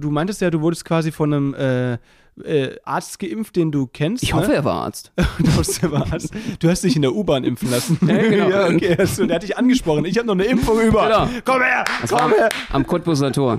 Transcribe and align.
Du 0.00 0.12
meintest 0.12 0.40
ja, 0.40 0.48
du 0.48 0.60
wurdest 0.60 0.84
quasi 0.84 1.10
von 1.10 1.34
einem 1.34 1.54
äh, 1.54 1.94
äh, 2.44 2.76
Arzt 2.84 3.18
geimpft, 3.18 3.56
den 3.56 3.72
du 3.72 3.88
kennst. 3.88 4.22
Ich 4.22 4.32
ne? 4.32 4.38
hoffe, 4.40 4.54
er 4.54 4.64
war 4.64 4.84
Arzt. 4.84 5.10
du, 5.16 5.56
hast, 5.56 5.82
er 5.82 5.90
war 5.90 6.12
Arzt. 6.12 6.32
du 6.60 6.70
hast 6.70 6.84
dich 6.84 6.94
in 6.94 7.02
der 7.02 7.12
U-Bahn 7.12 7.42
impfen 7.42 7.68
lassen. 7.68 7.98
Ja, 8.06 8.16
genau. 8.16 8.48
ja, 8.50 8.68
okay. 8.68 8.94
Also, 8.96 9.26
der 9.26 9.34
hat 9.34 9.42
dich 9.42 9.58
angesprochen. 9.58 10.04
Ich 10.04 10.16
habe 10.16 10.28
noch 10.28 10.34
eine 10.34 10.44
Impfung 10.44 10.80
über. 10.80 11.02
Genau. 11.02 11.28
Komm 11.44 11.62
her, 11.62 11.84
Das 12.00 12.12
komm 12.12 12.30
her. 12.30 12.48
am 12.70 12.86
Cottbuser 12.86 13.32
Tor. 13.32 13.58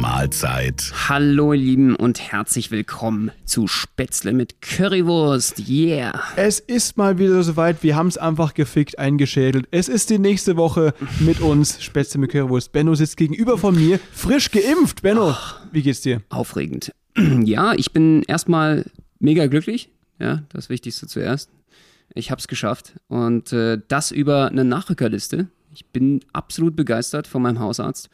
Mahlzeit. 0.00 0.94
Hallo, 1.10 1.52
ihr 1.52 1.60
Lieben, 1.60 1.94
und 1.94 2.32
herzlich 2.32 2.70
willkommen 2.70 3.32
zu 3.44 3.66
Spätzle 3.66 4.32
mit 4.32 4.62
Currywurst. 4.62 5.68
Yeah. 5.68 6.18
Es 6.36 6.58
ist 6.58 6.96
mal 6.96 7.18
wieder 7.18 7.42
soweit. 7.42 7.82
Wir 7.82 7.96
haben 7.96 8.06
es 8.06 8.16
einfach 8.16 8.54
gefickt 8.54 8.98
eingeschädelt. 8.98 9.68
Es 9.72 9.90
ist 9.90 10.08
die 10.08 10.18
nächste 10.18 10.56
Woche 10.56 10.94
mit 11.20 11.40
uns. 11.40 11.82
Spätzle 11.82 12.18
mit 12.18 12.30
Currywurst. 12.30 12.72
Benno 12.72 12.94
sitzt 12.94 13.18
gegenüber 13.18 13.58
von 13.58 13.74
mir, 13.74 14.00
frisch 14.12 14.50
geimpft. 14.50 15.02
Benno, 15.02 15.36
wie 15.70 15.82
geht's 15.82 16.00
dir? 16.00 16.22
Aufregend. 16.30 16.92
Ja, 17.44 17.74
ich 17.74 17.92
bin 17.92 18.22
erstmal 18.22 18.86
mega 19.18 19.48
glücklich. 19.48 19.90
Ja, 20.18 20.44
das 20.48 20.70
Wichtigste 20.70 21.08
zuerst. 21.08 21.50
Ich 22.14 22.30
hab's 22.30 22.48
geschafft. 22.48 22.94
Und 23.08 23.52
äh, 23.52 23.78
das 23.88 24.12
über 24.12 24.46
eine 24.46 24.64
Nachrückerliste. 24.64 25.48
Ich 25.74 25.84
bin 25.84 26.20
absolut 26.32 26.74
begeistert 26.74 27.26
von 27.26 27.42
meinem 27.42 27.60
Hausarzt. 27.60 28.08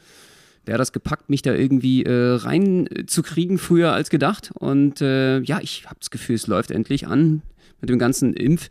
Hat 0.72 0.80
das 0.80 0.92
gepackt, 0.92 1.30
mich 1.30 1.42
da 1.42 1.54
irgendwie 1.54 2.02
äh, 2.04 2.34
reinzukriegen, 2.34 3.58
früher 3.58 3.92
als 3.92 4.10
gedacht. 4.10 4.50
Und 4.54 5.00
äh, 5.00 5.40
ja, 5.40 5.60
ich 5.60 5.86
habe 5.86 5.96
das 5.98 6.10
Gefühl, 6.10 6.36
es 6.36 6.46
läuft 6.46 6.70
endlich 6.70 7.06
an 7.06 7.42
mit 7.80 7.90
dem 7.90 7.98
ganzen 7.98 8.34
Impf, 8.34 8.68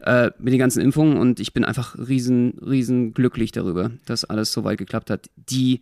äh, 0.00 0.30
mit 0.38 0.52
den 0.52 0.58
ganzen 0.58 0.80
Impfungen. 0.82 1.16
Und 1.16 1.40
ich 1.40 1.52
bin 1.52 1.64
einfach 1.64 1.96
riesen, 1.98 2.58
riesen 2.64 3.14
glücklich 3.14 3.52
darüber, 3.52 3.90
dass 4.06 4.24
alles 4.24 4.52
so 4.52 4.64
weit 4.64 4.78
geklappt 4.78 5.10
hat. 5.10 5.30
Die 5.36 5.80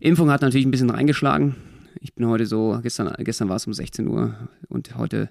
Impfung 0.00 0.30
hat 0.30 0.42
natürlich 0.42 0.66
ein 0.66 0.70
bisschen 0.70 0.90
reingeschlagen. 0.90 1.56
Ich 2.00 2.14
bin 2.14 2.26
heute 2.26 2.46
so, 2.46 2.78
gestern, 2.82 3.12
gestern 3.18 3.48
war 3.48 3.56
es 3.56 3.66
um 3.66 3.72
16 3.72 4.06
Uhr 4.08 4.34
und 4.68 4.96
heute, 4.96 5.30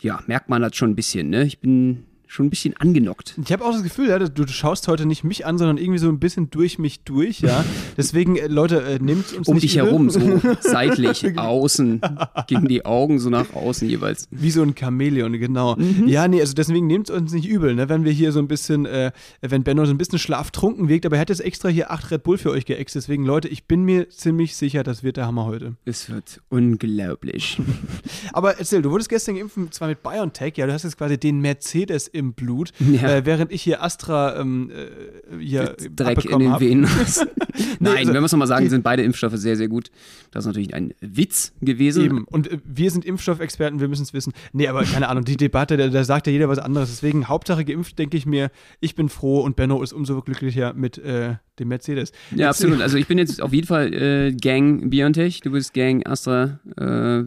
ja, 0.00 0.22
merkt 0.26 0.48
man 0.48 0.62
das 0.62 0.76
schon 0.76 0.90
ein 0.90 0.96
bisschen, 0.96 1.28
ne? 1.28 1.44
Ich 1.44 1.58
bin 1.58 2.04
schon 2.28 2.46
ein 2.46 2.50
bisschen 2.50 2.76
angenockt. 2.76 3.34
Ich 3.42 3.52
habe 3.52 3.64
auch 3.64 3.72
das 3.72 3.82
Gefühl, 3.82 4.08
ja, 4.10 4.18
du, 4.18 4.46
schaust 4.46 4.86
heute 4.86 5.06
nicht 5.06 5.24
mich 5.24 5.46
an, 5.46 5.56
sondern 5.56 5.78
irgendwie 5.78 5.98
so 5.98 6.08
ein 6.08 6.20
bisschen 6.20 6.50
durch 6.50 6.78
mich 6.78 7.00
durch, 7.00 7.40
ja. 7.40 7.64
Deswegen, 7.96 8.36
äh, 8.36 8.46
Leute, 8.46 8.82
äh, 8.82 8.98
nehmt 8.98 9.32
uns 9.32 9.48
Um 9.48 9.58
dich 9.58 9.76
übel. 9.76 9.86
herum, 9.86 10.10
so 10.10 10.20
seitlich, 10.60 11.38
außen, 11.38 12.02
gegen 12.46 12.68
die 12.68 12.84
Augen, 12.84 13.18
so 13.18 13.30
nach 13.30 13.54
außen 13.54 13.88
jeweils. 13.88 14.28
Wie 14.30 14.50
so 14.50 14.62
ein 14.62 14.74
Chamäleon, 14.78 15.32
genau. 15.38 15.76
Mhm. 15.76 16.06
Ja, 16.06 16.28
nee, 16.28 16.40
also 16.40 16.52
deswegen 16.52 16.86
nehmt 16.86 17.08
uns 17.10 17.32
nicht 17.32 17.48
übel, 17.48 17.74
ne, 17.74 17.88
wenn 17.88 18.04
wir 18.04 18.12
hier 18.12 18.30
so 18.32 18.40
ein 18.40 18.48
bisschen, 18.48 18.84
äh, 18.84 19.10
wenn 19.40 19.64
Benno 19.64 19.86
so 19.86 19.92
ein 19.92 19.98
bisschen 19.98 20.18
schlaftrunken 20.18 20.88
wirkt, 20.88 21.06
aber 21.06 21.16
er 21.16 21.20
hat 21.20 21.30
jetzt 21.30 21.40
extra 21.40 21.70
hier 21.70 21.90
acht 21.90 22.10
Red 22.10 22.24
Bull 22.24 22.36
für 22.36 22.50
euch 22.50 22.66
geäxt. 22.66 22.94
Deswegen, 22.94 23.24
Leute, 23.24 23.48
ich 23.48 23.64
bin 23.64 23.84
mir 23.84 24.10
ziemlich 24.10 24.54
sicher, 24.54 24.82
das 24.82 25.02
wird 25.02 25.16
der 25.16 25.26
Hammer 25.26 25.46
heute. 25.46 25.76
Es 25.86 26.10
wird 26.10 26.42
unglaublich. 26.50 27.58
Aber 28.34 28.58
erzähl, 28.58 28.82
du 28.82 28.90
wurdest 28.90 29.08
gestern 29.08 29.36
geimpft, 29.36 29.56
zwar 29.72 29.88
mit 29.88 30.02
BioNTech, 30.02 30.56
ja, 30.56 30.66
du 30.66 30.72
hast 30.72 30.82
jetzt 30.82 30.98
quasi 30.98 31.18
den 31.18 31.40
Mercedes 31.40 32.08
im 32.18 32.34
Blut, 32.34 32.72
Ja. 32.80 33.08
äh, 33.16 33.24
während 33.26 33.52
ich 33.52 33.62
hier 33.62 33.82
Astra 33.82 34.38
ähm, 34.38 34.70
äh, 34.70 35.42
hier 35.42 35.74
Dreck 35.96 36.24
in 36.26 36.38
den 36.40 36.52
hab. 36.52 36.60
Venen. 36.60 36.84
Nein, 37.80 37.96
also- 37.98 38.12
wenn 38.12 38.20
wir 38.20 38.26
es 38.26 38.32
nochmal 38.32 38.48
sagen, 38.48 38.68
sind 38.68 38.82
beide 38.84 39.02
Impfstoffe 39.02 39.36
sehr, 39.36 39.56
sehr 39.56 39.68
gut. 39.68 39.90
Das 40.30 40.42
ist 40.44 40.46
natürlich 40.46 40.74
ein 40.74 40.92
Witz 41.00 41.52
gewesen. 41.60 42.04
Eben. 42.04 42.24
Und 42.24 42.50
äh, 42.50 42.58
wir 42.64 42.90
sind 42.90 43.04
Impfstoffexperten, 43.04 43.80
wir 43.80 43.88
müssen 43.88 44.02
es 44.02 44.12
wissen. 44.12 44.32
Nee, 44.52 44.68
aber 44.68 44.82
keine 44.84 45.08
Ahnung, 45.08 45.24
die 45.24 45.36
Debatte, 45.36 45.76
da, 45.76 45.88
da 45.88 46.04
sagt 46.04 46.26
ja 46.26 46.32
jeder 46.32 46.48
was 46.48 46.58
anderes. 46.58 46.90
Deswegen, 46.90 47.28
Hauptsache 47.28 47.64
geimpft, 47.64 47.98
denke 47.98 48.16
ich 48.16 48.26
mir, 48.26 48.50
ich 48.80 48.94
bin 48.94 49.08
froh 49.08 49.40
und 49.40 49.56
Benno 49.56 49.82
ist 49.82 49.92
umso 49.92 50.20
glücklicher 50.20 50.74
mit 50.74 50.98
äh, 50.98 51.36
dem 51.60 51.68
Mercedes. 51.68 52.12
Ja, 52.30 52.46
Jetzt- 52.48 52.48
absolut. 52.62 52.80
Also 52.80 52.96
ich 52.96 53.06
bin 53.06 53.18
jetzt 53.18 53.40
auf 53.42 53.52
jeden 53.52 53.66
Fall 53.66 53.92
äh, 53.94 54.32
Gang 54.32 54.90
BioNTech, 54.90 55.40
du 55.40 55.50
bist 55.52 55.74
Gang 55.74 56.06
Astra. 56.06 56.60
Äh, 56.76 56.84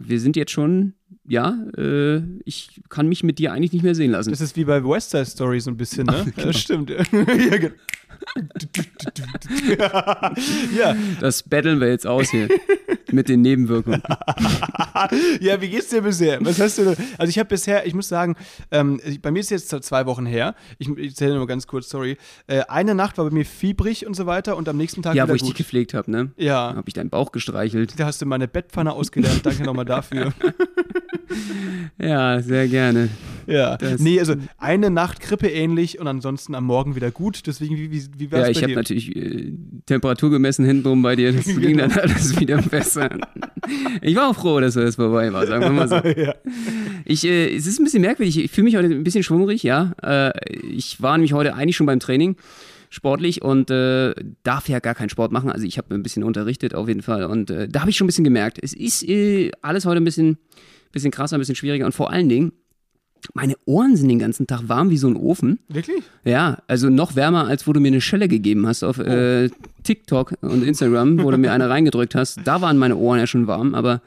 wir 0.08 0.20
sind 0.20 0.36
jetzt 0.36 0.50
schon, 0.52 0.94
ja, 1.28 1.56
äh, 1.76 2.20
ich 2.44 2.80
kann 2.88 3.08
mich 3.08 3.22
mit 3.22 3.38
dir 3.38 3.52
eigentlich 3.52 3.72
nicht 3.72 3.82
mehr 3.82 3.94
sehen 3.94 4.10
lassen. 4.12 4.30
Das 4.30 4.40
ist 4.40 4.56
wie 4.56 4.64
bei 4.64 4.82
West 4.84 5.10
Side 5.10 5.26
Story 5.26 5.60
so 5.60 5.70
ein 5.70 5.76
bisschen, 5.76 6.06
ne? 6.06 6.24
genau. 6.36 6.46
Ja, 6.48 6.52
stimmt. 6.52 6.92
Ja, 9.78 10.32
ja, 10.78 10.96
Das 11.20 11.42
battlen 11.42 11.80
wir 11.80 11.88
jetzt 11.88 12.06
aus 12.06 12.30
hier 12.30 12.48
mit 13.10 13.28
den 13.28 13.42
Nebenwirkungen. 13.42 14.02
ja, 15.40 15.60
wie 15.60 15.68
geht's 15.68 15.88
dir 15.88 16.02
bisher? 16.02 16.38
Was 16.44 16.58
hast 16.60 16.78
du? 16.78 16.96
Also 17.18 17.28
ich 17.28 17.38
habe 17.38 17.48
bisher, 17.48 17.86
ich 17.86 17.94
muss 17.94 18.08
sagen, 18.08 18.36
ähm, 18.70 19.00
bei 19.20 19.30
mir 19.30 19.40
ist 19.40 19.50
jetzt 19.50 19.68
zwei 19.68 20.06
Wochen 20.06 20.24
her. 20.26 20.54
Ich, 20.78 20.88
ich 20.88 21.08
erzähle 21.10 21.34
nur 21.34 21.46
ganz 21.46 21.66
kurz, 21.66 21.88
sorry. 21.90 22.16
Äh, 22.46 22.62
eine 22.68 22.94
Nacht 22.94 23.18
war 23.18 23.26
bei 23.26 23.30
mir 23.34 23.44
fiebrig 23.44 24.06
und 24.06 24.14
so 24.14 24.26
weiter 24.26 24.56
und 24.56 24.68
am 24.68 24.76
nächsten 24.76 25.02
Tag 25.02 25.14
Ja, 25.14 25.28
wo 25.28 25.34
ich 25.34 25.42
gut. 25.42 25.50
dich 25.50 25.56
gepflegt 25.58 25.92
habe, 25.94 26.10
ne? 26.10 26.30
ja, 26.36 26.74
Habe 26.74 26.84
ich 26.86 26.94
deinen 26.94 27.10
Bauch 27.10 27.32
gestreichelt. 27.32 27.98
da 27.98 28.06
hast 28.06 28.22
du 28.22 28.26
meine 28.26 28.48
Bettpfanne 28.48 28.92
ausgelernt. 28.92 29.40
Danke 29.44 29.62
nochmal 29.64 29.84
dafür. 29.84 30.32
Ja, 31.98 32.40
sehr 32.42 32.68
gerne. 32.68 33.08
Ja. 33.46 33.76
Das- 33.76 34.00
nee, 34.00 34.18
also 34.18 34.34
eine 34.58 34.90
Nacht 34.90 35.20
Grippe 35.20 35.48
ähnlich 35.48 35.98
und 35.98 36.06
ansonsten 36.06 36.54
am 36.54 36.64
Morgen 36.64 36.94
wieder 36.96 37.10
gut. 37.10 37.46
Deswegen, 37.46 37.76
wie, 37.76 37.90
wie, 37.90 38.02
wie 38.18 38.30
wär's 38.30 38.46
Ja, 38.46 38.50
ich 38.50 38.62
habe 38.62 38.74
natürlich 38.74 39.14
äh, 39.16 39.52
Temperatur 39.86 40.30
gemessen 40.30 40.64
hintenrum 40.64 41.02
bei 41.02 41.16
dir. 41.16 41.32
Das 41.32 41.44
ging 41.56 41.78
dann 41.78 41.92
alles 41.92 42.38
wieder 42.38 42.60
besser. 42.62 43.10
Ich 44.00 44.16
war 44.16 44.28
auch 44.30 44.36
froh, 44.36 44.60
dass 44.60 44.74
das 44.74 44.96
vorbei 44.96 45.32
war, 45.32 45.46
sagen 45.46 45.62
wir 45.64 45.70
mal 45.70 45.88
so. 45.88 45.96
ja. 46.20 46.34
Ich, 47.04 47.24
äh, 47.24 47.54
es 47.54 47.66
ist 47.66 47.78
ein 47.80 47.84
bisschen 47.84 48.02
merkwürdig. 48.02 48.38
Ich 48.38 48.50
fühle 48.50 48.64
mich 48.64 48.76
heute 48.76 48.88
ein 48.88 49.04
bisschen 49.04 49.22
schwummrig, 49.22 49.62
ja. 49.62 49.92
Äh, 50.02 50.32
ich 50.70 51.00
war 51.02 51.16
nämlich 51.16 51.32
heute 51.32 51.54
eigentlich 51.54 51.76
schon 51.76 51.86
beim 51.86 52.00
Training 52.00 52.36
sportlich 52.90 53.40
und 53.40 53.70
äh, 53.70 54.14
darf 54.42 54.68
ja 54.68 54.78
gar 54.78 54.94
keinen 54.94 55.08
Sport 55.08 55.32
machen. 55.32 55.50
Also 55.50 55.66
ich 55.66 55.78
habe 55.78 55.94
ein 55.94 56.02
bisschen 56.02 56.24
unterrichtet 56.24 56.74
auf 56.74 56.88
jeden 56.88 57.00
Fall 57.02 57.24
und 57.24 57.50
äh, 57.50 57.66
da 57.66 57.80
habe 57.80 57.90
ich 57.90 57.96
schon 57.96 58.04
ein 58.04 58.08
bisschen 58.08 58.24
gemerkt, 58.24 58.58
es 58.62 58.74
ist 58.74 59.08
äh, 59.08 59.50
alles 59.62 59.86
heute 59.86 59.96
ein 60.00 60.04
bisschen, 60.04 60.36
bisschen 60.92 61.10
krasser, 61.10 61.36
ein 61.36 61.40
bisschen 61.40 61.54
schwieriger 61.54 61.86
und 61.86 61.92
vor 61.94 62.10
allen 62.12 62.28
Dingen, 62.28 62.52
meine 63.34 63.54
Ohren 63.64 63.96
sind 63.96 64.08
den 64.08 64.18
ganzen 64.18 64.46
Tag 64.46 64.68
warm 64.68 64.90
wie 64.90 64.96
so 64.96 65.06
ein 65.06 65.16
Ofen. 65.16 65.58
Wirklich? 65.68 66.02
Ja, 66.24 66.58
also 66.66 66.88
noch 66.90 67.16
wärmer, 67.16 67.46
als 67.46 67.66
wo 67.66 67.72
du 67.72 67.80
mir 67.80 67.88
eine 67.88 68.00
Schelle 68.00 68.28
gegeben 68.28 68.66
hast 68.66 68.82
auf 68.82 68.98
äh, 68.98 69.48
TikTok 69.84 70.34
und 70.40 70.64
Instagram, 70.64 71.22
wo 71.22 71.30
du 71.30 71.38
mir 71.38 71.52
eine 71.52 71.68
reingedrückt 71.70 72.14
hast. 72.14 72.40
Da 72.44 72.60
waren 72.60 72.78
meine 72.78 72.96
Ohren 72.96 73.18
ja 73.18 73.26
schon 73.26 73.46
warm, 73.46 73.74
aber 73.74 74.00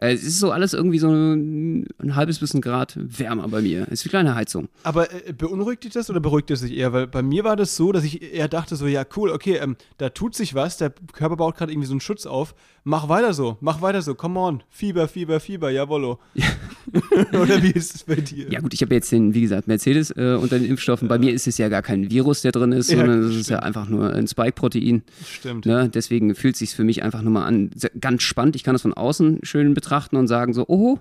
es 0.00 0.22
ist 0.22 0.38
so 0.38 0.52
alles 0.52 0.74
irgendwie 0.74 1.00
so 1.00 1.08
ein, 1.10 1.86
ein 1.98 2.14
halbes 2.14 2.38
bis 2.38 2.54
ein 2.54 2.60
Grad 2.60 2.94
wärmer 2.96 3.48
bei 3.48 3.62
mir. 3.62 3.86
Es 3.90 4.00
ist 4.00 4.04
wie 4.04 4.08
eine 4.08 4.24
kleine 4.24 4.34
Heizung. 4.36 4.68
Aber 4.84 5.12
äh, 5.12 5.32
beunruhigt 5.32 5.82
dich 5.82 5.92
das 5.92 6.08
oder 6.08 6.20
beruhigt 6.20 6.50
es 6.52 6.60
sich 6.60 6.76
eher? 6.76 6.92
Weil 6.92 7.08
bei 7.08 7.22
mir 7.22 7.42
war 7.42 7.56
das 7.56 7.74
so, 7.74 7.90
dass 7.90 8.04
ich 8.04 8.22
eher 8.22 8.46
dachte 8.46 8.76
so, 8.76 8.86
ja 8.86 9.04
cool, 9.16 9.30
okay, 9.30 9.56
ähm, 9.56 9.76
da 9.96 10.10
tut 10.10 10.36
sich 10.36 10.54
was, 10.54 10.76
der 10.76 10.92
Körper 11.12 11.36
baut 11.36 11.56
gerade 11.56 11.72
irgendwie 11.72 11.88
so 11.88 11.94
einen 11.94 12.00
Schutz 12.00 12.26
auf. 12.26 12.54
Mach 12.84 13.08
weiter 13.08 13.34
so, 13.34 13.58
mach 13.60 13.82
weiter 13.82 14.00
so, 14.00 14.14
come 14.14 14.38
on. 14.38 14.62
Fieber, 14.70 15.08
Fieber, 15.08 15.40
Fieber, 15.40 15.70
jawollo. 15.70 16.20
oder 17.32 17.60
wie 17.62 17.72
ist 17.72 17.96
es 17.96 18.04
bei 18.04 18.14
dir? 18.14 18.50
Ja 18.50 18.60
gut, 18.60 18.72
ich 18.72 18.82
habe 18.82 18.94
jetzt 18.94 19.10
den, 19.10 19.34
wie 19.34 19.42
gesagt, 19.42 19.66
Mercedes 19.66 20.10
äh, 20.12 20.38
unter 20.40 20.58
den 20.58 20.68
Impfstoffen. 20.68 21.08
Bei 21.08 21.18
mir 21.18 21.32
ist 21.32 21.48
es 21.48 21.58
ja 21.58 21.68
gar 21.68 21.82
kein 21.82 22.08
Virus, 22.08 22.42
der 22.42 22.52
drin 22.52 22.70
ist, 22.72 22.90
Ja, 22.90 22.98
sondern 22.98 23.24
es 23.24 23.36
ist 23.36 23.50
ja 23.50 23.58
einfach 23.58 23.88
nur 23.88 24.12
ein 24.14 24.28
Spike-Protein. 24.28 25.02
Stimmt. 25.26 25.66
Ne? 25.66 25.90
Deswegen 25.92 26.34
fühlt 26.36 26.54
es 26.54 26.60
sich 26.60 26.74
für 26.74 26.84
mich 26.84 27.02
einfach 27.02 27.20
nur 27.20 27.32
mal 27.32 27.44
an. 27.44 27.70
Ganz 28.00 28.22
spannend. 28.22 28.54
Ich 28.54 28.62
kann 28.62 28.74
das 28.74 28.82
von 28.82 28.94
außen 28.94 29.40
schön 29.42 29.74
betrachten 29.74 29.87
und 30.16 30.28
sagen 30.28 30.52
so, 30.52 30.64
oh, 30.68 30.98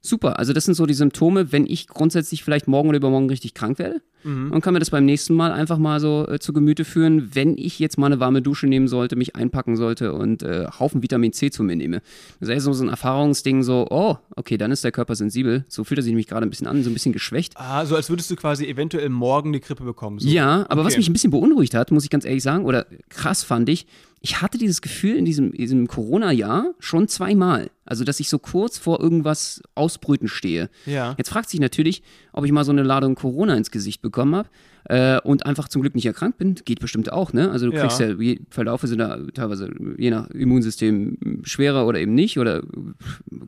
super. 0.00 0.38
Also 0.38 0.52
das 0.52 0.64
sind 0.66 0.74
so 0.74 0.84
die 0.86 0.94
Symptome, 0.94 1.50
wenn 1.52 1.66
ich 1.66 1.88
grundsätzlich 1.88 2.44
vielleicht 2.44 2.68
morgen 2.68 2.88
oder 2.90 2.98
übermorgen 2.98 3.28
richtig 3.30 3.54
krank 3.54 3.78
werde. 3.78 4.02
Und 4.26 4.62
kann 4.62 4.72
mir 4.72 4.80
das 4.80 4.88
beim 4.88 5.04
nächsten 5.04 5.34
Mal 5.34 5.52
einfach 5.52 5.76
mal 5.76 6.00
so 6.00 6.26
äh, 6.26 6.38
zu 6.38 6.54
Gemüte 6.54 6.86
führen, 6.86 7.34
wenn 7.34 7.58
ich 7.58 7.78
jetzt 7.78 7.98
mal 7.98 8.06
eine 8.06 8.20
warme 8.20 8.40
Dusche 8.40 8.66
nehmen 8.66 8.88
sollte, 8.88 9.16
mich 9.16 9.36
einpacken 9.36 9.76
sollte 9.76 10.14
und 10.14 10.42
äh, 10.42 10.66
Haufen 10.80 11.02
Vitamin 11.02 11.34
C 11.34 11.50
zu 11.50 11.62
mir 11.62 11.76
nehme. 11.76 12.00
Das 12.40 12.48
ist 12.48 12.54
ja 12.54 12.60
so 12.60 12.72
so 12.72 12.84
ein 12.84 12.88
Erfahrungsding, 12.88 13.62
so, 13.62 13.86
oh, 13.90 14.16
okay, 14.34 14.56
dann 14.56 14.70
ist 14.70 14.82
der 14.82 14.92
Körper 14.92 15.14
sensibel. 15.14 15.66
So 15.68 15.84
fühlt 15.84 15.98
er 15.98 16.02
sich 16.02 16.10
nämlich 16.12 16.26
gerade 16.26 16.46
ein 16.46 16.48
bisschen 16.48 16.66
an, 16.66 16.82
so 16.82 16.88
ein 16.88 16.94
bisschen 16.94 17.12
geschwächt. 17.12 17.52
Ah, 17.56 17.84
so 17.84 17.96
als 17.96 18.08
würdest 18.08 18.30
du 18.30 18.36
quasi 18.36 18.64
eventuell 18.64 19.10
morgen 19.10 19.52
die 19.52 19.60
Grippe 19.60 19.84
bekommen. 19.84 20.18
So. 20.20 20.26
Ja, 20.26 20.64
aber 20.70 20.86
was 20.86 20.94
Okay. 20.94 21.00
mich 21.00 21.10
ein 21.10 21.12
bisschen 21.12 21.30
beunruhigt 21.30 21.74
hat, 21.74 21.90
muss 21.90 22.04
ich 22.04 22.08
ganz 22.10 22.24
ehrlich 22.24 22.42
sagen, 22.42 22.64
oder 22.64 22.86
krass 23.10 23.42
fand 23.44 23.68
ich, 23.68 23.86
ich 24.26 24.40
hatte 24.40 24.56
dieses 24.56 24.80
Gefühl 24.80 25.16
in 25.16 25.26
diesem, 25.26 25.52
diesem 25.52 25.86
Corona-Jahr 25.86 26.72
schon 26.78 27.08
zweimal. 27.08 27.70
Also, 27.84 28.04
dass 28.04 28.20
ich 28.20 28.30
so 28.30 28.38
kurz 28.38 28.78
vor 28.78 28.98
irgendwas 28.98 29.60
Ausbrüten 29.74 30.28
stehe. 30.28 30.70
Ja. 30.86 31.14
Jetzt 31.18 31.28
fragt 31.28 31.50
sich 31.50 31.60
natürlich, 31.60 32.02
ob 32.32 32.46
ich 32.46 32.50
mal 32.50 32.64
so 32.64 32.72
eine 32.72 32.82
Ladung 32.82 33.16
Corona 33.16 33.54
ins 33.54 33.70
Gesicht 33.70 34.00
bekommen 34.00 34.34
habe 34.34 34.48
äh, 34.84 35.20
und 35.20 35.44
einfach 35.44 35.68
zum 35.68 35.82
Glück 35.82 35.94
nicht 35.94 36.06
erkrankt 36.06 36.38
bin. 36.38 36.54
Geht 36.64 36.80
bestimmt 36.80 37.12
auch, 37.12 37.34
ne? 37.34 37.50
Also, 37.50 37.66
du 37.68 37.76
Ja. 37.76 37.82
kriegst 37.82 38.00
ja, 38.00 38.14
Verlaufe 38.48 38.86
sind 38.86 39.00
da 39.00 39.18
teilweise 39.34 39.70
je 39.98 40.08
nach 40.08 40.30
Immunsystem 40.30 41.42
schwerer 41.42 41.86
oder 41.86 42.00
eben 42.00 42.14
nicht, 42.14 42.38
oder 42.38 42.62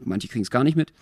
manche 0.05 0.29
kriegen 0.29 0.43
es 0.43 0.51
gar 0.51 0.63
nicht 0.63 0.77
mit. 0.77 0.93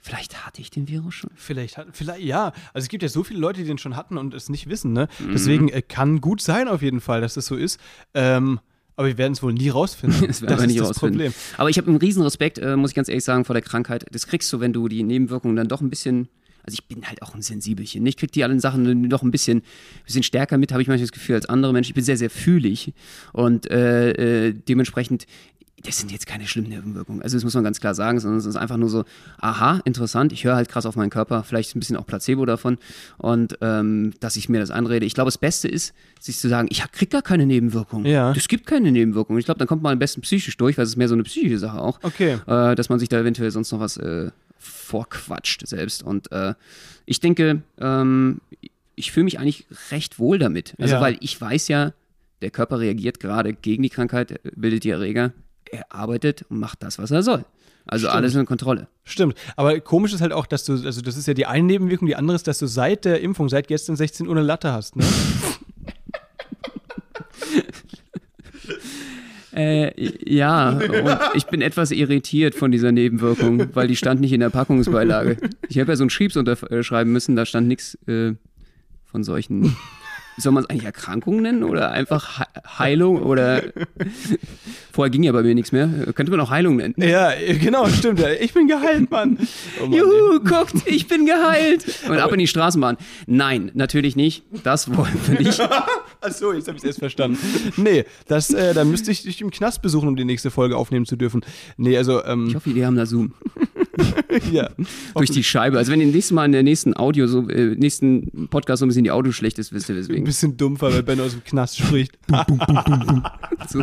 Vielleicht 0.00 0.44
hatte 0.46 0.60
ich 0.60 0.70
den 0.70 0.86
Virus 0.86 1.14
schon. 1.14 1.30
Vielleicht, 1.34 1.78
hat- 1.78 1.86
vielleicht, 1.92 2.20
ja. 2.24 2.52
Also 2.74 2.84
es 2.84 2.88
gibt 2.88 3.02
ja 3.02 3.08
so 3.08 3.24
viele 3.24 3.40
Leute, 3.40 3.62
die 3.62 3.66
den 3.66 3.78
schon 3.78 3.96
hatten 3.96 4.18
und 4.18 4.34
es 4.34 4.50
nicht 4.50 4.68
wissen, 4.68 4.92
ne? 4.92 5.08
Mhm. 5.18 5.32
Deswegen 5.32 5.68
äh, 5.70 5.80
kann 5.80 6.20
gut 6.20 6.42
sein 6.42 6.68
auf 6.68 6.82
jeden 6.82 7.00
Fall, 7.00 7.22
dass 7.22 7.32
das 7.32 7.46
so 7.46 7.56
ist. 7.56 7.80
Ähm, 8.12 8.60
aber 8.96 9.08
wir 9.08 9.18
werden 9.18 9.32
es 9.32 9.42
wohl 9.42 9.52
nie 9.52 9.68
rausfinden. 9.68 10.20
Das 10.26 10.42
werden 10.42 10.56
wir 10.56 10.64
ist 10.64 10.66
nicht 10.66 10.80
das 10.80 10.88
rausfinden. 10.88 11.18
Problem. 11.18 11.34
Aber 11.56 11.70
ich 11.70 11.78
habe 11.78 11.88
einen 11.88 11.96
riesen 11.96 12.22
Respekt, 12.22 12.58
äh, 12.58 12.76
muss 12.76 12.90
ich 12.90 12.94
ganz 12.94 13.08
ehrlich 13.08 13.24
sagen, 13.24 13.44
vor 13.44 13.54
der 13.54 13.62
Krankheit. 13.62 14.06
Das 14.10 14.26
kriegst 14.26 14.52
du, 14.52 14.60
wenn 14.60 14.72
du 14.72 14.88
die 14.88 15.02
Nebenwirkungen 15.02 15.56
dann 15.56 15.68
doch 15.68 15.80
ein 15.80 15.90
bisschen. 15.90 16.28
Also 16.64 16.74
ich 16.74 16.86
bin 16.86 17.06
halt 17.06 17.22
auch 17.22 17.34
ein 17.34 17.42
Sensibelchen. 17.42 18.04
Ich 18.06 18.16
krieg 18.16 18.32
die 18.32 18.42
allen 18.42 18.60
Sachen 18.60 19.08
doch 19.08 19.22
ein 19.22 19.30
bisschen, 19.30 19.62
bisschen 20.04 20.22
stärker 20.22 20.58
mit, 20.58 20.72
habe 20.72 20.82
ich 20.82 20.88
manchmal 20.88 21.06
das 21.06 21.12
Gefühl, 21.12 21.36
als 21.36 21.46
andere 21.46 21.72
Menschen. 21.72 21.90
Ich 21.90 21.94
bin 21.94 22.04
sehr, 22.04 22.16
sehr 22.16 22.30
fühlig. 22.30 22.92
Und 23.32 23.70
äh, 23.70 24.48
äh, 24.48 24.54
dementsprechend, 24.54 25.26
das 25.84 25.98
sind 25.98 26.10
jetzt 26.10 26.26
keine 26.26 26.46
schlimmen 26.46 26.70
Nebenwirkungen. 26.70 27.22
Also 27.22 27.36
das 27.36 27.44
muss 27.44 27.54
man 27.54 27.62
ganz 27.62 27.78
klar 27.78 27.94
sagen, 27.94 28.18
sondern 28.18 28.38
es 28.38 28.46
ist 28.46 28.56
einfach 28.56 28.78
nur 28.78 28.88
so, 28.88 29.04
aha, 29.38 29.80
interessant, 29.84 30.32
ich 30.32 30.44
höre 30.44 30.56
halt 30.56 30.68
krass 30.68 30.86
auf 30.86 30.96
meinen 30.96 31.10
Körper, 31.10 31.42
vielleicht 31.42 31.76
ein 31.76 31.80
bisschen 31.80 31.96
auch 31.96 32.06
Placebo 32.06 32.46
davon 32.46 32.78
und 33.18 33.58
ähm, 33.60 34.14
dass 34.20 34.36
ich 34.36 34.48
mir 34.48 34.60
das 34.60 34.70
einrede. 34.70 35.04
Ich 35.04 35.14
glaube, 35.14 35.28
das 35.28 35.36
Beste 35.36 35.68
ist, 35.68 35.92
sich 36.20 36.38
zu 36.38 36.48
sagen, 36.48 36.68
ich 36.70 36.82
krieg 36.92 37.10
gar 37.10 37.20
keine 37.20 37.44
Nebenwirkungen. 37.44 38.06
Ja. 38.06 38.32
Es 38.32 38.48
gibt 38.48 38.66
keine 38.66 38.92
Nebenwirkungen. 38.92 39.38
Ich 39.38 39.44
glaube, 39.44 39.58
dann 39.58 39.68
kommt 39.68 39.82
man 39.82 39.92
am 39.92 39.98
besten 39.98 40.22
psychisch 40.22 40.56
durch, 40.56 40.78
weil 40.78 40.84
es 40.84 40.90
ist 40.90 40.96
mehr 40.96 41.08
so 41.08 41.14
eine 41.14 41.24
psychische 41.24 41.58
Sache 41.58 41.78
auch. 41.78 41.98
Okay. 42.02 42.38
Äh, 42.46 42.74
dass 42.74 42.88
man 42.88 42.98
sich 42.98 43.10
da 43.10 43.20
eventuell 43.20 43.50
sonst 43.50 43.70
noch 43.70 43.80
was 43.80 43.98
äh, 43.98 44.30
vorquatscht 44.64 45.66
selbst. 45.66 46.02
Und 46.02 46.30
äh, 46.32 46.54
ich 47.06 47.20
denke, 47.20 47.62
ähm, 47.78 48.40
ich 48.94 49.12
fühle 49.12 49.24
mich 49.24 49.38
eigentlich 49.38 49.66
recht 49.90 50.18
wohl 50.18 50.38
damit. 50.38 50.74
Also, 50.78 50.94
Ja. 50.96 51.00
weil 51.00 51.16
ich 51.20 51.40
weiß 51.40 51.68
ja, 51.68 51.92
der 52.42 52.50
Körper 52.50 52.80
reagiert 52.80 53.20
gerade 53.20 53.52
gegen 53.54 53.82
die 53.82 53.90
Krankheit, 53.90 54.40
bildet 54.54 54.84
die 54.84 54.90
Erreger, 54.90 55.32
er 55.70 55.90
arbeitet 55.92 56.44
und 56.48 56.58
macht 56.58 56.82
das, 56.82 56.98
was 56.98 57.10
er 57.10 57.22
soll. 57.22 57.44
Also 57.86 58.06
Stimmt. 58.06 58.16
alles 58.16 58.34
in 58.34 58.46
Kontrolle. 58.46 58.88
Stimmt. 59.04 59.34
Aber 59.56 59.78
komisch 59.80 60.14
ist 60.14 60.20
halt 60.22 60.32
auch, 60.32 60.46
dass 60.46 60.64
du, 60.64 60.72
also 60.72 61.02
das 61.02 61.16
ist 61.18 61.26
ja 61.28 61.34
die 61.34 61.44
eine 61.46 61.66
Nebenwirkung, 61.66 62.06
die 62.06 62.16
andere 62.16 62.34
ist, 62.36 62.46
dass 62.46 62.58
du 62.58 62.66
seit 62.66 63.04
der 63.04 63.20
Impfung, 63.20 63.48
seit 63.50 63.68
gestern 63.68 63.96
16 63.96 64.26
Uhr 64.26 64.32
eine 64.34 64.42
Latte 64.44 64.72
hast, 64.72 64.96
ne? 64.96 65.04
Äh, 69.54 69.92
ja, 70.28 70.70
und 70.70 71.18
ich 71.34 71.46
bin 71.46 71.60
etwas 71.60 71.92
irritiert 71.92 72.54
von 72.54 72.72
dieser 72.72 72.90
Nebenwirkung, 72.90 73.68
weil 73.74 73.86
die 73.86 73.96
stand 73.96 74.20
nicht 74.20 74.32
in 74.32 74.40
der 74.40 74.50
Packungsbeilage. 74.50 75.36
Ich 75.68 75.78
habe 75.78 75.92
ja 75.92 75.96
so 75.96 76.02
einen 76.02 76.10
Schriebs 76.10 76.36
unterschreiben 76.36 77.12
müssen, 77.12 77.36
da 77.36 77.46
stand 77.46 77.68
nichts 77.68 77.96
äh, 78.08 78.32
von 79.04 79.22
solchen. 79.22 79.76
Soll 80.36 80.52
man 80.52 80.64
es 80.64 80.70
eigentlich 80.70 80.84
Erkrankungen 80.84 81.42
nennen 81.42 81.64
oder 81.64 81.90
einfach 81.90 82.38
He 82.38 82.44
Heilung 82.78 83.22
oder 83.22 83.62
vorher 84.92 85.10
ging 85.10 85.22
ja 85.22 85.32
bei 85.32 85.42
mir 85.42 85.54
nichts 85.54 85.72
mehr. 85.72 85.88
Könnte 86.14 86.30
man 86.30 86.40
auch 86.40 86.50
Heilung 86.50 86.76
nennen. 86.76 86.94
ja, 86.98 87.32
genau, 87.60 87.86
stimmt. 87.88 88.20
Ich 88.40 88.52
bin 88.52 88.66
geheilt, 88.66 89.10
Mann. 89.10 89.38
Oh 89.80 89.86
Mann 89.86 89.92
ey. 89.92 89.98
Juhu, 89.98 90.40
guckt, 90.40 90.74
ich 90.86 91.06
bin 91.06 91.26
geheilt. 91.26 91.84
Und 92.08 92.18
ab 92.18 92.32
in 92.32 92.38
die 92.38 92.46
Straßenbahn. 92.46 92.96
Nein, 93.26 93.70
natürlich 93.74 94.16
nicht. 94.16 94.44
Das 94.64 94.94
wollen 94.96 95.14
wir 95.26 95.40
nicht. 95.40 95.60
Achso, 96.20 96.52
jetzt 96.52 96.68
habe 96.68 96.76
ich 96.76 96.82
es 96.82 96.88
erst 96.88 96.98
verstanden. 97.00 97.38
Nee, 97.76 98.04
das, 98.26 98.50
äh, 98.50 98.74
da 98.74 98.84
müsste 98.84 99.10
ich 99.10 99.22
dich 99.22 99.40
im 99.40 99.50
Knast 99.50 99.82
besuchen, 99.82 100.08
um 100.08 100.16
die 100.16 100.24
nächste 100.24 100.50
Folge 100.50 100.76
aufnehmen 100.76 101.06
zu 101.06 101.16
dürfen. 101.16 101.44
Nee, 101.76 101.96
also, 101.96 102.20
Ich 102.22 102.28
ähm, 102.28 102.54
hoffe, 102.54 102.70
die 102.70 102.84
haben 102.84 102.96
da 102.96 103.06
Zoom. 103.06 103.34
ja. 104.52 104.70
Durch 105.14 105.30
die 105.30 105.44
Scheibe. 105.44 105.78
Also 105.78 105.92
wenn 105.92 106.00
ihr 106.00 106.06
nächstes 106.06 106.32
Mal 106.32 106.44
in 106.46 106.52
der 106.52 106.62
nächsten 106.62 106.96
Audio, 106.96 107.26
so, 107.26 107.48
äh, 107.48 107.74
nächsten 107.76 108.48
Podcast 108.48 108.80
so 108.80 108.86
ein 108.86 108.88
bisschen 108.88 109.04
die 109.04 109.10
Audio 109.10 109.32
schlecht 109.32 109.58
ist, 109.58 109.72
wisst 109.72 109.88
ihr 109.88 109.94
Ein 109.94 109.98
weswegen. 110.00 110.24
bisschen 110.24 110.56
dumpfer, 110.56 110.92
weil 110.92 111.02
Benno 111.02 111.24
aus 111.24 111.32
dem 111.32 111.44
Knast 111.44 111.78
spricht. 111.78 112.12
So. 113.68 113.82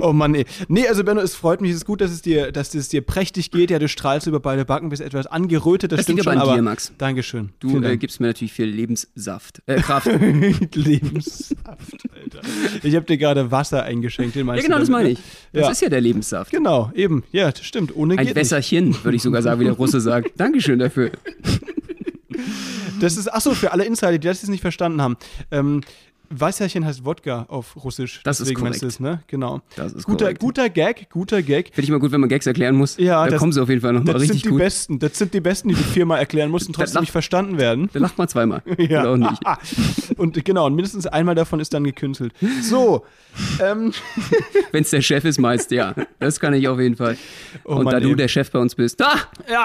Oh 0.00 0.12
Mann, 0.12 0.34
ey. 0.34 0.44
Nee, 0.68 0.86
also 0.86 1.02
Benno, 1.02 1.20
es 1.20 1.34
freut 1.34 1.60
mich, 1.60 1.70
es 1.72 1.78
ist 1.78 1.86
gut, 1.86 2.00
dass 2.00 2.12
es 2.12 2.22
dir, 2.22 2.52
dass 2.52 2.72
es 2.74 2.88
dir 2.88 3.00
prächtig 3.00 3.50
geht. 3.50 3.70
Ja, 3.70 3.78
du 3.80 3.88
strahlst 3.88 4.26
über 4.28 4.38
beide 4.38 4.64
Backen, 4.64 4.90
bist 4.90 5.02
etwas 5.02 5.26
angerötet, 5.26 5.90
das, 5.90 5.98
Das 5.98 6.04
stimmt 6.04 6.18
liegt 6.20 6.24
schon, 6.30 6.38
aber 6.38 6.52
an 6.52 6.56
dir, 6.58 6.62
Max. 6.62 6.92
Dankeschön. 6.98 7.50
Du 7.58 7.78
äh, 7.78 7.80
Dank. 7.80 8.00
gibst 8.00 8.20
mir 8.20 8.28
natürlich 8.28 8.52
viel 8.52 8.66
Lebenssaft. 8.66 9.60
Äh, 9.66 9.80
Kraft. 9.80 10.06
Lebenssaft, 10.74 11.56
Alter. 12.14 12.40
Ich 12.82 12.94
habe 12.94 13.06
dir 13.06 13.18
gerade 13.18 13.50
Wasser 13.50 13.82
eingeschenkt, 13.82 14.36
den 14.36 14.46
ja, 14.46 14.54
genau, 14.56 14.78
das 14.78 14.88
meine 14.88 15.04
ne? 15.08 15.10
ich. 15.12 15.18
Das 15.52 15.62
Ja. 15.64 15.70
ist 15.70 15.82
ja 15.82 15.88
der 15.88 16.00
Lebenssaft. 16.00 16.50
Genau, 16.52 16.92
eben. 16.94 17.24
Ja, 17.32 17.50
das 17.50 17.64
stimmt. 17.64 17.96
Ohne 17.96 18.14
Ein 18.14 18.18
geht 18.18 18.36
nicht. 18.36 18.36
Wässerchen, 18.74 19.04
würde 19.04 19.16
ich 19.16 19.22
sogar 19.22 19.42
sagen, 19.42 19.60
wie 19.60 19.64
der 19.64 19.74
Russe 19.74 20.00
sagt. 20.00 20.32
Dankeschön 20.36 20.78
dafür. 20.78 21.12
Das 23.00 23.16
ist, 23.16 23.32
achso, 23.32 23.54
für 23.54 23.72
alle 23.72 23.84
Insider, 23.84 24.18
die 24.18 24.26
das 24.28 24.42
jetzt 24.42 24.50
nicht 24.50 24.60
verstanden 24.60 25.02
haben. 25.02 25.16
Ähm, 25.50 25.80
Weißerchen 26.40 26.84
heißt 26.84 27.04
Wodka 27.04 27.46
auf 27.48 27.76
Russisch. 27.84 28.20
Das 28.24 28.40
ist 28.40 28.54
korrekt. 28.54 28.82
es, 28.82 29.00
ne? 29.00 29.22
Genau. 29.26 29.60
Das 29.76 29.92
ist 29.92 30.04
guter, 30.04 30.24
korrekt. 30.26 30.40
guter 30.40 30.68
Gag, 30.70 31.08
guter 31.10 31.42
Gag. 31.42 31.68
Finde 31.68 31.82
ich 31.82 31.90
mal 31.90 31.98
gut, 32.00 32.12
wenn 32.12 32.20
man 32.20 32.28
Gags 32.28 32.46
erklären 32.46 32.74
muss. 32.76 32.96
Ja, 32.96 33.24
da 33.24 33.30
das- 33.32 33.38
kommen 33.40 33.52
sie 33.52 33.62
auf 33.62 33.68
jeden 33.68 33.80
Fall 33.80 33.92
nochmal 33.92 34.14
Das 34.14 34.22
richtig 34.22 34.42
sind 34.42 34.46
die 34.46 34.50
gut. 34.50 34.58
besten. 34.58 34.98
Das 34.98 35.18
sind 35.18 35.34
die 35.34 35.40
besten, 35.40 35.68
die 35.68 35.74
du 35.74 35.82
viermal 35.82 36.18
erklären 36.18 36.50
musst 36.50 36.66
und 36.68 36.74
trotzdem 36.74 36.94
lach- 36.96 37.00
nicht 37.02 37.12
verstanden 37.12 37.58
werden. 37.58 37.88
Da 37.92 37.98
lacht 38.00 38.18
man 38.18 38.28
zweimal. 38.28 38.62
Oder 38.78 39.10
auch 39.10 39.16
nicht. 39.16 39.40
Und 40.18 40.44
genau, 40.44 40.66
und 40.66 40.74
mindestens 40.76 41.06
einmal 41.06 41.34
davon 41.34 41.58
ist 41.60 41.74
dann 41.74 41.82
gekünstelt. 41.84 42.32
So. 42.62 43.04
ähm, 43.60 43.92
Wenn 44.72 44.82
es 44.82 44.90
der 44.90 45.02
Chef 45.02 45.24
ist, 45.24 45.38
meist, 45.38 45.70
ja. 45.72 45.94
Das 46.20 46.38
kann 46.38 46.54
ich 46.54 46.68
auf 46.68 46.78
jeden 46.78 46.94
Fall. 46.96 47.16
Oh 47.64 47.74
Und 47.76 47.84
Mann, 47.84 47.94
da 47.94 48.00
du 48.00 48.10
ey. 48.10 48.16
der 48.16 48.28
Chef 48.28 48.50
bei 48.50 48.58
uns 48.60 48.74
bist. 48.76 49.00
Da! 49.00 49.10
Ja. 49.50 49.64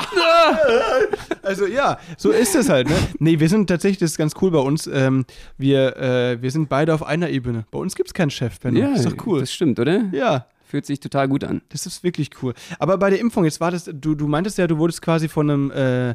Also 1.44 1.66
ja, 1.68 2.00
so 2.18 2.32
ist 2.32 2.56
es 2.56 2.70
halt, 2.70 2.90
ne? 2.90 2.96
Nee, 3.20 3.40
wir 3.40 3.48
sind 3.50 3.68
tatsächlich, 3.68 4.00
das 4.00 4.12
ist 4.12 4.18
ganz 4.18 4.34
cool 4.42 4.52
bei 4.52 4.60
uns. 4.60 4.88
Ähm, 4.88 5.26
wir, 5.58 5.96
äh, 5.98 6.42
wir 6.42 6.52
sind 6.52 6.59
beide 6.68 6.94
auf 6.94 7.04
einer 7.06 7.30
Ebene. 7.30 7.66
Bei 7.72 7.80
uns 7.80 7.96
gibt 7.96 8.10
es 8.10 8.14
keinen 8.14 8.30
Chef, 8.32 8.60
Benno. 8.60 8.80
Ja, 8.80 8.90
ist 8.94 9.06
doch 9.06 9.26
cool. 9.26 9.40
Das 9.42 9.52
stimmt, 9.54 9.80
oder? 9.80 10.06
ja, 10.12 10.46
Fühlt 10.66 10.86
sich 10.86 11.00
total 11.00 11.28
gut 11.28 11.44
an. 11.44 11.64
das 11.70 11.88
ist 11.88 12.04
wirklich 12.04 12.30
cool. 12.44 12.54
Aber 12.78 13.00
bei 13.00 13.10
der 13.10 13.20
Impfung, 13.20 13.44
jetzt 13.44 13.60
war 13.60 13.72
das, 13.72 13.90
du, 13.92 14.14
du 14.14 14.28
meintest 14.28 14.60
ja, 14.60 14.68
du 14.68 14.78
wurdest 14.78 15.02
quasi 15.02 15.28
von 15.28 15.50
einem 15.50 15.72
äh, 15.72 16.10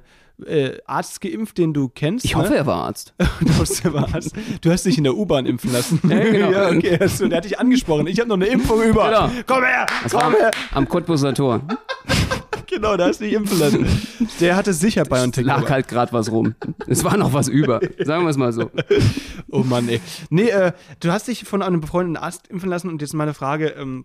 äh, 0.46 0.79
Arzt 0.87 1.20
geimpft, 1.20 1.58
den 1.58 1.73
du 1.75 1.88
kennst. 1.88 2.25
Ich 2.25 2.37
ne? 2.37 2.43
hoffe, 2.43 2.55
er 2.55 2.64
war 2.64 2.85
Arzt. 2.85 3.14
Du 3.41 3.52
hast, 3.58 3.82
der 3.85 3.93
Arzt. 3.94 4.32
du 4.61 4.70
hast 4.70 4.87
dich 4.87 4.96
in 4.96 5.02
der 5.05 5.17
U-Bahn 5.17 5.46
impfen 5.46 5.73
lassen. 5.73 6.00
Ja, 6.08 6.19
genau. 6.20 6.50
ja, 6.52 6.69
okay. 6.69 6.96
Also, 7.00 7.26
der 7.26 7.38
hat 7.38 7.44
dich 7.46 7.58
angesprochen. 7.58 8.06
Ich 8.06 8.20
habe 8.20 8.29
noch 8.29 8.37
eine 8.37 8.46
Impfung 8.46 8.81
über. 8.82 9.06
Genau. 9.06 9.43
Komm 9.46 9.64
her, 9.64 9.87
Das 10.05 10.12
komm 10.12 10.20
war 10.23 10.32
her. 10.32 10.50
am 10.73 10.88
Cottbuser 10.88 11.35
Tor. 11.35 11.61
Genau, 12.75 12.97
da 12.97 13.06
hast 13.06 13.21
du 13.21 13.25
dich 13.25 13.35
impfen 13.35 13.59
lassen. 13.59 13.87
Der 14.41 14.56
hatte 14.56 14.73
sicher 14.73 15.05
BioNTech. 15.05 15.44
Lag 15.44 15.71
halt 15.71 15.88
gerade 15.88 16.12
was 16.12 16.31
rum. 16.31 16.55
Es 16.87 17.05
war 17.05 17.17
noch 17.17 17.32
was 17.32 17.49
über. 17.49 17.81
Sagen 18.05 18.25
wir 18.25 18.31
es 18.31 18.37
mal 18.37 18.53
so. 18.53 18.71
Oh 19.50 19.62
Mann, 19.62 19.88
ey. 19.88 20.00
Nee, 20.31 20.49
äh, 20.49 20.73
du 21.00 21.12
hast 21.12 21.29
dich 21.29 21.44
von 21.44 21.62
einem 21.62 21.81
befreundeten 21.81 22.17
Arzt 22.17 22.49
impfen 22.49 22.69
lassen 22.69 22.88
und 22.88 23.00
jetzt 23.00 23.15
meine 23.15 23.35
Frage, 23.35 23.69
ähm, 23.69 24.05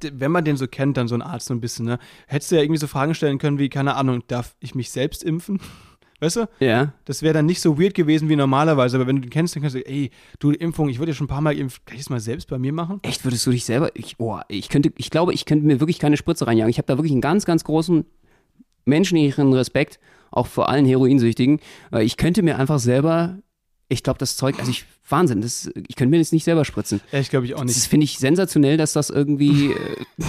wenn 0.00 0.30
man 0.30 0.44
den 0.44 0.56
so 0.56 0.66
kennt, 0.66 0.96
dann 0.96 1.08
so 1.08 1.14
ein 1.14 1.22
Arzt 1.22 1.46
so 1.46 1.54
ein 1.54 1.60
bisschen, 1.60 1.86
ne? 1.86 1.98
Hättest 2.26 2.50
du 2.50 2.56
ja 2.56 2.62
irgendwie 2.62 2.80
so 2.80 2.86
Fragen 2.86 3.14
stellen 3.14 3.38
können 3.38 3.58
wie, 3.58 3.68
keine 3.68 3.94
Ahnung, 3.96 4.22
darf 4.26 4.54
ich 4.60 4.74
mich 4.74 4.90
selbst 4.90 5.22
impfen? 5.22 5.60
Weißt 6.20 6.36
du? 6.36 6.48
Ja. 6.58 6.94
Das 7.04 7.22
wäre 7.22 7.34
dann 7.34 7.46
nicht 7.46 7.60
so 7.60 7.80
weird 7.80 7.94
gewesen 7.94 8.28
wie 8.28 8.36
normalerweise, 8.36 8.96
aber 8.96 9.06
wenn 9.06 9.16
du 9.16 9.22
den 9.22 9.30
kennst, 9.30 9.54
dann 9.54 9.62
kannst 9.62 9.76
du, 9.76 9.86
ey, 9.86 10.10
du, 10.40 10.50
Impfung, 10.50 10.88
ich 10.88 10.98
wurde 10.98 11.12
ja 11.12 11.14
schon 11.14 11.26
ein 11.26 11.28
paar 11.28 11.40
Mal 11.40 11.54
geimpft, 11.54 11.86
kann 11.86 11.94
ich 11.94 12.02
das 12.02 12.10
mal 12.10 12.20
selbst 12.20 12.48
bei 12.48 12.58
mir 12.58 12.72
machen? 12.72 12.98
Echt, 13.02 13.24
würdest 13.24 13.46
du 13.46 13.52
dich 13.52 13.64
selber. 13.64 13.90
Ich, 13.94 14.16
oh, 14.18 14.40
ich 14.48 14.68
könnte, 14.68 14.92
ich 14.96 15.10
glaube, 15.10 15.32
ich 15.32 15.44
könnte 15.44 15.66
mir 15.66 15.80
wirklich 15.80 15.98
keine 15.98 16.16
Spritze 16.16 16.46
reinjagen. 16.46 16.70
Ich 16.70 16.78
habe 16.78 16.86
da 16.86 16.98
wirklich 16.98 17.12
einen 17.12 17.20
ganz, 17.20 17.44
ganz 17.44 17.62
großen 17.62 18.04
menschlichen 18.84 19.52
Respekt, 19.52 20.00
auch 20.30 20.46
vor 20.46 20.68
allen 20.68 20.86
Heroinsüchtigen. 20.86 21.60
Weil 21.90 22.04
Ich 22.04 22.16
könnte 22.16 22.42
mir 22.42 22.58
einfach 22.58 22.78
selber. 22.80 23.38
Ich 23.90 24.02
glaube, 24.02 24.18
das 24.18 24.36
Zeug, 24.36 24.58
also 24.58 24.70
ich, 24.70 24.84
Wahnsinn, 25.08 25.40
das, 25.40 25.70
ich 25.88 25.96
könnte 25.96 26.10
mir 26.10 26.18
das 26.18 26.30
nicht 26.32 26.44
selber 26.44 26.66
spritzen. 26.66 27.00
Ja, 27.10 27.20
ich 27.20 27.30
glaube 27.30 27.46
ich 27.46 27.54
auch 27.54 27.62
Das 27.64 27.74
nicht. 27.74 27.86
finde 27.88 28.04
ich 28.04 28.18
sensationell, 28.18 28.76
dass 28.76 28.92
das 28.92 29.08
irgendwie, 29.08 29.72
äh, 29.72 29.76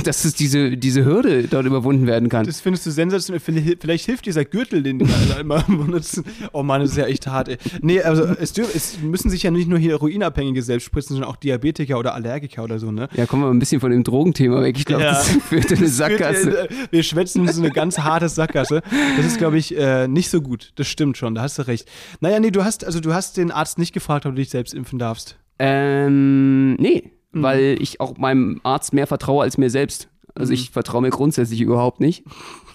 dass 0.06 0.24
es 0.24 0.34
diese, 0.36 0.78
diese 0.78 1.04
Hürde 1.04 1.44
dort 1.50 1.66
überwunden 1.66 2.08
werden 2.08 2.30
kann. 2.30 2.46
Das 2.46 2.62
findest 2.62 2.86
du 2.86 2.92
sensationell. 2.92 3.42
Vielleicht, 3.42 4.06
hilft 4.06 4.26
dieser 4.26 4.46
Gürtel, 4.46 4.82
den 4.82 5.00
die 5.00 5.06
alle 5.12 5.42
immer 5.42 5.62
benutzen. 5.68 6.24
Oh 6.54 6.64
Mann, 6.64 6.80
das 6.80 6.92
ist 6.92 6.96
ja 6.98 7.08
echt 7.08 7.28
hart, 7.28 7.50
ey. 7.50 7.58
Nee, 7.82 8.02
also 8.02 8.24
es, 8.24 8.54
dürf, 8.54 8.74
es 8.74 9.00
müssen 9.02 9.30
sich 9.30 9.44
ja 9.44 9.52
nicht 9.52 9.68
nur 9.68 9.78
Heroinabhängige 9.78 10.64
selbst 10.64 10.86
spritzen, 10.86 11.16
sondern 11.16 11.30
auch 11.30 11.36
Diabetiker 11.36 12.00
oder 12.00 12.14
Allergiker 12.14 12.64
oder 12.64 12.80
so, 12.80 12.94
ne? 12.94 13.10
Ja, 13.16 13.26
kommen 13.26 13.42
wir 13.44 13.48
mal 13.48 13.54
ein 13.54 13.60
bisschen 13.60 13.82
von 13.82 13.92
dem 13.92 14.06
Drogenthema 14.06 14.62
weg. 14.62 14.78
Ich 14.78 14.86
glaube, 14.86 15.04
Ja. 15.04 15.12
das 15.16 15.28
führt 15.50 15.70
in 15.72 15.80
eine 15.80 15.90
Sackgasse. 15.90 16.70
Wir, 16.70 16.88
wir 16.92 17.04
schwätzen 17.04 17.46
in 17.46 17.52
so 17.54 17.62
eine 17.62 17.72
ganz 17.72 18.00
harte 18.00 18.30
Sackgasse. 18.30 18.82
Das 19.18 19.26
ist, 19.26 19.38
glaube 19.38 19.58
ich, 19.58 19.76
äh, 19.78 20.08
nicht 20.08 20.30
so 20.30 20.42
gut. 20.42 20.72
Das 20.76 20.88
stimmt 20.88 21.18
schon, 21.18 21.36
da 21.36 21.42
hast 21.42 21.60
du 21.60 21.68
recht. 21.68 21.90
Naja, 22.22 22.40
nee, 22.40 22.52
du 22.52 22.64
hast, 22.64 22.86
also 22.86 23.02
du 23.02 23.14
hast 23.14 23.36
den 23.36 23.49
Arzt 23.52 23.78
nicht 23.78 23.94
gefragt, 23.94 24.26
ob 24.26 24.34
du 24.34 24.38
dich 24.42 24.50
selbst 24.50 24.74
impfen 24.74 25.00
darfst. 25.00 25.38
Ähm, 25.60 26.76
nee, 26.76 27.12
Mhm. 27.32 27.44
weil 27.44 27.78
ich 27.80 28.00
auch 28.02 28.18
meinem 28.18 28.60
Arzt 28.64 28.94
mehr 28.94 29.06
vertraue 29.08 29.44
als 29.44 29.58
mir 29.58 29.70
selbst. 29.70 30.10
Also 30.36 30.52
Mhm. 30.52 30.54
ich 30.56 30.70
vertraue 30.72 31.02
mir 31.02 31.10
grundsätzlich 31.10 31.62
überhaupt 31.62 32.00
nicht. 32.00 32.24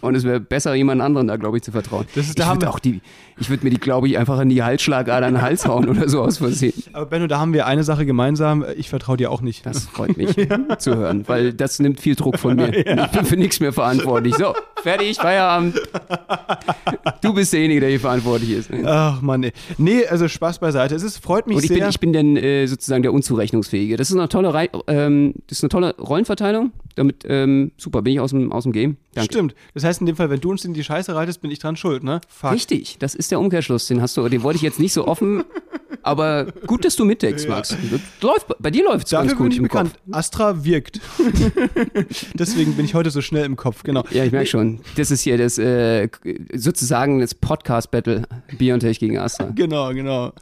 Und 0.05 0.15
es 0.15 0.25
wäre 0.25 0.41
besser, 0.41 0.75
jemand 0.75 1.01
anderen 1.01 1.29
da, 1.29 1.37
glaube 1.37 1.57
ich, 1.57 1.63
zu 1.63 1.73
vertrauen. 1.73 2.07
Das 2.15 2.27
ist 2.27 2.39
der 2.39 2.47
ich 2.47 2.53
würde 2.53 2.69
auch 2.69 2.79
die, 2.79 3.01
ich 3.39 3.51
würde 3.51 3.65
mir 3.65 3.71
die, 3.71 3.79
glaube 3.79 4.07
ich, 4.07 4.19
einfach 4.19 4.39
in 4.41 4.49
die 4.49 4.63
Halsschlagader 4.63 5.27
in 5.27 5.35
den 5.35 5.43
Hals 5.43 5.67
hauen 5.67 5.89
oder 5.89 6.09
so 6.09 6.23
aus 6.23 6.39
Versehen. 6.39 6.75
Aber 6.93 7.07
Benno, 7.07 7.27
da 7.27 7.39
haben 7.39 7.53
wir 7.53 7.67
eine 7.67 7.83
Sache 7.85 8.07
gemeinsam. 8.07 8.65
Ich 8.77 8.89
vertraue 8.91 9.17
dir 9.17 9.31
auch 9.31 9.41
nicht. 9.41 9.65
Das 9.67 9.85
freut 9.87 10.17
mich 10.17 10.35
zu 10.79 10.97
hören, 10.97 11.25
weil 11.27 11.53
das 11.53 11.79
nimmt 11.79 12.01
viel 12.01 12.15
Druck 12.15 12.39
von 12.39 12.57
mir. 12.57 12.65
Ich 12.85 13.11
bin 13.11 13.25
für 13.25 13.37
nichts 13.37 13.61
mehr 13.61 13.73
verantwortlich. 13.73 14.35
So, 14.37 14.55
fertig, 14.83 15.17
Feierabend. 15.17 15.81
Du 17.21 17.33
bist 17.35 17.53
derjenige, 17.53 17.81
der 17.81 17.91
hier 17.91 18.01
verantwortlich 18.01 18.51
ist. 18.51 18.71
Ach 18.85 19.21
Mann, 19.21 19.43
ey. 19.43 19.53
Nee, 19.79 20.07
also 20.07 20.29
Spaß 20.29 20.59
beiseite. 20.59 20.95
Es 20.95 21.03
ist, 21.03 21.19
freut 21.19 21.47
mich 21.47 21.57
Und 21.57 21.63
ich 21.65 21.69
sehr. 21.69 21.79
bin, 21.79 21.89
ich 21.89 22.01
bin 22.01 22.13
dann 22.13 22.37
äh, 22.37 22.67
sozusagen 22.67 23.03
der 23.03 23.13
Unzurechnungsfähige. 23.13 23.97
Das 23.97 24.11
ist 24.11 24.17
eine 24.17 24.29
tolle, 24.29 24.53
Rei 24.55 24.69
ähm, 24.87 25.35
das 25.49 25.59
ist 25.59 25.65
eine 25.65 25.69
tolle 25.71 25.95
Rollenverteilung. 25.97 26.73
Damit, 26.97 27.25
ähm, 27.29 27.73
super, 27.77 28.03
bin 28.03 28.15
ich 28.15 28.21
aus 28.21 28.31
dem, 28.31 28.53
aus 28.53 28.65
dem 28.65 28.73
Game. 28.73 28.97
Danke. 29.15 29.33
Stimmt. 29.33 29.55
Das 29.75 29.85
heißt, 29.85 29.94
heißt 29.95 30.01
in 30.01 30.07
dem 30.07 30.17
Fall, 30.17 30.31
wenn 30.31 30.41
du 30.41 30.51
uns 30.51 30.65
in 30.65 30.75
die 30.75 30.83
Scheiße 30.83 31.15
reitest, 31.15 31.41
bin 31.41 31.51
ich 31.51 31.59
dran 31.61 31.77
schuld, 31.77 32.03
ne? 32.03 32.21
Fuck. 32.29 32.53
Richtig, 32.53 32.99
das 32.99 33.15
ist 33.15 33.31
der 33.31 33.39
Umkehrschluss. 33.39 33.87
Den 33.87 34.03
hast 34.03 34.17
du, 34.17 34.29
den 34.29 34.43
wollte 34.43 34.57
ich 34.57 34.63
jetzt 34.63 34.81
nicht 34.81 34.93
so 34.93 35.07
offen, 35.07 35.45
aber 36.03 36.47
gut, 36.67 36.85
dass 36.85 36.97
du 36.97 37.05
mitdenkst, 37.05 37.47
Max. 37.49 37.69
Das 37.91 38.01
Läuft, 38.21 38.47
bei 38.59 38.71
dir 38.71 38.85
läuft 38.85 39.07
es 39.07 39.13
ganz 39.13 39.31
Dafür 39.31 39.37
bin 39.37 39.45
gut 39.45 39.53
ich 39.53 39.59
im 39.59 39.63
bekannt. 39.65 39.93
Kopf. 39.93 40.17
Astra 40.17 40.65
wirkt. 40.65 41.01
Deswegen 42.35 42.75
bin 42.75 42.85
ich 42.85 42.95
heute 42.95 43.11
so 43.11 43.21
schnell 43.21 43.45
im 43.45 43.57
Kopf, 43.57 43.83
genau. 43.83 44.05
Ja, 44.11 44.25
ich 44.25 44.33
merke 44.33 44.49
schon. 44.49 44.81
Das 44.97 45.11
ist 45.11 45.23
hier 45.23 45.39
das 45.39 45.59
äh, 45.59 46.09
sozusagen 46.55 47.21
das 47.21 47.35
Podcast-Battle 47.35 48.23
Biontech 48.59 48.99
gegen 48.99 49.19
Astra. 49.19 49.51
Genau, 49.55 49.93
genau. 49.95 50.33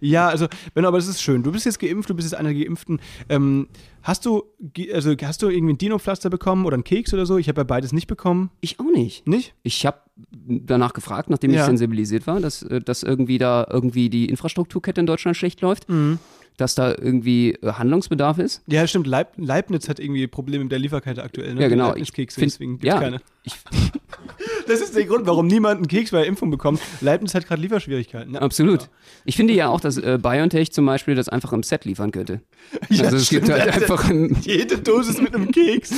Ja, 0.00 0.28
also, 0.28 0.46
Benno, 0.74 0.88
aber 0.88 0.98
das 0.98 1.08
ist 1.08 1.22
schön. 1.22 1.42
Du 1.42 1.52
bist 1.52 1.64
jetzt 1.66 1.78
geimpft, 1.78 2.10
du 2.10 2.14
bist 2.14 2.30
jetzt 2.30 2.38
einer 2.38 2.52
der 2.52 2.64
Geimpften. 2.64 3.00
Ähm, 3.28 3.68
hast 4.02 4.24
du, 4.26 4.44
also 4.92 5.14
hast 5.22 5.42
du 5.42 5.48
irgendwie 5.48 5.74
ein 5.74 5.78
Dino-Pflaster 5.78 6.30
bekommen 6.30 6.64
oder 6.66 6.74
einen 6.74 6.84
Keks 6.84 7.12
oder 7.14 7.26
so? 7.26 7.38
Ich 7.38 7.48
habe 7.48 7.60
ja 7.60 7.64
beides 7.64 7.92
nicht 7.92 8.06
bekommen. 8.06 8.50
Ich 8.60 8.80
auch 8.80 8.90
nicht. 8.92 9.26
Nicht? 9.26 9.54
Ich 9.62 9.86
habe 9.86 9.98
danach 10.46 10.92
gefragt, 10.92 11.30
nachdem 11.30 11.52
Ja. 11.52 11.60
ich 11.60 11.66
sensibilisiert 11.66 12.26
war, 12.26 12.40
dass, 12.40 12.62
äh, 12.62 12.80
dass 12.80 13.02
irgendwie 13.02 13.38
da 13.38 13.66
irgendwie 13.70 14.10
die 14.10 14.26
Infrastrukturkette 14.28 15.00
in 15.00 15.06
Deutschland 15.06 15.36
schlecht 15.36 15.60
läuft, 15.60 15.88
Mhm. 15.88 16.18
Dass 16.56 16.74
da 16.74 16.90
irgendwie 16.90 17.52
äh, 17.62 17.72
Handlungsbedarf 17.72 18.38
ist. 18.38 18.62
Ja, 18.66 18.86
stimmt. 18.86 19.06
Leib 19.06 19.32
Leibniz 19.36 19.88
hat 19.88 19.98
irgendwie 20.00 20.26
Probleme 20.26 20.64
mit 20.64 20.72
der 20.72 20.78
Lieferkette 20.78 21.22
aktuell. 21.22 21.54
Ne? 21.54 21.62
Ja, 21.62 21.68
genau. 21.68 21.88
Leibniz-Kekse, 21.88 22.40
deswegen 22.40 22.78
gibt's 22.78 22.86
ja, 22.86 23.00
keine. 23.00 23.20
Das 24.66 24.80
ist 24.80 24.94
der 24.94 25.04
Grund, 25.04 25.26
warum 25.26 25.46
niemand 25.46 25.78
einen 25.78 25.88
Keks 25.88 26.12
bei 26.12 26.18
der 26.18 26.26
Impfung 26.26 26.50
bekommt. 26.50 26.80
Leibniz 27.00 27.34
hat 27.34 27.46
gerade 27.46 27.60
Lieferschwierigkeiten. 27.60 28.34
Ja. 28.34 28.40
absolut. 28.40 28.88
Ich 29.24 29.36
finde 29.36 29.52
ja 29.54 29.68
auch, 29.68 29.80
dass 29.80 29.96
äh, 29.98 30.18
BioNTech 30.22 30.72
zum 30.72 30.86
Beispiel 30.86 31.14
das 31.14 31.28
einfach 31.28 31.52
im 31.52 31.62
Set 31.62 31.84
liefern 31.84 32.12
könnte. 32.12 32.40
Ja, 32.88 33.04
also 33.04 33.16
es 33.16 33.28
gibt 33.28 33.46
stimmt. 33.46 33.60
halt 33.60 33.74
einfach 33.74 34.08
einen 34.08 34.36
Jede 34.42 34.78
Dosis 34.78 35.20
mit 35.20 35.34
einem 35.34 35.50
Keks. 35.50 35.92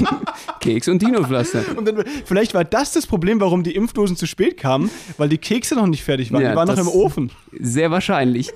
Keks 0.60 0.88
und 0.88 1.00
Dino-Pflaster. 1.02 1.64
Und 1.76 1.86
dann, 1.86 2.04
vielleicht 2.24 2.54
war 2.54 2.64
das 2.64 2.92
das 2.92 3.06
Problem, 3.06 3.40
warum 3.40 3.62
die 3.62 3.74
Impfdosen 3.74 4.16
zu 4.16 4.26
spät 4.26 4.56
kamen, 4.56 4.90
weil 5.16 5.28
die 5.28 5.38
Kekse 5.38 5.74
noch 5.74 5.86
nicht 5.86 6.04
fertig 6.04 6.32
waren. 6.32 6.42
Ja, 6.42 6.50
die 6.50 6.56
waren 6.56 6.68
noch 6.68 6.78
im 6.78 6.88
Ofen. 6.88 7.30
Sehr 7.58 7.90
wahrscheinlich. 7.90 8.52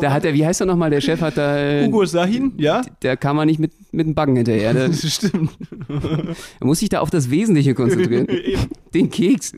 Da 0.00 0.12
hat 0.12 0.24
er, 0.24 0.34
wie 0.34 0.44
heißt 0.44 0.60
er 0.60 0.66
nochmal, 0.66 0.90
der 0.90 1.00
Chef 1.00 1.20
hat 1.20 1.36
da, 1.36 1.56
äh, 1.58 1.86
Hugo 1.86 2.04
Sahin, 2.04 2.52
ja? 2.56 2.82
der 3.02 3.16
kam 3.16 3.36
man 3.36 3.46
nicht 3.46 3.58
mit, 3.58 3.72
mit 3.92 4.06
dem 4.06 4.14
Baggen 4.14 4.36
hinterher. 4.36 4.72
Der, 4.74 4.88
Das 4.94 5.12
stimmt. 5.12 5.50
er 5.88 6.34
muss 6.66 6.78
sich 6.80 6.88
da 6.88 7.00
auf 7.00 7.10
das 7.10 7.30
Wesentliche 7.30 7.74
konzentrieren. 7.74 8.26
Den 8.94 9.10
Keks. 9.10 9.52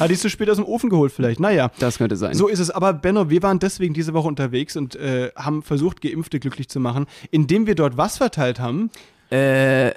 Hat 0.00 0.10
die 0.10 0.16
zu 0.16 0.30
spät 0.30 0.48
aus 0.50 0.56
dem 0.56 0.64
Ofen 0.64 0.88
geholt 0.90 1.12
vielleicht. 1.12 1.40
Naja. 1.40 1.70
Das 1.78 1.98
könnte 1.98 2.16
sein. 2.16 2.34
So 2.34 2.48
ist 2.48 2.60
es. 2.60 2.70
Aber 2.70 2.92
Benno, 2.92 3.28
wir 3.30 3.42
waren 3.42 3.58
deswegen 3.58 3.94
diese 3.94 4.14
Woche 4.14 4.28
unterwegs 4.28 4.76
und 4.76 4.96
äh, 4.96 5.30
haben 5.36 5.62
versucht, 5.62 6.00
Geimpfte 6.00 6.40
glücklich 6.40 6.68
zu 6.68 6.80
machen, 6.80 7.06
indem 7.30 7.66
wir 7.66 7.74
dort 7.74 7.96
was 7.96 8.16
verteilt 8.16 8.58
haben. 8.60 8.90
Äh, 9.30 9.92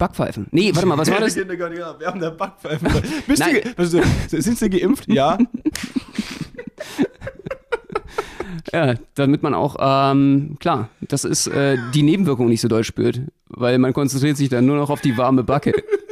Backpfeifen. 0.00 0.46
Nee, 0.50 0.70
warte 0.74 0.86
mal, 0.86 0.96
was 0.96 1.10
war 1.10 1.20
das? 1.20 1.36
Wir 1.36 2.06
haben 2.06 2.20
da 2.20 2.30
Backpfeifen. 2.30 2.88
Bist 3.26 3.42
Nein. 3.42 3.60
du, 3.62 3.74
also, 3.76 4.00
sind 4.28 4.58
Sie 4.58 4.70
geimpft? 4.70 5.06
Ja. 5.12 5.36
Ja, 8.72 8.94
damit 9.14 9.42
man 9.42 9.54
auch, 9.54 9.76
ähm, 9.80 10.56
klar, 10.60 10.88
das 11.00 11.24
ist 11.24 11.46
äh, 11.48 11.76
die 11.94 12.02
Nebenwirkung 12.02 12.48
nicht 12.48 12.60
so 12.60 12.68
doll 12.68 12.84
spürt, 12.84 13.20
weil 13.48 13.78
man 13.78 13.92
konzentriert 13.92 14.36
sich 14.36 14.48
dann 14.48 14.66
nur 14.66 14.76
noch 14.76 14.90
auf 14.90 15.00
die 15.00 15.16
warme 15.16 15.42
Backe. 15.42 15.72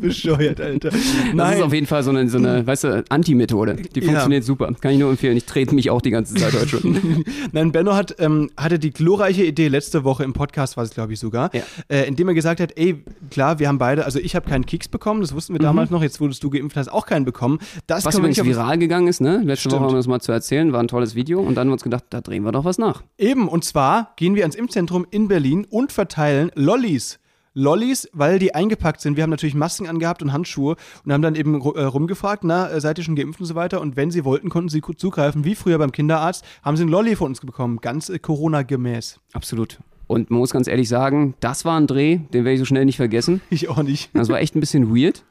Das 0.00 0.16
bescheuert, 0.16 0.60
Alter. 0.60 0.90
Das 0.90 1.00
Nein. 1.34 1.58
ist 1.58 1.62
auf 1.62 1.72
jeden 1.72 1.86
Fall 1.86 2.02
so 2.02 2.10
eine, 2.10 2.28
so 2.28 2.38
eine 2.38 2.66
weißt 2.66 2.84
du, 2.84 3.04
Anti-Methode. 3.08 3.76
Die 3.94 4.00
Ja. 4.00 4.06
funktioniert 4.06 4.44
super. 4.44 4.72
Kann 4.80 4.92
ich 4.92 4.98
nur 4.98 5.10
empfehlen. 5.10 5.36
Ich 5.36 5.44
trete 5.44 5.74
mich 5.74 5.90
auch 5.90 6.00
die 6.02 6.10
ganze 6.10 6.34
Zeit 6.34 6.52
heute 6.52 6.68
schon. 6.68 7.24
Nein, 7.52 7.72
Benno 7.72 7.94
hat, 7.94 8.16
ähm, 8.18 8.50
hatte 8.56 8.78
die 8.78 8.90
glorreiche 8.90 9.44
Idee 9.44 9.68
letzte 9.68 10.04
Woche 10.04 10.24
im 10.24 10.32
Podcast, 10.32 10.76
war 10.76 10.84
es 10.84 10.90
glaube 10.90 11.12
ich 11.12 11.20
sogar, 11.20 11.54
Ja. 11.54 11.62
äh, 11.88 12.06
indem 12.08 12.28
er 12.28 12.34
gesagt 12.34 12.60
hat, 12.60 12.72
ey, 12.76 13.02
klar, 13.30 13.58
wir 13.58 13.68
haben 13.68 13.78
beide, 13.78 14.04
also 14.04 14.18
ich 14.18 14.34
habe 14.34 14.48
keinen 14.48 14.66
Keks 14.66 14.88
bekommen, 14.88 15.20
das 15.20 15.34
wussten 15.34 15.54
wir 15.54 15.60
damals 15.60 15.90
noch, 15.90 16.02
jetzt 16.02 16.20
wurdest 16.20 16.42
du 16.42 16.50
geimpft, 16.50 16.76
hast 16.76 16.90
auch 16.90 17.06
keinen 17.06 17.24
bekommen. 17.24 17.58
Das 17.86 18.04
Mhm. 18.04 18.08
Was 18.08 18.18
übrigens 18.18 18.44
viral 18.44 18.78
gegangen 18.78 19.06
ist, 19.06 19.20
ne? 19.20 19.38
Letzte 19.44 19.68
Stimmt. 19.68 19.74
Woche 19.74 19.82
haben 19.84 19.92
wir 19.92 19.96
das 19.98 20.06
mal 20.08 20.20
zu 20.20 20.32
erzählen, 20.32 20.72
war 20.72 20.80
ein 20.80 20.88
tolles 20.88 21.14
Video 21.14 21.40
und 21.40 21.54
dann 21.54 21.62
haben 21.62 21.68
wir 21.68 21.74
uns 21.74 21.82
gedacht, 21.84 22.04
da 22.10 22.20
drehen 22.20 22.42
wir 22.42 22.50
doch 22.52 22.64
was 22.64 22.78
nach. 22.78 23.02
Eben, 23.18 23.48
und 23.48 23.64
zwar 23.64 24.14
gehen 24.16 24.34
wir 24.34 24.42
ans 24.42 24.56
Impfzentrum 24.56 25.06
in 25.10 25.28
Berlin 25.28 25.66
und 25.70 25.92
verteilen 25.92 26.50
Lollis. 26.54 27.18
Lollis, 27.54 28.08
weil 28.12 28.38
die 28.38 28.54
eingepackt 28.54 29.00
sind. 29.00 29.16
Wir 29.16 29.22
haben 29.24 29.30
natürlich 29.30 29.54
Masken 29.54 29.88
angehabt 29.88 30.22
und 30.22 30.32
Handschuhe 30.32 30.76
und 31.04 31.12
haben 31.12 31.22
dann 31.22 31.34
eben 31.34 31.54
äh, 31.54 31.82
rumgefragt, 31.82 32.44
na, 32.44 32.70
äh, 32.70 32.80
seid 32.80 32.98
ihr 32.98 33.04
schon 33.04 33.16
geimpft 33.16 33.40
und 33.40 33.46
so 33.46 33.54
weiter. 33.54 33.80
Und 33.80 33.96
wenn 33.96 34.10
sie 34.10 34.24
wollten, 34.24 34.48
konnten 34.48 34.68
sie 34.68 34.82
zugreifen. 34.96 35.44
Wie 35.44 35.54
früher 35.54 35.78
beim 35.78 35.92
Kinderarzt, 35.92 36.44
haben 36.62 36.76
sie 36.76 36.82
einen 36.82 36.92
Lolli 36.92 37.16
von 37.16 37.28
uns 37.28 37.40
bekommen. 37.40 37.80
Ganz 37.80 38.08
äh, 38.08 38.18
Corona-gemäß. 38.18 39.20
Absolut. 39.32 39.78
Und 40.06 40.30
man 40.30 40.40
muss 40.40 40.50
ganz 40.50 40.66
ehrlich 40.66 40.88
sagen, 40.88 41.34
das 41.40 41.64
war 41.64 41.78
ein 41.78 41.86
Dreh, 41.86 42.18
den 42.32 42.44
werde 42.44 42.54
ich 42.54 42.58
so 42.58 42.64
schnell 42.64 42.84
nicht 42.84 42.96
vergessen. 42.96 43.40
Ich 43.50 43.68
auch 43.68 43.82
nicht. 43.82 44.10
Das 44.12 44.28
war 44.28 44.40
echt 44.40 44.54
ein 44.54 44.60
bisschen 44.60 44.94
weird. 44.94 45.24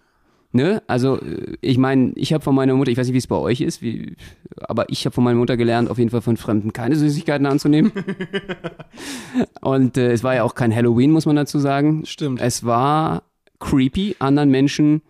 Ne? 0.51 0.81
Also, 0.87 1.19
äh, 1.21 1.57
ich 1.61 1.77
meine, 1.77 2.11
ich 2.15 2.33
habe 2.33 2.43
von 2.43 2.55
meiner 2.55 2.73
Mutter, 2.73 2.91
ich 2.91 2.97
weiß 2.97 3.07
nicht, 3.07 3.13
wie 3.13 3.19
es 3.19 3.27
bei 3.27 3.35
euch 3.35 3.61
ist, 3.61 3.81
wie, 3.81 4.15
aber 4.57 4.89
ich 4.89 5.05
habe 5.05 5.13
von 5.13 5.23
meiner 5.23 5.37
Mutter 5.37 5.57
gelernt, 5.57 5.89
auf 5.89 5.99
jeden 5.99 6.09
Fall 6.09 6.21
von 6.21 6.37
Fremden 6.37 6.73
keine 6.73 6.95
Süßigkeiten 6.95 7.45
anzunehmen. 7.45 7.91
Und 9.61 9.97
äh, 9.97 10.11
es 10.11 10.23
war 10.23 10.35
ja 10.35 10.43
auch 10.43 10.55
kein 10.55 10.75
Halloween, 10.75 11.11
muss 11.11 11.27
man 11.27 11.35
dazu 11.35 11.59
sagen. 11.59 12.03
Stimmt. 12.05 12.41
Es 12.41 12.65
war 12.65 13.23
creepy, 13.59 14.15
anderen 14.19 14.49
Menschen 14.49 15.01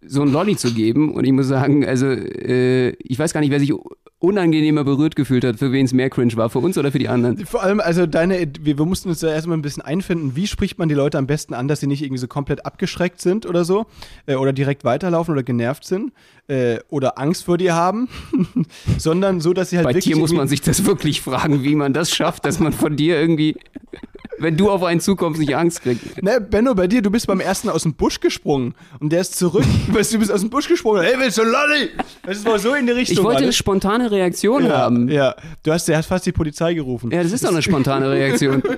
so 0.00 0.22
ein 0.22 0.32
Lolli 0.32 0.56
zu 0.56 0.72
geben. 0.72 1.14
Und 1.14 1.24
ich 1.24 1.32
muss 1.32 1.46
sagen, 1.46 1.84
also, 1.84 2.06
äh, 2.06 2.90
ich 2.98 3.18
weiß 3.18 3.32
gar 3.32 3.40
nicht, 3.40 3.50
wer 3.50 3.60
sich 3.60 3.72
unangenehmer 4.20 4.82
berührt 4.82 5.14
gefühlt 5.14 5.44
hat, 5.44 5.56
für 5.56 5.70
wen 5.70 5.84
es 5.84 5.92
mehr 5.92 6.10
cringe 6.10 6.34
war, 6.36 6.50
für 6.50 6.58
uns 6.58 6.76
oder 6.76 6.90
für 6.90 6.98
die 6.98 7.08
anderen. 7.08 7.46
Vor 7.46 7.62
allem, 7.62 7.78
also 7.78 8.04
deine, 8.06 8.48
wir, 8.60 8.78
wir 8.78 8.84
mussten 8.84 9.08
uns 9.08 9.20
da 9.20 9.28
erstmal 9.28 9.56
ein 9.56 9.62
bisschen 9.62 9.82
einfinden, 9.82 10.34
wie 10.34 10.48
spricht 10.48 10.78
man 10.78 10.88
die 10.88 10.94
Leute 10.94 11.18
am 11.18 11.28
besten 11.28 11.54
an, 11.54 11.68
dass 11.68 11.80
sie 11.80 11.86
nicht 11.86 12.02
irgendwie 12.02 12.18
so 12.18 12.26
komplett 12.26 12.66
abgeschreckt 12.66 13.20
sind 13.20 13.46
oder 13.46 13.64
so, 13.64 13.86
äh, 14.26 14.34
oder 14.34 14.52
direkt 14.52 14.84
weiterlaufen 14.84 15.32
oder 15.32 15.44
genervt 15.44 15.84
sind, 15.84 16.12
äh, 16.48 16.78
oder 16.88 17.18
Angst 17.18 17.44
vor 17.44 17.58
dir 17.58 17.74
haben, 17.74 18.08
sondern 18.98 19.40
so, 19.40 19.52
dass 19.52 19.70
sie 19.70 19.76
halt 19.76 19.84
Bei 19.84 19.94
wirklich. 19.94 20.14
dir 20.14 20.16
muss 20.16 20.32
man 20.32 20.48
sich 20.48 20.62
das 20.62 20.84
wirklich 20.84 21.20
fragen, 21.20 21.62
wie 21.62 21.76
man 21.76 21.92
das 21.92 22.10
schafft, 22.10 22.44
dass 22.44 22.58
man 22.58 22.72
von 22.72 22.96
dir 22.96 23.20
irgendwie, 23.20 23.56
wenn 24.40 24.56
du 24.56 24.70
auf 24.70 24.82
einen 24.82 25.00
zukommst, 25.00 25.40
nicht 25.40 25.56
Angst 25.56 25.82
kriegt. 25.82 26.22
Ne, 26.22 26.40
Benno, 26.40 26.74
bei 26.74 26.86
dir, 26.86 27.02
du 27.02 27.10
bist 27.10 27.26
beim 27.26 27.40
ersten 27.40 27.68
aus 27.68 27.82
dem 27.82 27.94
Busch 27.94 28.20
gesprungen 28.20 28.74
und 29.00 29.12
der 29.12 29.20
ist 29.20 29.36
zurück. 29.36 29.64
weißt 29.88 30.12
du, 30.12 30.16
du 30.16 30.20
bist 30.20 30.32
aus 30.32 30.40
dem 30.40 30.50
Busch 30.50 30.68
gesprungen. 30.68 31.02
Hey, 31.02 31.14
willst 31.18 31.38
du 31.38 31.42
Lolli? 31.42 31.90
Das 32.24 32.44
war 32.44 32.58
so 32.58 32.74
in 32.74 32.86
die 32.86 32.92
Richtung. 32.92 33.18
Ich 33.18 33.22
wollte 33.22 33.38
eine 33.38 33.46
alles. 33.46 33.56
spontane 33.56 34.10
Reaktion 34.10 34.64
ja, 34.66 34.78
haben. 34.78 35.08
ja, 35.08 35.34
du 35.62 35.72
hast, 35.72 35.88
der 35.88 35.98
hat 35.98 36.04
fast 36.04 36.26
die 36.26 36.32
Polizei 36.32 36.74
gerufen. 36.74 37.10
Ja, 37.10 37.22
das 37.22 37.32
ist 37.32 37.44
doch 37.44 37.50
eine 37.50 37.62
spontane 37.62 38.10
Reaktion. 38.10 38.62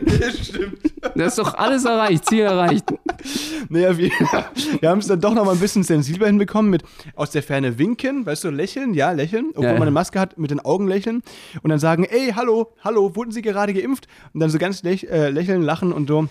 Das 1.15 1.29
ist 1.29 1.39
doch 1.39 1.55
alles 1.55 1.85
erreicht, 1.85 2.29
Ziel 2.29 2.43
erreicht. 2.43 2.85
Naja, 3.69 3.97
wir, 3.97 4.11
wir 4.81 4.89
haben 4.89 4.99
es 4.99 5.07
dann 5.07 5.21
doch 5.21 5.35
noch 5.35 5.45
mal 5.45 5.53
ein 5.53 5.59
bisschen 5.59 5.83
sensibler 5.83 6.27
hinbekommen 6.27 6.71
mit 6.71 6.83
aus 7.15 7.31
der 7.31 7.43
Ferne 7.43 7.79
winken, 7.79 8.27
weißt 8.27 8.45
du, 8.45 8.51
lächeln, 8.51 8.95
ja, 8.95 9.13
lächeln, 9.13 9.47
obwohl 9.51 9.65
Ja, 9.65 9.71
ja. 9.73 9.79
man 9.79 9.83
eine 9.83 9.93
Maske 9.93 10.21
hat, 10.21 10.39
mit 10.39 10.51
den 10.51 10.61
Augen 10.61 10.89
lächeln 10.89 11.23
und 11.63 11.71
dann 11.71 11.79
sagen, 11.79 12.05
ey, 12.05 12.33
hallo, 12.35 12.73
hallo, 12.83 13.15
wurden 13.17 13.33
Sie 13.33 13.43
gerade 13.43 13.73
geimpft? 13.75 14.09
Und 14.33 14.41
dann 14.41 14.51
so 14.51 14.59
ganz 14.59 14.83
läch 14.83 15.05
äh, 15.05 15.31
lächeln, 15.31 15.50
lachen 15.59 15.93
und 15.93 16.09
so. 16.09 16.29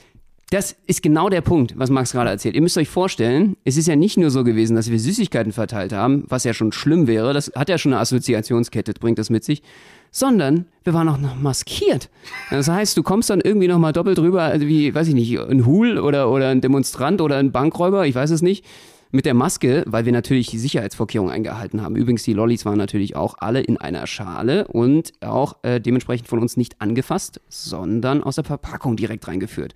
Das 0.51 0.75
ist 0.87 1.03
genau 1.03 1.29
der 1.29 1.41
Punkt, 1.41 1.77
was 1.77 1.91
Max 1.91 2.11
gerade 2.11 2.31
erzählt. 2.31 2.55
Ihr 2.55 2.61
müsst 2.61 2.77
euch 2.77 2.89
vorstellen, 2.89 3.55
es 3.65 3.77
ist 3.77 3.87
ja 3.87 3.95
nicht 3.95 4.17
nur 4.17 4.31
so 4.31 4.43
gewesen, 4.43 4.75
dass 4.75 4.89
wir 4.89 4.99
Süßigkeiten 4.99 5.51
verteilt 5.51 5.93
haben, 5.93 6.23
was 6.27 6.43
ja 6.43 6.55
schon 6.55 6.71
schlimm 6.71 7.05
wäre, 7.05 7.33
das 7.33 7.51
hat 7.55 7.69
ja 7.69 7.77
schon 7.77 7.93
eine 7.93 8.01
Assoziationskette, 8.01 8.93
bringt 8.93 9.19
das 9.19 9.29
mit 9.29 9.43
sich, 9.43 9.61
sondern 10.09 10.65
wir 10.83 10.95
waren 10.95 11.07
auch 11.07 11.19
noch 11.19 11.35
maskiert. 11.35 12.09
Das 12.49 12.67
heißt, 12.67 12.97
du 12.97 13.03
kommst 13.03 13.29
dann 13.29 13.41
irgendwie 13.41 13.67
nochmal 13.67 13.93
doppelt 13.93 14.17
drüber, 14.17 14.41
also 14.41 14.65
wie, 14.65 14.95
weiß 14.95 15.07
ich 15.09 15.13
nicht, 15.13 15.37
ein 15.37 15.67
Hul 15.67 15.99
oder, 15.99 16.31
oder 16.31 16.49
ein 16.49 16.61
Demonstrant 16.61 17.21
oder 17.21 17.37
ein 17.37 17.51
Bankräuber, 17.51 18.07
ich 18.07 18.15
weiß 18.15 18.31
es 18.31 18.41
nicht, 18.41 18.65
mit 19.11 19.25
der 19.25 19.33
Maske, 19.33 19.83
weil 19.87 20.05
wir 20.05 20.11
natürlich 20.11 20.47
die 20.47 20.59
Sicherheitsvorkehrungen 20.59 21.33
eingehalten 21.33 21.81
haben. 21.81 21.95
Übrigens, 21.95 22.23
die 22.23 22.33
Lollis 22.33 22.65
waren 22.65 22.77
natürlich 22.77 23.15
auch 23.15 23.35
alle 23.39 23.61
in 23.61 23.77
einer 23.77 24.05
Schale 24.05 24.67
und 24.67 25.13
auch 25.21 25.57
äh, 25.63 25.79
dementsprechend 25.81 26.27
von 26.27 26.39
uns 26.39 26.57
nicht 26.57 26.79
angefasst, 26.79 27.41
sondern 27.49 28.23
aus 28.23 28.35
der 28.35 28.43
Verpackung 28.43 28.95
direkt 28.95 29.27
reingeführt. 29.27 29.73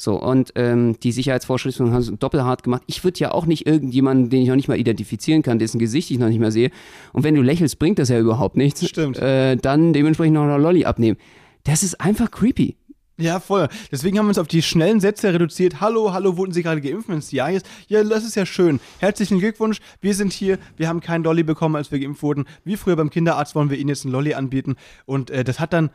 So, 0.00 0.20
und 0.20 0.52
ähm, 0.54 0.96
die 1.02 1.10
Sicherheitsvorschriften 1.10 1.90
haben 1.90 2.00
es 2.00 2.12
doppelhart 2.18 2.62
gemacht. 2.62 2.82
Ich 2.86 3.02
würde 3.02 3.18
ja 3.18 3.32
auch 3.32 3.46
nicht 3.46 3.66
irgendjemanden, 3.66 4.30
den 4.30 4.42
ich 4.42 4.48
noch 4.48 4.54
nicht 4.54 4.68
mal 4.68 4.78
identifizieren 4.78 5.42
kann, 5.42 5.58
dessen 5.58 5.80
Gesicht 5.80 6.10
ich 6.12 6.18
noch 6.18 6.28
nicht 6.28 6.38
mehr 6.38 6.52
sehe. 6.52 6.70
Und 7.12 7.24
wenn 7.24 7.34
du 7.34 7.42
lächelst, 7.42 7.80
bringt 7.80 7.98
das 7.98 8.08
ja 8.08 8.18
überhaupt 8.20 8.56
nichts. 8.56 8.86
Stimmt. 8.86 9.18
Äh, 9.18 9.56
dann 9.56 9.92
dementsprechend 9.92 10.34
noch 10.34 10.44
eine 10.44 10.56
Lolli 10.56 10.84
abnehmen. 10.84 11.18
Das 11.64 11.82
ist 11.82 12.00
einfach 12.00 12.30
creepy. 12.30 12.76
Ja, 13.20 13.40
voll. 13.40 13.68
Deswegen 13.90 14.16
haben 14.16 14.26
wir 14.26 14.30
uns 14.30 14.38
auf 14.38 14.46
die 14.46 14.62
schnellen 14.62 15.00
Sätze 15.00 15.32
reduziert. 15.34 15.80
Hallo, 15.80 16.12
hallo, 16.12 16.36
wurden 16.36 16.52
Sie 16.52 16.62
gerade 16.62 16.80
geimpft? 16.80 17.08
Wenn 17.08 17.18
es 17.18 17.32
ja 17.32 17.48
ist, 17.48 17.66
ja, 17.88 18.04
das 18.04 18.24
ist 18.24 18.36
ja 18.36 18.46
schön. 18.46 18.78
Herzlichen 19.00 19.40
Glückwunsch. 19.40 19.80
Wir 20.00 20.14
sind 20.14 20.32
hier. 20.32 20.58
Wir 20.76 20.88
haben 20.88 21.00
keinen 21.00 21.24
Lolli 21.24 21.42
bekommen, 21.42 21.74
als 21.74 21.90
wir 21.90 21.98
geimpft 21.98 22.22
wurden. 22.22 22.44
Wie 22.64 22.76
früher 22.76 22.94
beim 22.94 23.10
Kinderarzt 23.10 23.56
wollen 23.56 23.70
wir 23.70 23.76
Ihnen 23.76 23.88
jetzt 23.88 24.04
einen 24.04 24.12
Lolli 24.12 24.34
anbieten. 24.34 24.76
Und 25.04 25.30
äh, 25.30 25.42
das 25.42 25.58
hat 25.58 25.72
dann 25.72 25.90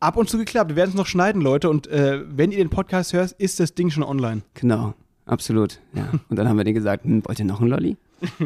ab 0.00 0.16
und 0.16 0.30
zu 0.30 0.38
geklappt. 0.38 0.70
Wir 0.70 0.76
werden 0.76 0.90
es 0.90 0.96
noch 0.96 1.06
schneiden, 1.06 1.42
Leute. 1.42 1.68
Und 1.68 1.86
äh, 1.88 2.22
wenn 2.28 2.50
ihr 2.50 2.58
den 2.58 2.70
Podcast 2.70 3.12
hört, 3.12 3.32
ist 3.32 3.60
das 3.60 3.74
Ding 3.74 3.90
schon 3.90 4.02
online. 4.02 4.40
Genau, 4.54 4.94
absolut. 5.26 5.80
Ja. 5.92 6.12
Und 6.30 6.38
dann 6.38 6.48
haben 6.48 6.56
wir 6.56 6.64
denen 6.64 6.76
gesagt, 6.76 7.04
hm, 7.04 7.22
wollt 7.26 7.38
ihr 7.38 7.44
noch 7.44 7.60
einen 7.60 7.70
Lolli? 7.70 7.98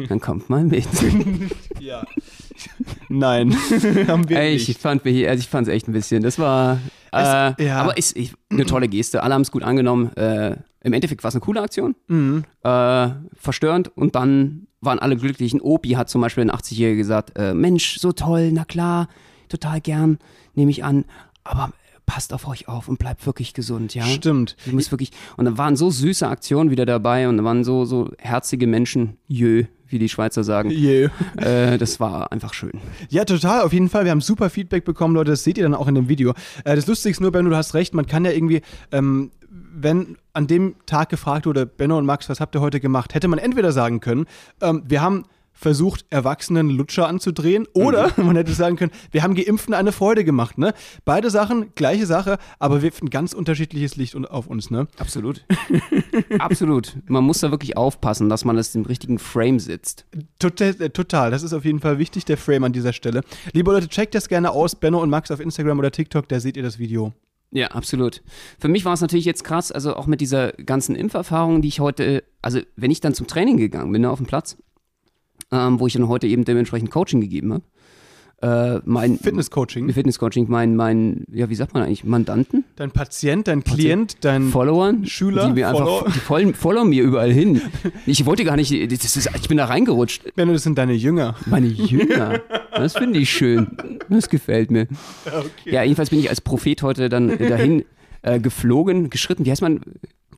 Dann 0.09 0.19
kommt 0.19 0.49
mal 0.49 0.65
mit. 0.65 0.87
Ja. 1.79 2.03
Nein, 3.09 3.53
haben 4.07 4.29
wir 4.29 4.39
Ey, 4.39 4.53
nicht. 4.53 4.69
ich 4.69 4.77
fand 4.77 5.05
also 5.05 5.39
ich 5.39 5.47
fand's 5.49 5.69
echt 5.69 5.87
ein 5.87 5.93
bisschen. 5.93 6.23
Das 6.23 6.39
war 6.39 6.79
äh, 7.11 7.51
Es- 7.57 7.65
ja. 7.65 7.77
aber 7.81 7.97
ist 7.97 8.15
ich, 8.17 8.33
eine 8.49 8.65
tolle 8.65 8.87
Geste. 8.87 9.23
Alle 9.23 9.33
haben 9.33 9.41
es 9.41 9.51
gut 9.51 9.63
angenommen. 9.63 10.15
Äh, 10.15 10.55
Im 10.83 10.93
Endeffekt 10.93 11.23
war 11.23 11.29
es 11.29 11.35
eine 11.35 11.41
coole 11.41 11.61
Aktion, 11.61 11.95
äh, 12.63 13.09
verstörend 13.35 13.95
und 13.97 14.15
dann 14.15 14.67
waren 14.81 14.99
alle 14.99 15.17
glücklich. 15.17 15.53
Ein 15.53 15.61
Opi 15.61 15.89
hat 15.91 16.09
zum 16.09 16.21
Beispiel 16.21 16.43
ein 16.43 16.51
80-Jähriger 16.51 16.95
gesagt, 16.95 17.37
äh, 17.37 17.53
Mensch, 17.53 17.97
so 17.99 18.11
toll, 18.13 18.51
na 18.53 18.63
klar, 18.65 19.07
total 19.49 19.81
gern, 19.81 20.19
nehme 20.55 20.71
ich 20.71 20.83
an, 20.85 21.03
aber 21.43 21.73
passt 22.05 22.33
auf 22.33 22.47
euch 22.47 22.67
auf 22.67 22.87
und 22.87 22.97
bleibt 22.97 23.25
wirklich 23.25 23.53
gesund, 23.53 23.93
ja. 23.93 24.03
Stimmt. 24.05 24.55
Du 24.65 24.71
musst 24.73 24.91
wirklich, 24.91 25.11
und 25.37 25.45
da 25.45 25.57
waren 25.57 25.75
so 25.75 25.91
süße 25.91 26.27
Aktionen 26.27 26.71
wieder 26.71 26.85
dabei 26.85 27.27
und 27.27 27.37
da 27.37 27.43
waren 27.43 27.63
so, 27.63 27.83
so 27.85 28.09
herzige 28.17 28.65
Menschen, 28.67 29.17
jö, 29.27 29.65
wie 29.89 29.99
die 29.99 30.09
Schweizer 30.09 30.43
sagen. 30.43 30.71
Yeah. 30.71 31.11
Äh, 31.37 31.77
das 31.77 31.99
war 31.99 32.31
einfach 32.31 32.53
schön. 32.53 32.73
Ja, 33.09 33.25
total, 33.25 33.61
auf 33.61 33.73
jeden 33.73 33.89
Fall. 33.89 34.05
Wir 34.05 34.11
haben 34.11 34.21
super 34.21 34.49
Feedback 34.49 34.85
bekommen, 34.85 35.15
Leute. 35.15 35.31
Das 35.31 35.43
seht 35.43 35.57
ihr 35.57 35.63
dann 35.63 35.75
auch 35.75 35.87
in 35.87 35.95
dem 35.95 36.09
Video. 36.09 36.31
Äh, 36.63 36.75
das 36.75 36.87
Lustige 36.87 37.11
ist 37.11 37.21
nur, 37.21 37.31
Benno, 37.31 37.49
du 37.49 37.55
hast 37.55 37.73
recht, 37.73 37.93
man 37.93 38.05
kann 38.05 38.25
ja 38.25 38.31
irgendwie, 38.31 38.61
ähm, 38.91 39.31
wenn 39.49 40.17
an 40.33 40.47
dem 40.47 40.75
Tag 40.85 41.09
gefragt 41.09 41.45
wurde, 41.45 41.65
Benno 41.65 41.97
und 41.97 42.05
Max, 42.05 42.29
was 42.29 42.39
habt 42.39 42.55
ihr 42.55 42.61
heute 42.61 42.79
gemacht, 42.79 43.13
hätte 43.13 43.27
man 43.27 43.39
entweder 43.39 43.71
sagen 43.71 43.99
können, 43.99 44.25
ähm, 44.61 44.83
wir 44.85 45.01
haben 45.01 45.25
versucht, 45.59 46.05
Erwachsenen 46.09 46.69
Lutscher 46.69 47.07
anzudrehen, 47.07 47.67
oder 47.73 48.11
man 48.17 48.35
hätte 48.35 48.53
sagen 48.53 48.77
können, 48.77 48.91
wir 49.11 49.23
haben 49.23 49.35
Geimpften 49.35 49.73
eine 49.73 49.91
Freude 49.91 50.23
gemacht, 50.23 50.57
ne? 50.57 50.73
Beide 51.03 51.29
Sachen, 51.29 51.75
gleiche 51.75 52.05
Sache, 52.05 52.37
aber 52.59 52.81
wirft 52.81 53.03
ein 53.03 53.09
ganz 53.09 53.33
unterschiedliches 53.33 53.97
Licht 53.97 54.15
auf 54.15 54.47
uns, 54.47 54.71
ne? 54.71 54.87
Absolut. 54.97 55.45
Absolut. 56.39 56.97
Man 57.07 57.25
muss 57.25 57.39
da 57.39 57.51
wirklich 57.51 57.75
aufpassen, 57.75 58.29
dass 58.29 58.45
man 58.45 58.55
das 58.55 58.73
im 58.73 58.85
richtigen 58.85 59.19
Frame 59.19 59.59
sitzt. 59.59 60.05
Total, 60.39 60.75
äh, 60.79 60.89
total, 60.89 61.29
das 61.31 61.43
ist 61.43 61.53
auf 61.53 61.65
jeden 61.65 61.81
Fall 61.81 61.99
wichtig, 61.99 62.23
der 62.23 62.37
Frame 62.37 62.63
an 62.63 62.73
dieser 62.73 62.93
Stelle. 62.93 63.21
Liebe 63.51 63.71
Leute, 63.71 63.89
checkt 63.89 64.15
das 64.15 64.29
gerne 64.29 64.51
aus, 64.51 64.75
Benno 64.75 65.01
und 65.01 65.09
Max 65.09 65.29
auf 65.29 65.41
Instagram 65.41 65.79
oder 65.79 65.91
TikTok, 65.91 66.29
da 66.29 66.39
seht 66.39 66.55
ihr 66.55 66.63
das 66.63 66.79
Video. 66.79 67.13
Ja, 67.51 67.67
absolut. 67.69 68.21
Für 68.59 68.67
mich 68.67 68.85
war 68.85 68.93
es 68.93 69.01
natürlich 69.01 69.25
jetzt 69.25 69.43
krass, 69.43 69.71
also 69.71 69.95
auch 69.95 70.05
mit 70.05 70.21
dieser 70.21 70.51
ganzen 70.53 70.95
Impferfahrung, 70.95 71.61
die 71.61 71.67
ich 71.67 71.79
heute, 71.79 72.23
also 72.41 72.59
wenn 72.75 72.91
ich 72.91 73.01
dann 73.01 73.15
zum 73.15 73.25
Training 73.25 73.57
gegangen 73.57 73.91
bin, 73.91 74.03
ne, 74.03 74.11
auf 74.11 74.19
dem 74.19 74.27
Platz, 74.27 74.55
ähm, 75.51 75.79
wo 75.79 75.87
ich 75.87 75.93
dann 75.93 76.07
heute 76.07 76.27
eben 76.27 76.45
dementsprechend 76.45 76.91
Coaching 76.91 77.21
gegeben 77.21 77.53
habe, 77.53 77.63
äh, 78.41 78.79
mein 78.85 79.17
Fitnesscoaching. 79.17 79.91
Fitnesscoaching, 79.91 80.45
mein, 80.47 80.75
mein, 80.75 81.25
ja, 81.31 81.49
wie 81.49 81.55
sagt 81.55 81.73
man 81.73 81.83
eigentlich, 81.83 82.05
Mandanten, 82.05 82.63
Dein 82.77 82.91
Patient, 82.91 83.47
dein 83.47 83.63
Klient, 83.65 84.17
dein 84.21 84.49
Followern, 84.49 85.05
Schüler, 85.05 85.47
die 85.47 85.53
mir 85.53 85.67
einfach, 85.67 85.83
Follower. 85.83 86.05
die 86.07 86.19
folgen, 86.19 86.53
followen 86.53 86.89
mir 86.89 87.03
überall 87.03 87.31
hin. 87.31 87.61
Ich 88.05 88.25
wollte 88.25 88.43
gar 88.45 88.55
nicht, 88.55 88.71
das 88.91 89.17
ist, 89.17 89.29
ich 89.35 89.47
bin 89.47 89.57
da 89.57 89.65
reingerutscht. 89.65 90.35
Benno, 90.35 90.53
das 90.53 90.63
sind 90.63 90.77
deine 90.77 90.93
Jünger. 90.93 91.35
Meine 91.45 91.67
Jünger. 91.67 92.41
Das 92.71 92.93
finde 92.95 93.19
ich 93.19 93.29
schön. 93.29 93.67
Das 94.07 94.29
gefällt 94.29 94.71
mir. 94.71 94.87
Ja, 95.65 95.83
jedenfalls 95.83 96.11
bin 96.11 96.19
ich 96.19 96.29
als 96.29 96.39
Prophet 96.39 96.81
heute 96.81 97.09
dann 97.09 97.37
dahin 97.37 97.83
äh, 98.21 98.39
geflogen, 98.39 99.09
geschritten. 99.09 99.43
Wie 99.43 99.51
heißt 99.51 99.61
man? 99.61 99.81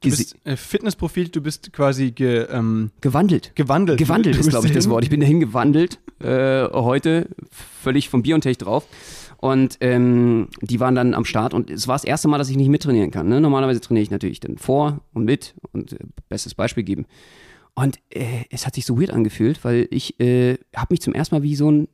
Du 0.02 0.10
bist 0.10 0.36
äh, 0.46 0.56
Fitnessprofil, 0.56 1.30
du 1.30 1.42
bist 1.42 1.72
quasi 1.74 2.12
ge, 2.12 2.48
ähm, 2.50 2.90
gewandelt. 3.02 3.52
gewandelt. 3.56 4.00
Gewandelt 4.00 4.36
ist, 4.36 4.50
glaube 4.50 4.66
ich, 4.66 4.74
das 4.74 4.90
Wort. 4.90 5.04
Ich 5.04 5.12
bin 5.12 5.20
dahin 5.20 5.40
gewandelt, 5.40 6.00
äh, 6.20 6.68
heute, 6.72 7.30
völlig 7.52 8.10
vom 8.10 8.24
Biontech 8.24 8.58
drauf. 8.58 8.88
Und 9.38 9.78
ähm, 9.80 10.50
die 10.62 10.80
waren 10.80 10.96
dann 10.96 11.14
am 11.14 11.26
Start 11.26 11.54
und 11.54 11.72
es 11.72 11.88
war 11.88 11.96
das 11.96 12.04
erste 12.04 12.28
Mal, 12.28 12.38
dass 12.38 12.50
ich 12.50 12.58
nicht 12.58 12.70
mittrainieren 12.70 13.10
kann. 13.10 13.28
Ne? 13.28 13.42
Normalerweise 13.42 13.80
trainiere 13.80 14.04
ich 14.04 14.12
natürlich 14.12 14.40
dann 14.40 14.58
vor 14.58 15.02
und 15.14 15.26
mit 15.26 15.56
und 15.72 15.94
äh, 15.94 15.98
bestes 16.30 16.54
Beispiel 16.54 16.84
geben. 16.84 17.06
Und 17.74 18.00
äh, 18.10 18.46
es 18.50 18.66
hat 18.66 18.76
sich 18.76 18.86
so 18.86 19.00
weird 19.00 19.12
angefühlt, 19.12 19.64
weil 19.64 19.88
ich 19.92 20.20
äh, 20.20 20.58
habe 20.76 20.94
mich 20.94 21.02
zum 21.02 21.14
ersten 21.14 21.36
Mal 21.36 21.44
wie 21.44 21.56
so 21.56 21.72
ein 21.72 21.88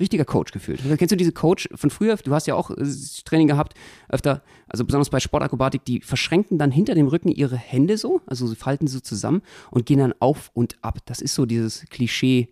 richtiger 0.00 0.24
Coach 0.24 0.52
gefühlt. 0.52 0.80
Kennst 0.98 1.12
du 1.12 1.16
diese 1.16 1.32
Coach 1.32 1.68
von 1.74 1.90
früher? 1.90 2.16
Du 2.16 2.32
hast 2.34 2.46
ja 2.46 2.54
auch 2.54 2.70
äh, 2.70 2.84
Training 3.24 3.48
gehabt, 3.48 3.74
öfter, 4.08 4.42
also 4.68 4.84
besonders 4.84 5.10
bei 5.10 5.20
Sportakrobatik, 5.20 5.84
die 5.84 6.00
verschränken 6.00 6.58
dann 6.58 6.70
hinter 6.70 6.94
dem 6.94 7.06
Rücken 7.06 7.28
ihre 7.28 7.56
Hände 7.56 7.96
so, 7.96 8.20
also 8.26 8.46
sie 8.46 8.56
falten 8.56 8.86
so 8.86 9.00
zusammen 9.00 9.42
und 9.70 9.86
gehen 9.86 9.98
dann 9.98 10.14
auf 10.18 10.50
und 10.54 10.76
ab. 10.82 10.98
Das 11.06 11.20
ist 11.20 11.34
so 11.34 11.46
dieses 11.46 11.84
Klischee 11.90 12.48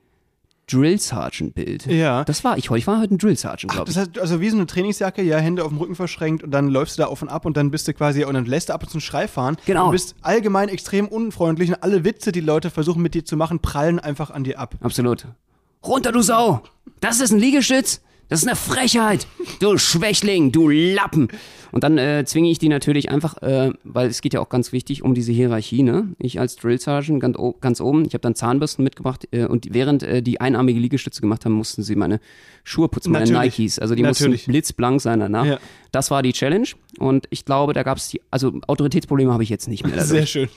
Drill 0.70 0.98
Sergeant 0.98 1.54
Bild. 1.54 1.86
Ja. 1.86 2.24
Das 2.24 2.44
war 2.44 2.56
ich 2.56 2.70
heute. 2.70 2.78
Ich 2.78 2.86
war 2.86 3.00
heute 3.00 3.14
ein 3.14 3.18
Drill 3.18 3.36
Sergeant, 3.36 3.72
glaube 3.72 3.86
das 3.86 3.96
ich. 3.96 4.00
heißt, 4.00 4.18
also 4.18 4.40
wie 4.40 4.50
so 4.50 4.56
eine 4.56 4.66
Trainingsjacke, 4.66 5.22
ja, 5.22 5.38
Hände 5.38 5.64
auf 5.64 5.70
dem 5.70 5.78
Rücken 5.78 5.96
verschränkt 5.96 6.44
und 6.44 6.52
dann 6.52 6.68
läufst 6.68 6.96
du 6.96 7.02
da 7.02 7.08
auf 7.08 7.22
und 7.22 7.28
ab 7.28 7.44
und 7.44 7.56
dann 7.56 7.70
bist 7.70 7.88
du 7.88 7.94
quasi, 7.94 8.24
und 8.24 8.34
dann 8.34 8.44
lässt 8.44 8.68
du 8.68 8.74
ab 8.74 8.82
und 8.82 8.88
zu 8.88 8.94
einen 8.94 9.00
Schrei 9.00 9.26
fahren. 9.26 9.56
Genau. 9.66 9.86
Du 9.86 9.92
bist 9.92 10.14
allgemein 10.22 10.68
extrem 10.68 11.08
unfreundlich 11.08 11.70
und 11.70 11.82
alle 11.82 12.04
Witze, 12.04 12.30
die 12.30 12.40
Leute 12.40 12.70
versuchen 12.70 13.02
mit 13.02 13.14
dir 13.14 13.24
zu 13.24 13.36
machen, 13.36 13.58
prallen 13.58 13.98
einfach 13.98 14.30
an 14.30 14.44
dir 14.44 14.60
ab. 14.60 14.76
Absolut. 14.80 15.26
Runter, 15.82 16.12
du 16.12 16.20
Sau! 16.20 16.62
Das 17.00 17.20
ist 17.20 17.30
ein 17.30 17.38
Liegestütz! 17.38 18.02
Das 18.28 18.42
ist 18.42 18.46
eine 18.46 18.56
Frechheit! 18.56 19.26
Du 19.60 19.78
Schwächling, 19.78 20.52
du 20.52 20.68
Lappen! 20.68 21.28
Und 21.72 21.84
dann 21.84 21.98
äh, 21.98 22.24
zwinge 22.24 22.50
ich 22.50 22.58
die 22.58 22.68
natürlich 22.68 23.10
einfach, 23.10 23.40
äh, 23.42 23.72
weil 23.84 24.08
es 24.08 24.20
geht 24.20 24.34
ja 24.34 24.40
auch 24.40 24.48
ganz 24.48 24.72
wichtig 24.72 25.02
um 25.02 25.14
diese 25.14 25.32
Hierarchie, 25.32 25.82
ne? 25.82 26.08
Ich 26.18 26.40
als 26.40 26.56
Drill 26.56 26.78
Sergeant 26.78 27.20
ganz, 27.20 27.36
ganz 27.60 27.80
oben, 27.80 28.04
ich 28.04 28.14
habe 28.14 28.22
dann 28.22 28.34
Zahnbürsten 28.34 28.82
mitgebracht 28.82 29.28
äh, 29.32 29.44
und 29.44 29.72
während 29.72 30.02
äh, 30.02 30.22
die 30.22 30.40
einarmige 30.40 30.80
Liegestütze 30.80 31.20
gemacht 31.20 31.44
haben, 31.44 31.52
mussten 31.52 31.82
sie 31.82 31.96
meine 31.96 32.20
Schuhe 32.64 32.88
putzen, 32.88 33.12
meine 33.12 33.24
Natürlich. 33.30 33.58
Nikes. 33.58 33.78
Also 33.78 33.94
die 33.94 34.02
Natürlich. 34.02 34.40
mussten 34.40 34.50
blitzblank 34.52 35.00
sein 35.00 35.20
danach. 35.20 35.46
Ja. 35.46 35.58
Das 35.92 36.10
war 36.10 36.22
die 36.22 36.32
Challenge 36.32 36.68
und 36.98 37.26
ich 37.30 37.44
glaube, 37.44 37.72
da 37.72 37.82
gab 37.82 37.98
es 37.98 38.08
die, 38.08 38.20
also 38.30 38.52
Autoritätsprobleme 38.66 39.32
habe 39.32 39.42
ich 39.42 39.48
jetzt 39.48 39.68
nicht 39.68 39.84
mehr. 39.84 39.96
dadurch. 39.96 40.08
Sehr 40.08 40.26
schön. 40.26 40.48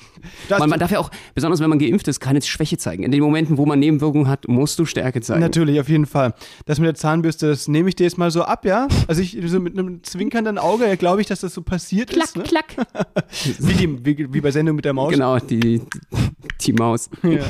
Man, 0.49 0.69
man 0.69 0.79
darf 0.79 0.91
ja 0.91 0.99
auch, 0.99 1.09
besonders 1.33 1.59
wenn 1.59 1.69
man 1.69 1.79
geimpft 1.79 2.07
ist, 2.07 2.19
keine 2.19 2.41
Schwäche 2.41 2.77
zeigen. 2.77 3.03
In 3.03 3.11
den 3.11 3.21
Momenten, 3.21 3.57
wo 3.57 3.65
man 3.65 3.79
Nebenwirkungen 3.79 4.27
hat, 4.27 4.47
musst 4.47 4.77
du 4.77 4.85
Stärke 4.85 5.21
zeigen. 5.21 5.41
Natürlich, 5.41 5.79
auf 5.79 5.89
jeden 5.89 6.05
Fall. 6.05 6.35
Das 6.65 6.79
mit 6.79 6.87
der 6.87 6.95
Zahnbürste, 6.95 7.47
das 7.47 7.67
nehme 7.67 7.89
ich 7.89 7.95
dir 7.95 8.03
jetzt 8.03 8.17
mal 8.17 8.29
so 8.29 8.43
ab, 8.43 8.65
ja? 8.65 8.87
Also 9.07 9.21
ich 9.21 9.37
so 9.45 9.59
mit 9.59 9.77
einem 9.77 10.03
zwinkernden 10.03 10.59
Auge, 10.59 10.87
ja, 10.87 10.95
glaube 11.03 11.19
ich, 11.19 11.27
dass 11.27 11.41
das 11.41 11.53
so 11.53 11.61
passiert 11.61 12.13
ist. 12.13 12.37
Ne? 12.37 12.43
klack. 12.43 12.75
Wie, 13.59 13.73
die, 13.73 14.05
wie, 14.05 14.33
wie 14.33 14.39
bei 14.39 14.51
Sendung 14.51 14.77
mit 14.77 14.85
der 14.85 14.93
Maus. 14.93 15.11
Genau, 15.11 15.37
die, 15.37 15.81
die 16.61 16.73
Maus. 16.73 17.09
Ja. 17.23 17.41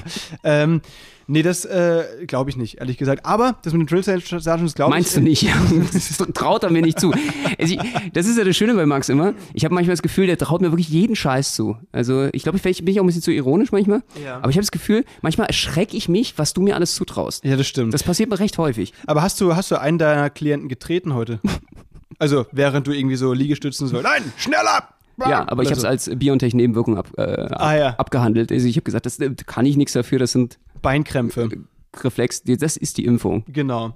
ähm, 0.43 0.81
nee, 1.27 1.43
das 1.43 1.65
äh, 1.65 2.25
glaube 2.25 2.49
ich 2.49 2.57
nicht, 2.57 2.79
ehrlich 2.79 2.97
gesagt. 2.97 3.25
Aber 3.25 3.57
das 3.63 3.73
mit 3.73 3.81
dem 3.81 3.87
Drill 3.87 4.03
Sergeant 4.03 4.75
glaube 4.75 4.89
ich. 4.91 4.95
Meinst 4.95 5.15
du 5.15 5.21
nicht? 5.21 5.47
Das 5.93 6.17
traut 6.33 6.63
er 6.63 6.71
mir 6.71 6.81
nicht 6.81 6.99
zu. 6.99 7.11
Also 7.59 7.75
ich, 7.75 7.79
das 8.13 8.27
ist 8.27 8.37
ja 8.37 8.43
das 8.43 8.55
Schöne 8.55 8.73
bei 8.73 8.85
Max 8.85 9.09
immer. 9.09 9.33
Ich 9.53 9.65
habe 9.65 9.75
manchmal 9.75 9.93
das 9.93 10.01
Gefühl, 10.01 10.25
der 10.25 10.37
traut 10.37 10.61
mir 10.61 10.71
wirklich 10.71 10.89
jeden 10.89 11.15
Scheiß 11.15 11.53
zu. 11.53 11.77
Also 11.91 12.29
ich 12.31 12.43
glaube, 12.43 12.57
vielleicht 12.57 12.85
bin 12.85 12.93
ich 12.93 12.99
auch 12.99 13.03
ein 13.03 13.07
bisschen 13.07 13.21
zu 13.21 13.31
ironisch 13.31 13.71
manchmal. 13.71 14.01
Ja. 14.23 14.37
Aber 14.37 14.49
ich 14.49 14.55
habe 14.55 14.63
das 14.63 14.71
Gefühl, 14.71 15.05
manchmal 15.21 15.47
erschrecke 15.47 15.95
ich 15.95 16.09
mich, 16.09 16.37
was 16.37 16.53
du 16.53 16.61
mir 16.61 16.75
alles 16.75 16.95
zutraust. 16.95 17.43
Ja, 17.43 17.55
das 17.55 17.67
stimmt. 17.67 17.93
Das 17.93 18.03
passiert 18.03 18.29
mir 18.29 18.39
recht 18.39 18.57
häufig. 18.57 18.93
Aber 19.05 19.21
hast 19.21 19.39
du, 19.41 19.55
hast 19.55 19.69
du 19.69 19.79
einen 19.79 19.97
deiner 19.97 20.29
Klienten 20.29 20.69
getreten 20.69 21.13
heute? 21.13 21.39
Also, 22.19 22.45
während 22.51 22.87
du 22.87 22.91
irgendwie 22.91 23.15
so 23.15 23.33
Liegestützen 23.33 23.87
so, 23.87 24.01
nein, 24.01 24.23
schneller! 24.37 24.89
Ja, 25.19 25.47
aber 25.47 25.61
ich 25.61 25.69
habe 25.69 25.77
es 25.77 25.85
als 25.85 26.09
Biontech-Nebenwirkung 26.13 26.97
ab, 26.97 27.07
äh, 27.17 27.21
ab, 27.21 27.51
Ah, 27.61 27.75
ja. 27.75 27.89
abgehandelt. 27.97 28.51
Also 28.51 28.67
ich 28.67 28.75
habe 28.77 28.83
gesagt, 28.83 29.05
das 29.05 29.19
äh, 29.19 29.29
kann 29.45 29.65
ich 29.65 29.77
nichts 29.77 29.93
dafür, 29.93 30.17
das 30.19 30.31
sind. 30.31 30.57
Beinkrämpfe, 30.81 31.49
Reflex, 32.03 32.41
das 32.43 32.75
ist 32.77 32.97
die 32.97 33.05
Impfung. 33.05 33.45
genau. 33.47 33.95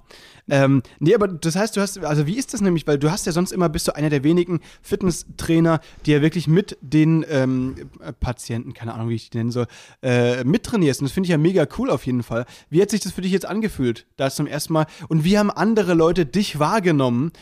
Ähm, 0.50 0.82
nee, 0.98 1.14
aber 1.14 1.28
das 1.28 1.56
heißt, 1.56 1.76
du 1.76 1.82
hast, 1.82 1.98
also 2.02 2.26
wie 2.26 2.36
ist 2.38 2.54
das 2.54 2.62
nämlich, 2.62 2.86
weil 2.86 2.98
du 2.98 3.10
hast 3.10 3.26
ja 3.26 3.32
sonst 3.32 3.52
immer, 3.52 3.68
bist 3.68 3.86
du 3.86 3.94
einer 3.94 4.08
der 4.08 4.24
wenigen 4.24 4.60
Fitnesstrainer, 4.80 5.80
die 6.06 6.12
ja 6.12 6.22
wirklich 6.22 6.48
mit 6.48 6.78
den 6.80 7.26
ähm, 7.28 7.74
äh, 8.00 8.12
Patienten, 8.14 8.72
keine 8.72 8.94
Ahnung, 8.94 9.10
wie 9.10 9.14
ich 9.16 9.28
die 9.28 9.36
nennen 9.38 9.50
soll, 9.50 9.66
äh, 10.02 10.44
mittrainierst. 10.44 11.00
Und 11.02 11.06
das 11.06 11.12
finde 11.12 11.26
ich 11.26 11.32
ja 11.32 11.36
mega 11.38 11.66
cool 11.78 11.90
auf 11.90 12.06
jeden 12.06 12.22
Fall. 12.22 12.46
Wie 12.70 12.80
hat 12.80 12.88
sich 12.90 13.00
das 13.00 13.12
für 13.12 13.20
dich 13.20 13.32
jetzt 13.32 13.44
angefühlt, 13.46 14.06
da 14.16 14.30
zum 14.30 14.46
ersten 14.46 14.72
Mal? 14.72 14.86
Und 15.08 15.24
wie 15.24 15.36
haben 15.38 15.50
andere 15.50 15.92
Leute 15.94 16.24
dich 16.24 16.58
wahrgenommen 16.58 17.32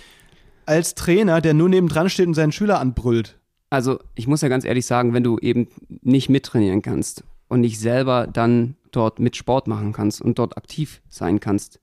als 0.67 0.95
Trainer, 0.95 1.41
der 1.41 1.55
nur 1.55 1.69
nebendran 1.69 2.11
steht 2.11 2.27
und 2.27 2.35
seinen 2.35 2.53
Schüler 2.53 2.81
anbrüllt? 2.81 3.39
Also 3.71 3.99
ich 4.15 4.27
muss 4.27 4.43
ja 4.43 4.49
ganz 4.49 4.65
ehrlich 4.65 4.87
sagen, 4.87 5.13
wenn 5.13 5.25
du 5.25 5.39
eben 5.39 5.69
nicht 6.03 6.29
mittrainieren 6.29 6.83
kannst 6.83 7.25
und 7.49 7.61
nicht 7.61 7.81
selber 7.81 8.27
dann 8.27 8.77
dort 8.91 9.19
mit 9.19 9.37
Sport 9.37 9.67
machen 9.67 9.93
kannst 9.93 10.21
und 10.21 10.39
dort 10.39 10.57
aktiv 10.57 11.03
sein 11.09 11.41
kannst, 11.41 11.81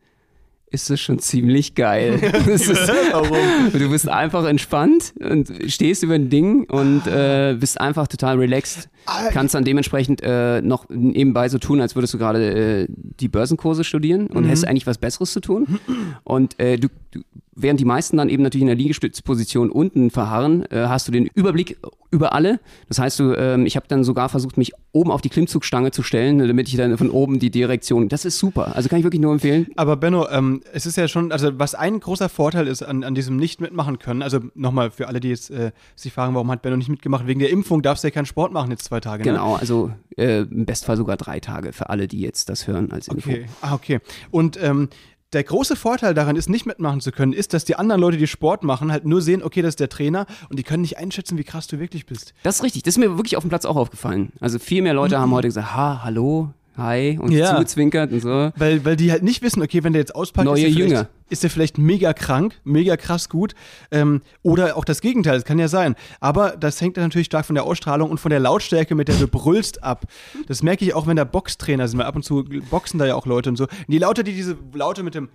ist 0.73 0.89
es 0.89 0.99
schon 0.99 1.19
ziemlich 1.19 1.75
geil. 1.75 2.15
Ist, 2.47 2.67
du 2.67 3.89
bist 3.91 4.09
einfach 4.09 4.43
entspannt 4.45 5.13
und 5.19 5.51
stehst 5.67 6.01
über 6.01 6.15
ein 6.15 6.29
Ding 6.31 6.63
und 6.63 7.05
äh, 7.05 7.55
bist 7.59 7.79
einfach 7.79 8.07
total 8.07 8.37
relaxed. 8.39 8.89
Ah, 9.05 9.29
Kannst 9.31 9.53
dann 9.53 9.65
dementsprechend 9.65 10.21
äh, 10.23 10.61
noch 10.61 10.89
nebenbei 10.89 11.47
so 11.47 11.59
tun, 11.59 11.79
als 11.79 11.95
würdest 11.95 12.15
du 12.15 12.17
gerade 12.17 12.83
äh, 12.83 12.87
die 12.89 13.27
Börsenkurse 13.27 13.83
studieren 13.83 14.27
und 14.27 14.45
hättest 14.45 14.67
eigentlich 14.67 14.87
was 14.87 14.97
Besseres 14.97 15.31
zu 15.31 15.41
tun. 15.41 15.79
Und 16.23 16.59
äh, 16.59 16.77
du, 16.77 16.87
du, 17.11 17.21
während 17.55 17.79
die 17.79 17.85
meisten 17.85 18.17
dann 18.17 18.29
eben 18.29 18.43
natürlich 18.43 18.63
in 18.63 18.67
der 18.67 18.75
Liegestützposition 18.75 19.69
unten 19.69 20.09
verharren, 20.09 20.65
äh, 20.71 20.85
hast 20.87 21.07
du 21.07 21.11
den 21.11 21.27
Überblick 21.33 21.77
über 22.11 22.33
alle. 22.33 22.59
Das 22.87 22.99
heißt, 22.99 23.19
du, 23.19 23.33
ähm, 23.33 23.65
ich 23.65 23.75
habe 23.75 23.87
dann 23.87 24.03
sogar 24.03 24.29
versucht, 24.29 24.57
mich 24.57 24.71
oben 24.91 25.11
auf 25.11 25.21
die 25.21 25.29
Klimmzugstange 25.29 25.91
zu 25.91 26.03
stellen, 26.03 26.37
damit 26.37 26.67
ich 26.67 26.75
dann 26.75 26.95
von 26.97 27.09
oben 27.09 27.39
die 27.39 27.49
Direktion. 27.49 28.07
Das 28.07 28.23
ist 28.25 28.37
super. 28.37 28.75
Also 28.75 28.87
kann 28.87 28.99
ich 28.99 29.03
wirklich 29.03 29.21
nur 29.21 29.33
empfehlen. 29.33 29.67
Aber 29.75 29.97
Benno, 29.97 30.29
ähm, 30.29 30.61
es 30.73 30.85
ist 30.85 30.95
ja 30.95 31.07
schon, 31.07 31.31
also 31.31 31.57
was 31.59 31.73
ein 31.73 31.99
großer 31.99 32.29
Vorteil 32.29 32.67
ist 32.67 32.83
an, 32.83 33.03
an 33.03 33.15
diesem 33.15 33.37
nicht 33.37 33.61
mitmachen 33.61 33.97
können, 33.97 34.21
also 34.21 34.39
nochmal 34.53 34.91
für 34.91 35.07
alle, 35.07 35.19
die 35.19 35.29
jetzt 35.29 35.49
äh, 35.49 35.71
sich 35.95 36.13
fragen, 36.13 36.35
warum 36.35 36.51
hat 36.51 36.61
Benno 36.61 36.77
nicht 36.77 36.89
mitgemacht, 36.89 37.25
wegen 37.25 37.39
der 37.39 37.49
Impfung 37.49 37.81
darfst 37.81 38.03
du 38.03 38.07
ja 38.07 38.11
keinen 38.11 38.27
Sport 38.27 38.53
machen 38.53 38.69
jetzt 38.69 38.85
zwei 38.85 38.99
Tage, 38.99 39.23
ne? 39.23 39.31
Genau, 39.31 39.55
also 39.55 39.91
äh, 40.17 40.41
im 40.41 40.65
Bestfall 40.65 40.97
sogar 40.97 41.17
drei 41.17 41.39
Tage 41.39 41.73
für 41.73 41.89
alle, 41.89 42.07
die 42.07 42.21
jetzt 42.21 42.49
das 42.49 42.67
hören 42.67 42.91
als 42.91 43.07
Info. 43.07 43.29
Okay, 43.29 43.45
ah, 43.61 43.73
okay. 43.73 43.99
Und 44.29 44.61
ähm, 44.61 44.89
der 45.33 45.43
große 45.43 45.75
Vorteil 45.75 46.13
daran 46.13 46.35
ist, 46.35 46.49
nicht 46.49 46.65
mitmachen 46.65 47.01
zu 47.01 47.11
können, 47.11 47.33
ist, 47.33 47.53
dass 47.53 47.65
die 47.65 47.75
anderen 47.75 48.01
Leute, 48.01 48.17
die 48.17 48.27
Sport 48.27 48.63
machen, 48.63 48.91
halt 48.91 49.05
nur 49.05 49.21
sehen, 49.21 49.43
okay, 49.43 49.61
das 49.61 49.69
ist 49.69 49.79
der 49.79 49.89
Trainer 49.89 50.25
und 50.49 50.59
die 50.59 50.63
können 50.63 50.81
nicht 50.81 50.97
einschätzen, 50.97 51.37
wie 51.37 51.43
krass 51.43 51.67
du 51.67 51.79
wirklich 51.79 52.05
bist. 52.05 52.33
Das 52.43 52.57
ist 52.57 52.63
richtig. 52.63 52.83
Das 52.83 52.93
ist 52.93 52.97
mir 52.97 53.17
wirklich 53.17 53.37
auf 53.37 53.43
dem 53.43 53.49
Platz 53.49 53.65
auch 53.65 53.75
aufgefallen. 53.75 54.31
Also 54.39 54.59
viel 54.59 54.81
mehr 54.81 54.93
Leute 54.93 55.19
haben 55.19 55.31
heute 55.31 55.47
gesagt, 55.47 55.75
ha, 55.75 56.01
hallo, 56.03 56.53
hi 56.77 57.17
und. 57.19 57.31
Ja. 57.31 57.55
zugezwinkert 57.55 58.11
und 58.11 58.21
so. 58.21 58.51
Weil, 58.55 58.83
weil 58.85 58.95
die 58.95 59.11
halt 59.11 59.23
nicht 59.23 59.41
wissen, 59.41 59.61
okay, 59.61 59.83
wenn 59.83 59.93
der 59.93 60.01
jetzt 60.01 60.15
auspackt, 60.15 60.45
Neue 60.45 60.65
ist, 60.67 60.77
der 60.77 60.85
Jünger. 60.85 61.09
ist 61.29 61.43
der 61.43 61.49
vielleicht 61.49 61.77
mega 61.77 62.13
krank, 62.13 62.59
mega 62.63 62.97
krass 62.97 63.29
gut. 63.29 63.55
Ähm, 63.91 64.21
oder 64.41 64.77
auch 64.77 64.85
das 64.85 65.01
Gegenteil, 65.01 65.35
das 65.35 65.45
kann 65.45 65.59
ja 65.59 65.67
sein. 65.67 65.95
Aber 66.19 66.51
das 66.51 66.81
hängt 66.81 66.97
dann 66.97 67.05
natürlich 67.05 67.27
stark 67.27 67.45
von 67.45 67.55
der 67.55 67.63
Ausstrahlung 67.63 68.09
und 68.09 68.19
von 68.19 68.29
der 68.29 68.39
Lautstärke, 68.39 68.95
mit 68.95 69.07
der 69.07 69.15
du 69.15 69.27
brüllst, 69.27 69.83
ab. 69.83 70.05
Das 70.47 70.63
merke 70.63 70.85
ich 70.85 70.93
auch, 70.93 71.07
wenn 71.07 71.15
da 71.15 71.23
Boxtrainer 71.23 71.87
sind, 71.87 71.99
weil 71.99 72.05
ab 72.05 72.15
und 72.15 72.23
zu 72.23 72.43
boxen 72.69 72.99
da 72.99 73.05
ja 73.05 73.15
auch 73.15 73.25
Leute 73.25 73.49
und 73.49 73.55
so. 73.55 73.63
Und 73.65 73.69
je 73.87 73.99
lauter 73.99 74.23
die 74.23 74.33
diese 74.33 74.57
Laute 74.73 75.03
mit 75.03 75.15
dem 75.15 75.29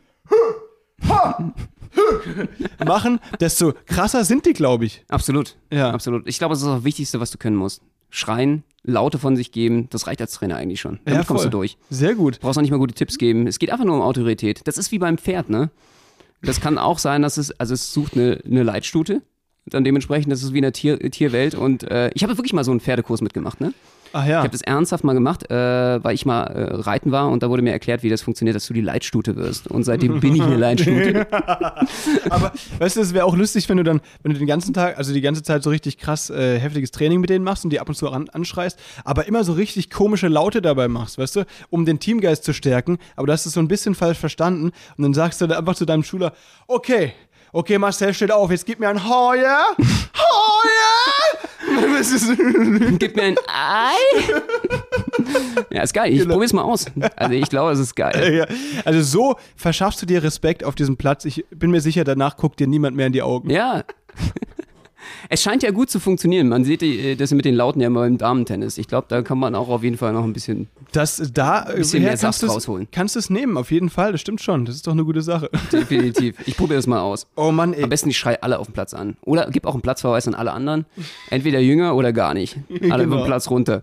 machen, 2.85 3.21
desto 3.41 3.73
krasser 3.87 4.25
sind 4.25 4.47
die, 4.47 4.53
glaube 4.53 4.85
ich. 4.85 5.05
Absolut. 5.09 5.57
Ja. 5.73 5.91
Absolut. 5.91 6.27
Ich 6.27 6.39
glaube, 6.39 6.53
das 6.53 6.63
ist 6.63 6.69
das 6.69 6.85
Wichtigste, 6.85 7.21
was 7.21 7.31
du 7.31 7.39
können 7.39 7.57
musst. 7.57 7.83
Schreien, 8.11 8.63
Laute 8.83 9.19
von 9.19 9.37
sich 9.37 9.53
geben, 9.53 9.89
das 9.91 10.07
reicht 10.07 10.21
als 10.21 10.33
Trainer 10.33 10.57
eigentlich 10.57 10.81
schon. 10.81 10.99
Damit 11.05 11.27
kommst 11.27 11.45
du 11.45 11.51
durch. 11.51 11.77
Sehr 11.91 12.15
gut. 12.15 12.41
Brauchst 12.41 12.59
auch 12.59 12.63
nicht 12.63 12.71
mal 12.71 12.79
gute 12.79 12.95
Tipps 12.95 13.19
geben. 13.19 13.47
Es 13.47 13.59
geht 13.59 13.71
einfach 13.71 13.85
nur 13.85 13.97
um 13.97 14.03
Autorität. 14.03 14.63
Das 14.65 14.79
ist 14.79 14.93
wie 14.93 14.99
beim 14.99 15.19
Pferd, 15.19 15.51
ne? 15.51 15.71
Das 16.43 16.61
kann 16.61 16.79
auch 16.79 16.99
sein, 16.99 17.23
dass 17.23 17.37
es, 17.37 17.51
also 17.61 17.75
es 17.75 17.93
sucht 17.93 18.15
eine, 18.15 18.41
eine 18.47 18.63
Leitstute. 18.63 19.23
Dann 19.67 19.85
dementsprechend, 19.85 20.33
das 20.33 20.43
ist 20.43 20.55
wie 20.55 20.59
in 20.59 20.63
der 20.63 20.73
Tier, 20.73 20.99
Tierwelt. 21.11 21.55
Und 21.55 21.83
äh, 21.91 22.11
ich 22.15 22.23
habe 22.23 22.39
wirklich 22.39 22.53
mal 22.53 22.65
so 22.65 22.71
einen 22.71 22.81
Pferdekurs 22.81 23.21
mitgemacht, 23.21 23.61
ne? 23.61 23.75
Ach 24.13 24.25
ja. 24.25 24.39
Ich 24.39 24.45
habe 24.45 24.51
das 24.51 24.63
ernsthaft 24.63 25.05
mal 25.05 25.13
gemacht, 25.13 25.51
äh, 25.51 26.03
weil 26.03 26.15
ich 26.15 26.25
mal 26.27 26.45
äh, 26.45 26.75
reiten 26.75 27.13
war 27.13 27.29
und 27.29 27.43
da 27.43 27.51
wurde 27.51 27.63
mir 27.63 27.73
erklärt, 27.73 28.03
wie 28.03 28.09
das 28.09 28.23
funktioniert, 28.23 28.57
dass 28.57 28.67
du 28.67 28.75
die 28.75 28.81
Leitstute 28.81 29.37
wirst. 29.37 29.69
Und 29.69 29.85
seitdem 29.85 30.21
bin 30.21 30.35
ich 30.35 30.43
eine 30.43 30.57
Leitstute. 30.59 31.27
Aber 32.31 32.53
weißt 32.79 32.97
du, 32.97 33.01
es 33.01 33.15
wäre 33.15 33.25
auch 33.25 33.37
lustig, 33.37 33.69
wenn 33.69 33.77
du 33.77 33.85
dann, 33.85 34.01
wenn 34.23 34.33
du 34.33 34.39
den 34.39 34.47
ganzen 34.47 34.73
Tag, 34.73 34.99
also 34.99 35.13
die 35.13 35.21
ganze 35.21 35.43
Zeit 35.43 35.63
so 35.63 35.71
richtig 35.71 35.99
krass 35.99 36.31
äh, 36.31 36.59
heftiges 36.59 36.91
Training 36.91 37.21
mit 37.21 37.31
denen 37.31 37.45
machst 37.45 37.65
und 37.65 37.71
die 37.71 37.81
ab 37.81 37.89
und 37.89 37.95
zu 37.95 38.09
an, 38.11 38.29
anschreist, 38.31 38.79
aber 39.05 39.27
immer 39.27 39.45
so 39.45 39.53
richtig 39.53 39.91
komische 39.91 40.29
Laute 40.29 40.63
dabei 40.63 40.89
machst, 40.89 41.19
weißt 41.19 41.37
du, 41.37 41.47
um 41.71 41.85
den 41.85 42.01
Teamgeist 42.01 42.45
zu 42.45 42.53
stärken. 42.53 42.99
Aber 43.17 43.27
du 43.27 43.33
hast 43.33 43.47
es 43.47 43.53
so 43.53 43.61
ein 43.61 43.69
bisschen 43.69 43.95
falsch 43.95 44.19
verstanden 44.19 44.73
und 44.97 45.03
dann 45.03 45.15
sagst 45.15 45.41
du 45.41 45.47
dann 45.47 45.59
einfach 45.59 45.75
zu 45.75 45.85
deinem 45.85 46.03
Schüler, 46.03 46.33
okay, 46.67 47.13
okay, 47.53 47.79
Marcel, 47.79 48.13
steht 48.15 48.31
auf, 48.33 48.51
jetzt 48.51 48.67
gib 48.67 48.81
mir 48.81 48.89
ein? 48.89 49.01
Das 51.99 52.11
ist- 52.13 52.31
Gib 52.99 53.17
mir 53.17 53.23
ein 53.25 53.37
Ei. 53.47 53.95
ja, 55.71 55.83
ist 55.83 55.93
geil. 55.93 56.13
Ich 56.13 56.21
Genau. 56.21 56.35
probier's 56.35 56.53
mal 56.53 56.63
aus. 56.63 56.87
Also 57.17 57.35
ich 57.35 57.49
glaube, 57.51 57.73
es 57.73 57.79
ist 57.79 57.95
geil. 57.97 58.35
ja. 58.35 58.47
Also 58.85 59.03
so 59.03 59.37
verschaffst 59.57 60.01
du 60.03 60.07
dir 60.07 60.23
Respekt 60.23 60.65
auf 60.65 60.75
diesem 60.75 60.97
Platz. 60.97 61.25
Ich 61.25 61.45
bin 61.51 61.71
mir 61.71 61.81
sicher, 61.81 62.05
danach 62.05 62.37
guckt 62.37 62.61
dir 62.61 62.67
niemand 62.67 62.97
mehr 62.97 63.07
in 63.09 63.13
die 63.13 63.23
Augen. 63.23 63.51
Ja. 63.51 63.85
Es 65.29 65.43
scheint 65.43 65.63
ja 65.63 65.71
gut 65.71 65.91
zu 65.91 66.01
funktionieren. 66.01 66.49
Man 66.49 66.65
sieht 66.65 66.83
äh, 66.83 67.15
das 67.15 67.31
mit 67.33 67.45
den 67.45 67.55
Lauten 67.55 67.81
ja 67.81 67.87
immer 67.87 68.07
im 68.07 68.19
Damentennis. 68.19 68.79
Ich 68.79 68.89
glaube, 68.89 69.07
da 69.09 69.23
kann 69.23 69.39
man 69.39 69.55
auch 69.55 69.69
auf 69.69 69.83
jeden 69.83 69.97
Fall 69.97 70.13
noch 70.13 70.25
ein 70.25 70.33
bisschen 70.33 70.69
Das 70.93 71.23
da 71.33 71.69
äh, 71.71 71.77
Bisschen 71.77 72.03
mehr 72.03 72.17
Saft 72.17 72.43
rausholen. 72.47 72.89
Kannst 72.91 73.15
du 73.15 73.19
es 73.21 73.31
nehmen, 73.31 73.57
auf 73.57 73.71
jeden 73.71 73.91
Fall. 73.91 74.13
Das 74.13 74.21
stimmt 74.21 74.41
schon. 74.41 74.65
Das 74.65 74.75
ist 74.75 74.87
doch 74.87 74.93
eine 74.93 75.05
gute 75.05 75.23
Sache. 75.23 75.51
definitiv. 75.73 76.37
Ich 76.47 76.57
probiere 76.57 76.79
das 76.79 76.87
mal 76.87 77.01
aus. 77.01 77.27
Oh 77.37 77.53
Mann, 77.53 77.73
ey. 77.75 77.83
Am 77.85 77.91
besten 77.91 78.11
ich 78.11 78.19
schreie 78.19 78.43
alle 78.43 78.59
auf 78.59 78.67
dem 78.69 78.75
Platz 78.75 78.95
an. 78.95 79.17
Oder 79.23 79.49
gib 79.51 79.67
auch 79.67 79.75
einen 79.75 79.83
Platzverweis 79.83 80.27
an 80.29 80.35
alle 80.35 80.53
anderen. 80.53 80.85
Entweder 81.31 81.61
jünger 81.61 81.95
oder 81.95 82.13
gar 82.13 82.35
nicht. 82.35 82.57
Alle 82.91 83.05
Genau. 83.05 83.19
vom 83.19 83.27
Platz 83.27 83.51
runter. 83.51 83.83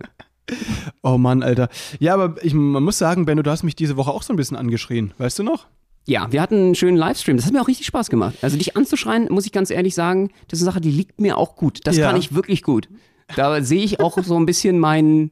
Oh 1.01 1.17
Mann, 1.17 1.41
Alter. 1.43 1.69
Ja, 1.99 2.13
aber 2.13 2.35
ich, 2.43 2.53
man 2.53 2.83
muss 2.83 2.97
sagen, 2.97 3.25
Benno, 3.25 3.41
du 3.41 3.49
hast 3.49 3.63
mich 3.63 3.75
diese 3.75 3.97
Woche 3.97 4.11
auch 4.11 4.21
so 4.23 4.31
ein 4.33 4.35
bisschen 4.35 4.57
angeschrien. 4.57 5.11
Weißt 5.17 5.39
du 5.39 5.43
noch? 5.43 5.65
Ja, 6.07 6.31
wir 6.31 6.41
hatten 6.41 6.55
einen 6.55 6.75
schönen 6.75 6.97
Livestream. 6.97 7.35
Das 7.37 7.45
hat 7.45 7.53
mir 7.53 7.61
auch 7.61 7.67
richtig 7.67 7.87
Spaß 7.87 8.09
gemacht. 8.09 8.35
Also 8.41 8.57
dich 8.57 8.77
anzuschreien, 8.77 9.27
muss 9.31 9.45
ich 9.45 9.51
ganz 9.51 9.71
ehrlich 9.71 9.95
sagen, 9.95 10.29
das 10.47 10.59
ist 10.59 10.63
eine 10.65 10.71
Sache, 10.71 10.81
die 10.81 10.91
liegt 10.91 11.19
mir 11.19 11.37
auch 11.37 11.55
gut. 11.55 11.79
Das 11.85 11.97
Ja. 11.97 12.07
kann 12.07 12.19
ich 12.19 12.33
wirklich 12.35 12.61
gut. 12.61 12.87
Da 13.35 13.61
sehe 13.63 13.83
ich 13.83 13.99
auch 13.99 14.17
so 14.23 14.37
ein 14.37 14.45
bisschen 14.45 14.77
meinen 14.79 15.31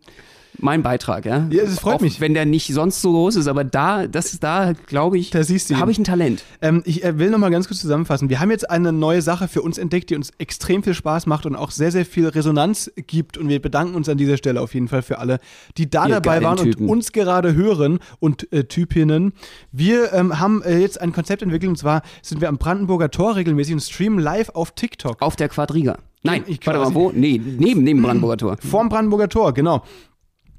mein 0.60 0.84
Beitrag, 0.84 1.26
ja. 1.26 1.48
Ja, 1.50 1.64
das 1.64 1.80
freut 1.80 1.96
auch 1.96 2.02
mich. 2.02 2.22
Wenn 2.22 2.34
der 2.34 2.46
nicht 2.46 2.72
sonst 2.74 3.02
so 3.02 3.12
groß 3.12 3.36
ist, 3.38 3.48
aber 3.48 3.64
da, 3.64 4.08
das 4.08 4.34
ist 4.34 4.44
da, 4.44 4.74
glaube 4.86 5.18
ich, 5.18 5.30
Da 5.32 5.44
siehst 5.44 5.70
du 5.70 5.74
ihn. 5.74 5.80
habe 5.80 5.92
ich 5.92 5.98
ein 5.98 6.04
Talent. 6.04 6.44
Ähm, 6.62 6.82
ich 6.86 7.04
äh, 7.04 7.18
will 7.18 7.30
noch 7.30 7.40
mal 7.40 7.50
ganz 7.52 7.68
kurz 7.68 7.82
zusammenfassen. 7.82 8.30
Wir 8.30 8.40
haben 8.40 8.52
jetzt 8.52 8.70
eine 8.70 8.92
neue 8.94 9.22
Sache 9.22 9.48
für 9.48 9.62
uns 9.62 9.78
entdeckt, 9.78 10.10
die 10.10 10.16
uns 10.16 10.32
extrem 10.38 10.84
viel 10.84 10.94
Spaß 10.94 11.26
macht 11.26 11.46
und 11.46 11.56
auch 11.56 11.72
sehr, 11.72 11.92
sehr 11.92 12.06
viel 12.06 12.28
Resonanz 12.28 12.92
gibt. 13.08 13.38
Und 13.38 13.50
wir 13.50 13.62
bedanken 13.62 13.96
uns 13.96 14.08
an 14.10 14.18
dieser 14.18 14.38
Stelle 14.38 14.62
auf 14.62 14.74
jeden 14.74 14.88
Fall 14.88 15.02
für 15.02 15.20
alle, 15.20 15.40
die 15.78 15.90
da 15.90 16.06
Ihr 16.08 16.20
dabei 16.20 16.42
waren 16.44 16.58
Typen. 16.58 16.84
und 16.86 16.90
uns 16.98 17.12
gerade 17.12 17.56
hören 17.56 18.00
und 18.20 18.52
äh, 18.54 18.64
Typinnen. 18.66 19.34
Wir 19.72 20.14
ähm, 20.14 20.40
haben 20.40 20.62
äh, 20.64 20.78
jetzt 20.80 21.02
ein 21.02 21.14
Konzept 21.14 21.42
entwickelt 21.42 21.70
und 21.70 21.78
zwar 21.78 22.04
sind 22.22 22.42
wir 22.42 22.50
am 22.50 22.58
Brandenburger 22.58 23.10
Tor 23.12 23.36
regelmäßig 23.36 23.74
und 23.74 23.80
streamen 23.82 24.20
live 24.20 24.50
auf 24.50 24.72
TikTok. 24.72 25.22
Auf 25.22 25.36
der 25.36 25.50
Quadriga. 25.50 25.98
Nein, 26.26 26.44
Ich 26.48 26.66
warte 26.66 26.80
mal, 26.80 26.94
wo? 26.94 27.12
Nee, 27.14 27.42
neben, 27.44 27.84
neben 27.84 28.02
Brandenburger 28.02 28.38
Tor. 28.38 28.58
Vorm 28.62 28.88
Brandenburger 28.88 29.28
Tor, 29.28 29.54
genau. 29.54 29.84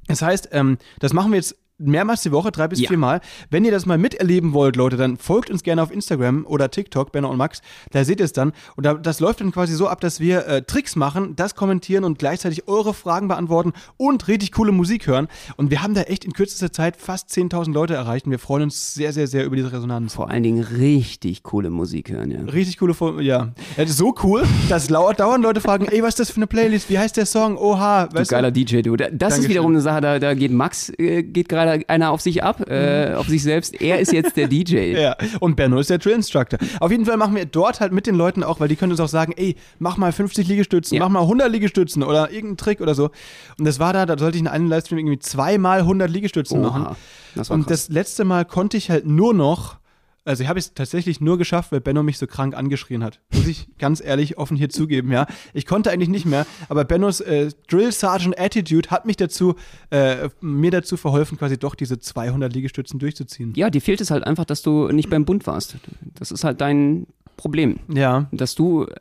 Das 0.06 0.22
heißt, 0.22 0.50
ähm, 0.52 0.78
das 0.98 1.12
machen 1.12 1.32
wir 1.32 1.36
jetzt 1.36 1.56
mehrmals 1.78 2.22
die 2.22 2.30
Woche, 2.32 2.50
drei 2.52 2.68
bis 2.68 2.80
Ja. 2.80 2.88
vier 2.88 2.98
Mal. 2.98 3.20
Wenn 3.50 3.64
ihr 3.64 3.70
das 3.72 3.84
mal 3.86 3.98
miterleben 3.98 4.52
wollt, 4.52 4.76
Leute, 4.76 4.96
dann 4.96 5.16
folgt 5.16 5.50
uns 5.50 5.62
gerne 5.62 5.82
auf 5.82 5.90
Instagram 5.92 6.46
oder 6.46 6.70
TikTok, 6.70 7.10
Benno 7.12 7.28
und 7.28 7.36
Max. 7.36 7.60
Da 7.90 8.04
seht 8.04 8.20
ihr 8.20 8.24
es 8.26 8.32
dann. 8.32 8.52
Und 8.76 8.86
da, 8.86 8.94
das 8.94 9.18
läuft 9.20 9.40
dann 9.40 9.50
quasi 9.52 9.74
so 9.74 9.88
ab, 9.88 10.00
dass 10.00 10.20
wir 10.20 10.46
äh, 10.46 10.62
Tricks 10.62 10.94
machen, 10.96 11.34
das 11.36 11.54
kommentieren 11.56 12.04
und 12.04 12.18
gleichzeitig 12.18 12.68
eure 12.68 12.94
Fragen 12.94 13.26
beantworten 13.28 13.72
und 13.96 14.28
richtig 14.28 14.52
coole 14.52 14.70
Musik 14.72 15.06
hören. 15.06 15.26
Und 15.56 15.70
wir 15.70 15.82
haben 15.82 15.94
da 15.94 16.02
echt 16.02 16.24
in 16.24 16.32
kürzester 16.32 16.72
Zeit 16.72 16.96
fast 16.96 17.28
10.000 17.30 17.72
Leute 17.72 17.94
erreicht 17.94 18.26
und 18.26 18.30
wir 18.30 18.38
freuen 18.38 18.64
uns 18.64 18.94
sehr, 18.94 19.12
sehr, 19.12 19.26
sehr 19.26 19.44
über 19.44 19.56
diese 19.56 19.72
Resonanz. 19.72 20.14
Vor 20.14 20.30
allen 20.30 20.42
Dingen 20.44 20.62
richtig 20.62 21.42
coole 21.42 21.70
Musik 21.70 22.10
hören, 22.10 22.30
ja. 22.30 22.40
Richtig 22.42 22.78
coole 22.78 22.94
ja. 23.22 23.22
ja. 23.22 23.52
das 23.76 23.90
ist 23.90 23.96
So 23.96 24.14
cool, 24.22 24.44
dass 24.68 24.86
dauernd 24.86 25.42
Leute 25.42 25.60
fragen, 25.60 25.86
ey, 25.86 26.02
was 26.02 26.10
ist 26.10 26.20
das 26.20 26.30
für 26.30 26.36
eine 26.36 26.46
Playlist? 26.46 26.88
Wie 26.88 26.98
heißt 26.98 27.16
der 27.16 27.26
Song? 27.26 27.56
Oha, 27.58 28.06
Du 28.06 28.16
weißt 28.20 28.30
geiler 28.30 28.50
DJ, 28.52 28.82
du. 28.82 28.94
Da- 28.96 29.06
Das 29.06 29.12
ist 29.12 29.20
Dankeschön. 29.20 29.48
wiederum 29.50 29.70
eine 29.72 29.80
Sache, 29.80 30.00
da, 30.00 30.18
da 30.20 30.34
geht 30.34 30.52
Max, 30.52 30.90
äh, 30.98 31.22
geht 31.24 31.48
gerade 31.48 31.63
einer 31.68 32.10
auf 32.10 32.20
sich 32.20 32.42
ab, 32.42 32.68
äh, 32.68 33.14
auf 33.14 33.26
sich 33.28 33.42
selbst. 33.42 33.80
Er 33.80 33.98
ist 33.98 34.12
jetzt 34.12 34.36
der 34.36 34.48
DJ. 34.48 34.94
Ja, 35.04 35.16
und 35.40 35.56
Benno 35.56 35.78
ist 35.78 35.90
der 35.90 35.98
Drill 35.98 36.14
Instructor. 36.14 36.58
Auf 36.80 36.90
jeden 36.90 37.04
Fall 37.04 37.16
machen 37.16 37.34
wir 37.34 37.44
dort 37.46 37.80
halt 37.80 37.92
mit 37.92 38.06
den 38.06 38.14
Leuten 38.14 38.42
auch, 38.42 38.60
weil 38.60 38.68
die 38.68 38.76
können 38.76 38.92
uns 38.92 39.00
auch 39.00 39.08
sagen, 39.08 39.32
ey, 39.36 39.56
mach 39.78 39.96
mal 39.96 40.12
50 40.12 40.46
Liegestützen, 40.48 40.96
Ja. 40.96 41.02
mach 41.04 41.08
mal 41.10 41.20
100 41.22 41.50
Liegestützen 41.50 42.02
oder 42.02 42.30
irgendeinen 42.30 42.56
Trick 42.56 42.80
oder 42.80 42.94
so. 42.94 43.10
Und 43.58 43.64
das 43.66 43.78
war 43.80 43.92
da, 43.92 44.06
da 44.06 44.16
sollte 44.18 44.36
ich 44.36 44.42
in 44.42 44.48
einem 44.48 44.68
Livestream 44.68 44.98
irgendwie 44.98 45.18
zweimal 45.18 45.80
100 45.80 46.10
Liegestützen 46.10 46.60
machen. 46.60 46.82
Oha, 46.82 46.96
das 47.34 47.50
war 47.50 47.56
Und 47.56 47.66
krass. 47.66 47.86
das 47.86 47.94
letzte 47.94 48.24
Mal 48.24 48.44
konnte 48.44 48.76
ich 48.76 48.90
halt 48.90 49.06
nur 49.06 49.34
noch, 49.34 49.76
also 50.24 50.42
ich 50.42 50.48
habe 50.48 50.58
es 50.58 50.74
tatsächlich 50.74 51.20
nur 51.20 51.38
geschafft, 51.38 51.72
weil 51.72 51.80
Benno 51.80 52.02
mich 52.02 52.18
so 52.18 52.26
krank 52.26 52.56
angeschrien 52.56 53.04
hat. 53.04 53.20
Muss 53.32 53.46
ich 53.46 53.68
ganz 53.78 54.00
ehrlich 54.02 54.38
offen 54.38 54.56
hier 54.56 54.70
zugeben, 54.70 55.12
ja. 55.12 55.26
Ich 55.52 55.66
konnte 55.66 55.90
eigentlich 55.90 56.08
nicht 56.08 56.24
mehr, 56.24 56.46
aber 56.68 56.84
Bennos 56.84 57.20
äh, 57.20 57.50
Drill 57.68 57.92
Sergeant 57.92 58.38
Attitude 58.38 58.90
hat 58.90 59.06
mich 59.06 59.16
dazu, 59.16 59.54
äh, 59.90 60.28
mir 60.40 60.70
dazu 60.70 60.96
verholfen, 60.96 61.38
quasi 61.38 61.58
doch 61.58 61.74
diese 61.74 61.98
200 61.98 62.52
Liegestützen 62.52 62.98
durchzuziehen. 62.98 63.52
Ja, 63.54 63.70
dir 63.70 63.82
fehlt 63.82 64.00
es 64.00 64.10
halt 64.10 64.24
einfach, 64.24 64.44
dass 64.44 64.62
du 64.62 64.88
nicht 64.88 65.10
beim 65.10 65.24
Bund 65.24 65.46
warst. 65.46 65.76
Das 66.14 66.30
ist 66.30 66.44
halt 66.44 66.60
dein 66.60 67.06
Problem. 67.36 67.80
Ja. 67.92 68.28
Dass 68.32 68.54
du 68.54 68.84
äh, 68.84 68.96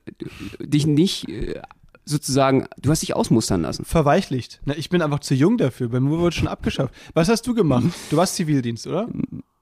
dich 0.59 0.85
nicht 0.85 1.29
äh, 1.29 1.61
sozusagen, 2.05 2.67
du 2.81 2.89
hast 2.89 3.01
dich 3.01 3.15
ausmustern 3.15 3.61
lassen. 3.61 3.85
verweichlicht. 3.85 4.61
Na, 4.65 4.75
ich 4.75 4.89
bin 4.89 5.01
einfach 5.01 5.19
zu 5.19 5.35
jung 5.35 5.57
dafür. 5.57 5.89
Bei 5.89 5.99
mir 5.99 6.09
wurde 6.09 6.35
schon 6.35 6.47
abgeschafft. 6.47 6.93
Was 7.13 7.29
hast 7.29 7.47
du 7.47 7.53
gemacht? 7.53 7.85
Du 8.09 8.17
warst 8.17 8.35
Zivildienst, 8.35 8.87
oder? 8.87 9.07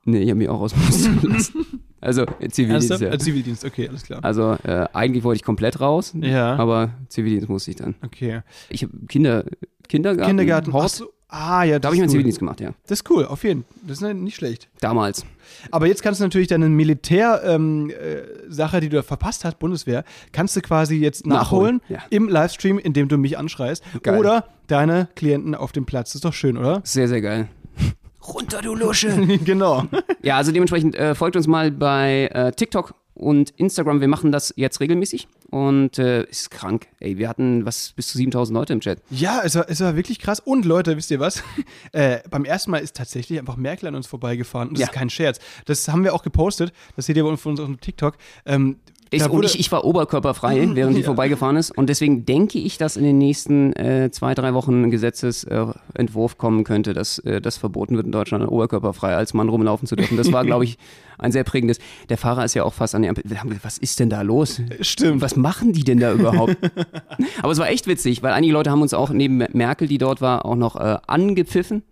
Nee, 0.05 0.19
ich 0.19 0.29
habe 0.29 0.37
mich 0.37 0.49
auch 0.49 0.59
ausmustern 0.61 1.19
lassen. 1.23 1.65
Also 1.99 2.23
äh, 2.39 2.49
Zivildienst, 2.49 2.89
Ernsthaft? 2.89 3.01
ja. 3.01 3.11
Äh, 3.13 3.17
Zivildienst, 3.19 3.63
okay, 3.65 3.87
alles 3.87 4.03
klar. 4.03 4.19
Also 4.23 4.57
äh, 4.63 4.87
eigentlich 4.93 5.23
wollte 5.23 5.37
ich 5.37 5.43
komplett 5.43 5.79
raus, 5.79 6.13
Ja. 6.19 6.55
aber 6.55 6.89
Zivildienst 7.09 7.47
musste 7.49 7.69
ich 7.71 7.77
dann. 7.77 7.93
Okay. 8.03 8.41
Ich 8.69 8.81
habe 8.83 8.93
Kinder, 9.07 9.45
Kindergarten, 9.87 10.29
Kindergarten. 10.29 10.69
Ach 10.71 10.73
Horst, 10.73 10.95
so. 10.97 11.13
Ah, 11.33 11.63
ja, 11.63 11.79
da 11.79 11.87
habe 11.87 11.95
ich 11.95 12.01
meinen 12.01 12.07
cool. 12.09 12.11
Zivildienst 12.11 12.39
gemacht, 12.39 12.59
ja. 12.59 12.71
Das 12.87 12.99
ist 12.99 13.09
cool, 13.09 13.23
auf 13.25 13.43
jeden 13.45 13.63
Fall. 13.63 13.73
Das 13.87 14.01
ist 14.01 14.13
nicht 14.15 14.35
schlecht. 14.35 14.67
Damals. 14.81 15.25
Aber 15.69 15.87
jetzt 15.87 16.01
kannst 16.03 16.19
du 16.19 16.25
natürlich 16.25 16.47
deine 16.49 16.67
Militär-Sache, 16.67 17.47
ähm, 17.55 17.89
äh, 17.89 18.81
die 18.81 18.89
du 18.89 19.01
verpasst 19.03 19.45
hast, 19.45 19.57
Bundeswehr, 19.59 20.03
kannst 20.33 20.55
du 20.57 20.61
quasi 20.61 20.95
jetzt 20.97 21.25
nachholen, 21.25 21.77
Nachholen, 21.77 21.81
ja. 21.89 21.99
im 22.09 22.27
Livestream, 22.27 22.79
indem 22.79 23.07
du 23.07 23.17
mich 23.17 23.37
anschreist. 23.37 23.81
Geil. 24.03 24.19
Oder 24.19 24.45
deine 24.67 25.07
Klienten 25.15 25.55
auf 25.55 25.71
dem 25.71 25.85
Platz. 25.85 26.09
Das 26.09 26.15
ist 26.15 26.25
doch 26.25 26.33
schön, 26.33 26.57
oder? 26.57 26.81
Sehr, 26.83 27.07
sehr 27.07 27.21
geil. 27.21 27.47
Runter, 28.27 28.61
du 28.61 28.75
Lusche! 28.75 29.09
genau. 29.45 29.85
ja, 30.21 30.37
also 30.37 30.51
dementsprechend 30.51 30.95
äh, 30.95 31.15
folgt 31.15 31.35
uns 31.35 31.47
mal 31.47 31.71
bei 31.71 32.29
äh, 32.33 32.51
TikTok 32.51 32.93
und 33.13 33.51
Instagram. 33.51 33.99
Wir 34.01 34.07
machen 34.07 34.31
das 34.31 34.53
jetzt 34.55 34.79
regelmäßig 34.79 35.27
und 35.49 35.99
äh, 35.99 36.23
ist 36.23 36.49
krank. 36.49 36.87
Ey, 36.99 37.17
wir 37.17 37.27
hatten 37.29 37.65
was 37.65 37.91
bis 37.93 38.07
zu 38.07 38.17
7000 38.17 38.55
Leute 38.55 38.73
im 38.73 38.79
Chat. 38.79 38.99
Ja, 39.09 39.41
es 39.43 39.55
war, 39.55 39.69
es 39.69 39.81
war 39.81 39.95
wirklich 39.95 40.19
krass. 40.19 40.39
Und 40.39 40.65
Leute, 40.65 40.95
wisst 40.97 41.11
ihr 41.11 41.19
was? 41.19 41.43
Äh, 41.93 42.19
beim 42.29 42.45
ersten 42.45 42.71
Mal 42.71 42.77
ist 42.77 42.95
tatsächlich 42.95 43.37
einfach 43.37 43.57
Merkel 43.57 43.87
an 43.87 43.95
uns 43.95 44.07
vorbeigefahren. 44.07 44.69
Und 44.69 44.75
das 44.77 44.81
Ja. 44.81 44.87
ist 44.87 44.93
kein 44.93 45.09
Scherz. 45.09 45.39
Das 45.65 45.87
haben 45.89 46.03
wir 46.05 46.13
auch 46.13 46.23
gepostet. 46.23 46.71
Das 46.95 47.05
seht 47.05 47.17
ihr 47.17 47.23
bei 47.23 47.29
uns 47.29 47.41
auf 47.41 47.45
unserem 47.47 47.81
TikTok. 47.81 48.15
Ähm, 48.45 48.77
Da 49.19 49.27
und 49.27 49.43
ich, 49.43 49.59
ich 49.59 49.69
war 49.73 49.83
oberkörperfrei, 49.83 50.69
während 50.73 50.95
die 50.95 51.03
vorbeigefahren 51.03 51.57
ist. 51.57 51.77
Und 51.77 51.89
deswegen 51.89 52.25
denke 52.25 52.59
ich, 52.59 52.77
dass 52.77 52.95
in 52.95 53.03
den 53.03 53.17
nächsten 53.17 53.73
äh, 53.73 54.09
zwei, 54.09 54.33
drei 54.33 54.53
Wochen 54.53 54.83
ein 54.83 54.91
Gesetzesentwurf 54.91 55.75
Entwurf 55.93 56.37
kommen 56.37 56.63
könnte, 56.63 56.93
dass 56.93 57.19
äh, 57.19 57.41
das 57.41 57.57
verboten 57.57 57.97
wird 57.97 58.05
in 58.05 58.13
Deutschland, 58.13 58.47
oberkörperfrei 58.49 59.13
als 59.13 59.33
Mann 59.33 59.49
rumlaufen 59.49 59.85
zu 59.85 59.97
dürfen. 59.97 60.15
Das 60.15 60.31
war, 60.31 60.45
glaube 60.45 60.63
ich, 60.63 60.77
ein 61.17 61.33
sehr 61.33 61.43
prägendes. 61.43 61.79
Der 62.07 62.17
Fahrer 62.17 62.45
ist 62.45 62.53
ja 62.53 62.63
auch 62.63 62.73
fast 62.73 62.95
an 62.95 63.01
die 63.01 63.09
Ampel. 63.09 63.23
Was 63.63 63.77
ist 63.77 63.99
denn 63.99 64.09
da 64.09 64.21
los? 64.21 64.61
Stimmt. 64.79 65.21
Was 65.21 65.35
machen 65.35 65.73
die 65.73 65.83
denn 65.83 65.99
da 65.99 66.13
überhaupt? 66.13 66.55
Aber 67.41 67.51
es 67.51 67.59
war 67.59 67.69
echt 67.69 67.87
witzig, 67.87 68.23
weil 68.23 68.31
einige 68.31 68.53
Leute 68.53 68.71
haben 68.71 68.81
uns 68.81 68.93
auch 68.93 69.09
neben 69.09 69.45
Merkel, 69.51 69.89
die 69.89 69.97
dort 69.97 70.21
war, 70.21 70.45
auch 70.45 70.55
noch 70.55 70.77
äh, 70.77 70.97
angepfiffen. 71.05 71.83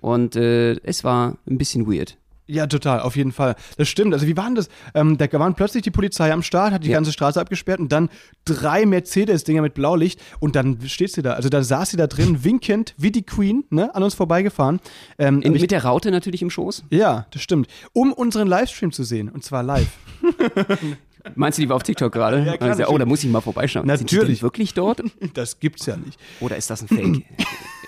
Und 0.00 0.36
äh, 0.36 0.72
es 0.82 1.04
war 1.04 1.36
ein 1.48 1.56
bisschen 1.56 1.90
weird. 1.90 2.18
Ja, 2.52 2.66
total, 2.66 3.00
auf 3.00 3.14
jeden 3.16 3.30
Fall. 3.32 3.54
Das 3.76 3.88
stimmt. 3.88 4.12
Also 4.12 4.26
wie 4.26 4.36
war 4.36 4.46
denn 4.46 4.56
das? 4.56 4.68
Ähm, 4.94 5.16
da 5.18 5.30
waren 5.34 5.54
plötzlich 5.54 5.82
die 5.84 5.90
Polizei 5.92 6.32
am 6.32 6.42
Start, 6.42 6.72
hat 6.72 6.82
die 6.84 6.88
Ja. 6.88 6.94
ganze 6.96 7.12
Straße 7.12 7.40
abgesperrt 7.40 7.78
und 7.78 7.92
dann 7.92 8.08
drei 8.44 8.86
Mercedes-Dinger 8.86 9.62
mit 9.62 9.74
Blaulicht 9.74 10.20
und 10.40 10.56
dann 10.56 10.78
steht 10.88 11.12
sie 11.12 11.22
da. 11.22 11.34
Also 11.34 11.48
da 11.48 11.62
saß 11.62 11.90
sie 11.90 11.96
da 11.96 12.08
drin, 12.08 12.42
winkend, 12.44 12.94
wie 12.96 13.12
die 13.12 13.22
Queen, 13.22 13.64
ne, 13.70 13.94
an 13.94 14.02
uns 14.02 14.14
vorbeigefahren. 14.14 14.80
Ähm, 15.18 15.42
In, 15.42 15.48
aber 15.48 15.56
ich, 15.56 15.62
mit 15.62 15.70
der 15.70 15.84
Raute 15.84 16.10
natürlich 16.10 16.42
im 16.42 16.50
Schoß. 16.50 16.84
ja, 16.90 17.26
das 17.30 17.42
stimmt. 17.42 17.68
Um 17.92 18.12
unseren 18.12 18.48
Livestream 18.48 18.90
zu 18.90 19.04
sehen. 19.04 19.28
Und 19.28 19.44
zwar 19.44 19.62
live. 19.62 19.86
Meinst 21.34 21.58
du, 21.58 21.62
die 21.62 21.68
war 21.68 21.76
auf 21.76 21.82
TikTok 21.82 22.12
gerade? 22.12 22.38
Ja, 22.44 22.52
Also, 22.54 22.64
oh, 22.64 22.68
natürlich. 22.68 22.98
da 22.98 23.06
muss 23.06 23.24
ich 23.24 23.30
mal 23.30 23.40
vorbeischauen. 23.42 23.86
Sind 23.88 24.10
die 24.10 24.16
Natürlich. 24.16 24.42
wirklich 24.42 24.74
dort? 24.74 25.02
Das 25.34 25.60
gibt's 25.60 25.86
ja 25.86 25.96
nicht. 25.96 26.18
Oder 26.40 26.56
ist 26.56 26.70
das 26.70 26.82
ein 26.82 26.88
Fake? 26.88 27.24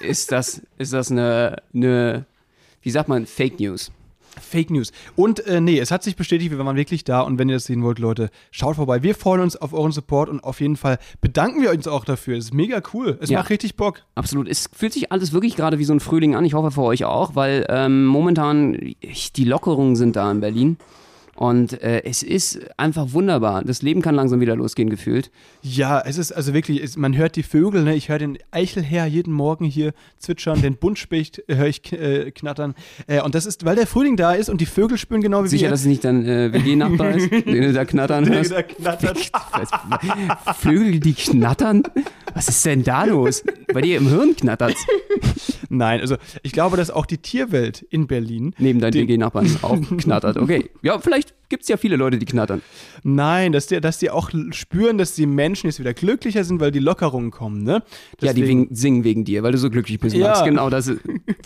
ist 0.01 0.31
das, 0.31 0.61
ist 0.79 0.93
das 0.93 1.11
eine, 1.11 1.57
eine, 1.75 2.27
wie 2.83 2.91
sagt 2.91 3.09
man, 3.09 3.27
Fake 3.27 3.59
News? 3.59 3.91
Fake 4.41 4.71
News. 4.71 4.93
Und 5.17 5.47
äh, 5.47 5.61
nee, 5.61 5.79
es 5.79 5.91
hat 5.91 6.03
sich 6.03 6.17
bestätigt, 6.17 6.51
wir 6.51 6.59
waren 6.59 6.77
wirklich 6.77 7.05
da 7.05 7.21
und 7.21 7.39
wenn 7.39 7.49
ihr 7.49 7.57
das 7.57 7.65
sehen 7.65 7.83
wollt, 7.83 7.99
Leute, 7.99 8.31
schaut 8.51 8.77
vorbei. 8.77 9.03
Wir 9.03 9.15
freuen 9.15 9.41
uns 9.41 9.57
auf 9.57 9.73
euren 9.73 9.93
Support 9.93 10.29
und 10.29 10.43
auf 10.45 10.61
jeden 10.61 10.77
Fall 10.77 10.99
bedanken 11.21 11.63
wir 11.63 11.71
uns 11.71 11.87
auch 11.87 12.05
dafür. 12.05 12.37
Es 12.39 12.47
ist 12.47 12.55
mega 12.55 12.81
cool. 12.95 13.19
Es 13.21 13.31
Ja. 13.31 13.39
macht 13.39 13.51
richtig 13.51 13.77
Bock. 13.77 14.03
Absolut. 14.15 14.49
Es 14.49 14.69
fühlt 14.75 14.93
sich 14.93 15.13
alles 15.13 15.33
wirklich 15.33 15.57
gerade 15.57 15.79
wie 15.79 15.85
so 15.85 15.93
ein 15.93 16.01
Frühling 16.01 16.35
an. 16.35 16.45
Ich 16.45 16.55
hoffe 16.55 16.71
für 16.71 16.83
euch 16.83 17.05
auch, 17.05 17.35
weil 17.35 17.67
ähm, 17.69 18.07
momentan 18.07 18.77
ich, 19.01 19.33
die 19.33 19.45
Lockerungen 19.45 19.97
sind 19.97 20.17
da 20.17 20.31
in 20.31 20.41
Berlin. 20.41 20.77
Und 21.43 21.83
äh, 21.83 22.05
es 22.05 22.23
ist 22.23 22.61
einfach 22.77 23.15
wunderbar. 23.15 23.65
Das 23.65 23.83
Leben 23.83 24.01
kann 24.01 24.15
langsam 24.15 24.39
wieder 24.39 24.55
losgehen, 24.55 24.89
gefühlt. 24.89 25.33
Ja, 25.61 26.01
es 26.01 26.17
ist 26.17 26.31
also 26.31 26.55
wirklich, 26.55 26.81
es, 26.81 26.97
man 26.97 27.17
hört 27.17 27.35
die 27.35 27.43
Vögel, 27.43 27.83
ne? 27.83 27.97
ich 27.97 28.11
höre 28.11 28.21
den 28.21 28.39
Eichelherr 28.53 29.07
jeden 29.07 29.33
Morgen 29.33 29.65
hier 29.65 29.93
zwitschern, 30.19 30.63
den 30.63 30.77
Buntspecht 30.77 31.43
höre 31.49 31.67
ich 31.67 31.93
äh, 31.93 32.31
knattern. 32.31 32.77
Äh, 33.09 33.23
und 33.23 33.35
das 33.35 33.47
ist, 33.47 33.65
weil 33.65 33.75
der 33.75 33.89
Frühling 33.89 34.17
da 34.17 34.35
ist 34.35 34.51
und 34.51 34.61
die 34.61 34.67
Vögel 34.67 34.97
spüren 34.99 35.21
genau 35.21 35.43
wie 35.43 35.49
Sicher, 35.49 35.65
wir. 35.65 35.71
dass 35.71 35.81
es 35.81 35.87
nicht 35.87 36.05
dein 36.05 36.25
äh, 36.25 36.53
WG-Nachbar 36.53 37.11
ist, 37.11 37.33
den 37.33 37.63
du 37.63 37.73
da 37.73 37.85
knattern 37.87 38.29
hörst. 38.29 38.53
der 38.53 38.63
knattert. 38.63 39.33
Was, 40.45 40.57
Vögel, 40.59 41.01
die 41.01 41.15
knattern? 41.15 41.83
Was 42.35 42.49
ist 42.49 42.65
denn 42.65 42.85
da 42.85 43.05
los? 43.05 43.43
Bei 43.75 43.81
dir 43.81 43.99
im 43.99 44.09
Hirn 44.09 44.37
knattert's. 44.37 44.87
Nein, 45.73 46.01
also 46.03 46.17
ich 46.43 46.53
glaube, 46.53 46.77
dass 46.77 46.91
auch 46.91 47.07
die 47.07 47.17
Tierwelt 47.17 47.81
in 47.81 48.07
Berlin 48.07 48.55
Neben 48.59 48.79
deinen 48.79 48.93
WG-Nachbarn 48.93 49.57
auch 49.63 49.79
knattert. 49.99 50.37
Okay. 50.37 50.71
Ja, 50.83 50.99
vielleicht 50.99 51.35
gibt's 51.53 51.69
ja 51.69 51.77
viele 51.77 51.97
Leute, 51.97 52.19
die 52.19 52.25
knattern. 52.25 52.63
Nein, 53.03 53.53
dass 53.53 53.67
die, 53.67 53.79
dass 53.81 53.99
die 53.99 54.09
auch 54.11 54.31
spüren, 54.53 54.97
dass 54.97 55.15
die 55.15 55.27
Menschen 55.27 55.67
jetzt 55.67 55.79
wieder 55.79 55.93
glücklicher 55.93 56.45
sind, 56.45 56.61
weil 56.61 56.71
die 56.71 56.79
Lockerungen 56.79 57.31
kommen, 57.31 57.63
ne? 57.63 57.83
Ja, 58.21 58.33
die 58.33 58.41
Deswegen- 58.41 58.63
wegen, 58.65 58.75
singen 58.75 59.05
wegen 59.05 59.25
dir, 59.25 59.43
weil 59.43 59.53
du 59.53 59.59
so 59.59 59.69
glücklich 59.69 60.01
bist, 60.01 60.17
Ja. 60.17 60.29
Max. 60.29 60.45
Genau 60.45 60.71
das. 60.71 60.91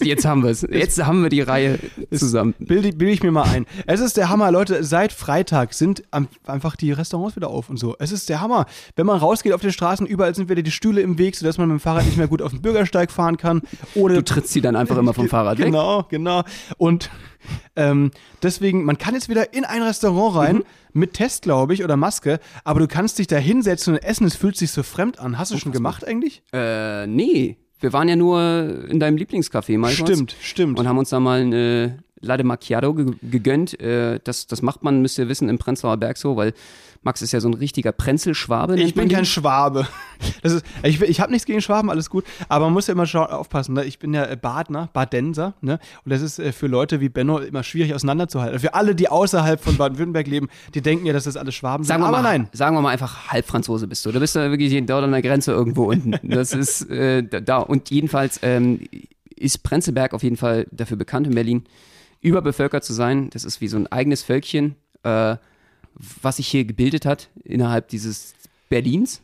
Jetzt 0.00 0.24
haben 0.24 0.44
wir's. 0.44 0.62
Jetzt 0.70 1.04
haben 1.04 1.22
wir 1.22 1.28
die 1.28 1.40
Reihe 1.40 1.78
zusammen. 2.14 2.54
Bilde, 2.60 2.92
bilde 2.92 3.12
ich 3.12 3.22
mir 3.24 3.32
mal 3.32 3.42
ein. 3.48 3.66
Es 3.86 4.00
ist 4.00 4.16
der 4.16 4.28
Hammer, 4.28 4.50
Leute. 4.52 4.84
Seit 4.84 5.12
Freitag 5.12 5.74
sind 5.74 6.04
einfach 6.46 6.76
die 6.76 6.92
Restaurants 6.92 7.34
wieder 7.34 7.48
auf 7.48 7.68
und 7.68 7.78
so. 7.78 7.96
Es 7.98 8.12
ist 8.12 8.28
der 8.28 8.40
Hammer. 8.40 8.66
Wenn 8.94 9.06
man 9.06 9.18
rausgeht 9.18 9.52
auf 9.52 9.60
den 9.60 9.72
Straßen, 9.72 10.06
überall 10.06 10.34
sind 10.34 10.48
wieder 10.48 10.62
die 10.62 10.70
Stühle 10.70 11.00
im 11.00 11.18
Weg, 11.18 11.34
sodass 11.36 11.58
man 11.58 11.68
mit 11.68 11.78
dem 11.78 11.80
Fahrrad 11.80 12.04
nicht 12.06 12.16
mehr 12.16 12.28
gut 12.28 12.42
auf 12.42 12.52
den 12.52 12.62
Bürgersteig 12.62 13.10
fahren 13.10 13.36
kann. 13.36 13.62
Ohne 13.96 14.14
Du 14.14 14.22
trittst 14.24 14.52
sie 14.52 14.60
dann 14.60 14.76
einfach 14.76 14.96
immer 14.98 15.14
vom 15.14 15.28
Fahrrad 15.28 15.58
weg. 15.58 15.66
Genau, 15.66 16.04
genau. 16.08 16.44
Und 16.78 17.10
ähm, 17.76 18.10
deswegen, 18.42 18.84
man 18.84 18.98
kann 18.98 19.14
jetzt 19.14 19.28
wieder 19.28 19.52
in 19.54 19.64
ein 19.64 19.82
Restaurant 19.82 20.34
Mhm. 20.34 20.38
rein, 20.38 20.62
mit 20.92 21.12
Test, 21.14 21.42
glaube 21.42 21.74
ich, 21.74 21.84
oder 21.84 21.96
Maske, 21.96 22.40
aber 22.64 22.80
du 22.80 22.88
kannst 22.88 23.18
dich 23.18 23.26
da 23.26 23.36
hinsetzen 23.36 23.94
und 23.94 24.02
essen, 24.02 24.26
es 24.26 24.34
fühlt 24.34 24.56
sich 24.56 24.70
so 24.70 24.82
fremd 24.82 25.18
an. 25.18 25.38
Hast 25.38 25.52
du 25.52 25.58
schon 25.58 25.72
gemacht 25.72 26.06
eigentlich? 26.06 26.42
Äh, 26.52 27.06
nee. 27.06 27.56
Wir 27.78 27.92
waren 27.92 28.08
ja 28.08 28.16
nur 28.16 28.86
in 28.88 28.98
deinem 28.98 29.16
Lieblingscafé, 29.18 29.76
mal 29.76 29.90
Stimmt, 29.90 30.34
stimmt. 30.40 30.78
Und 30.78 30.88
haben 30.88 30.96
uns 30.96 31.10
da 31.10 31.20
mal 31.20 31.40
eine 31.42 31.98
Latte 32.20 32.44
Macchiato 32.44 32.94
ge 32.94 33.06
gegönnt. 33.22 33.78
Äh, 33.78 34.18
das, 34.24 34.46
das 34.46 34.62
macht 34.62 34.82
man, 34.82 35.02
müsst 35.02 35.18
ihr 35.18 35.28
wissen, 35.28 35.50
im 35.50 35.58
Prenzlauer 35.58 35.98
Berg 35.98 36.16
so, 36.16 36.36
weil 36.36 36.54
Max 37.02 37.22
ist 37.22 37.32
ja 37.32 37.40
so 37.40 37.48
ein 37.48 37.54
richtiger 37.54 37.92
Prenzelschwabe. 37.92 38.80
Ich 38.80 38.94
bin 38.94 39.08
kein. 39.08 39.24
Schwabe. 39.24 39.86
Ist, 40.42 40.64
ich 40.82 41.00
ich 41.02 41.20
habe 41.20 41.30
nichts 41.30 41.44
gegen 41.44 41.60
Schwaben, 41.60 41.90
alles 41.90 42.08
gut. 42.08 42.24
Aber 42.48 42.64
man 42.66 42.72
muss 42.72 42.86
ja 42.86 42.92
immer 42.94 43.04
aufpassen. 43.38 43.74
Ne? 43.74 43.84
Ich 43.84 43.98
bin 43.98 44.14
ja 44.14 44.24
äh, 44.24 44.36
Badner, 44.36 44.88
Badenser. 44.92 45.54
Ne? 45.60 45.78
Und 46.04 46.10
das 46.10 46.22
ist 46.22 46.38
äh, 46.38 46.52
für 46.52 46.68
Leute 46.68 47.00
wie 47.00 47.08
Benno 47.10 47.38
immer 47.38 47.62
schwierig 47.62 47.92
auseinanderzuhalten. 47.94 48.58
Für 48.58 48.72
alle, 48.74 48.94
die 48.94 49.08
außerhalb 49.10 49.60
von 49.62 49.76
Baden-Württemberg 49.76 50.26
leben, 50.26 50.48
die 50.74 50.80
denken 50.80 51.04
ja, 51.04 51.12
dass 51.12 51.24
das 51.24 51.36
alles 51.36 51.54
Schwaben 51.54 51.84
Sagen 51.84 52.02
sind. 52.02 52.10
wir, 52.10 52.16
Aber 52.16 52.22
mal, 52.22 52.38
nein. 52.38 52.48
sagen 52.52 52.74
wir 52.76 52.80
mal 52.80 52.90
einfach 52.90 53.28
Halbfranzose 53.28 53.86
bist 53.86 54.06
du. 54.06 54.12
Du 54.12 54.20
bist 54.20 54.34
da 54.36 54.50
wirklich 54.50 54.72
dort 54.86 55.04
an 55.04 55.12
der 55.12 55.22
Grenze 55.22 55.52
irgendwo 55.52 55.84
unten. 55.90 56.12
Das 56.36 56.52
ist 56.54 56.88
äh, 56.90 57.22
da- 57.22 57.40
da. 57.40 57.58
Und 57.58 57.90
jedenfalls 57.90 58.40
ähm, 58.42 58.80
ist 59.34 59.62
Prenzlberg 59.62 60.14
auf 60.14 60.22
jeden 60.22 60.36
Fall 60.36 60.66
dafür 60.70 60.96
bekannt 60.96 61.26
in 61.26 61.34
Berlin, 61.34 61.64
überbevölkert 62.20 62.84
zu 62.84 62.92
sein. 62.94 63.28
Das 63.30 63.44
ist 63.44 63.60
wie 63.60 63.68
so 63.68 63.76
ein 63.76 63.86
eigenes 63.88 64.22
Völkchen, 64.22 64.76
äh, 65.02 65.36
was 66.22 66.36
sich 66.36 66.48
hier 66.48 66.64
gebildet 66.64 67.06
hat 67.06 67.30
innerhalb 67.44 67.88
dieses 67.88 68.34
Berlins. 68.68 69.22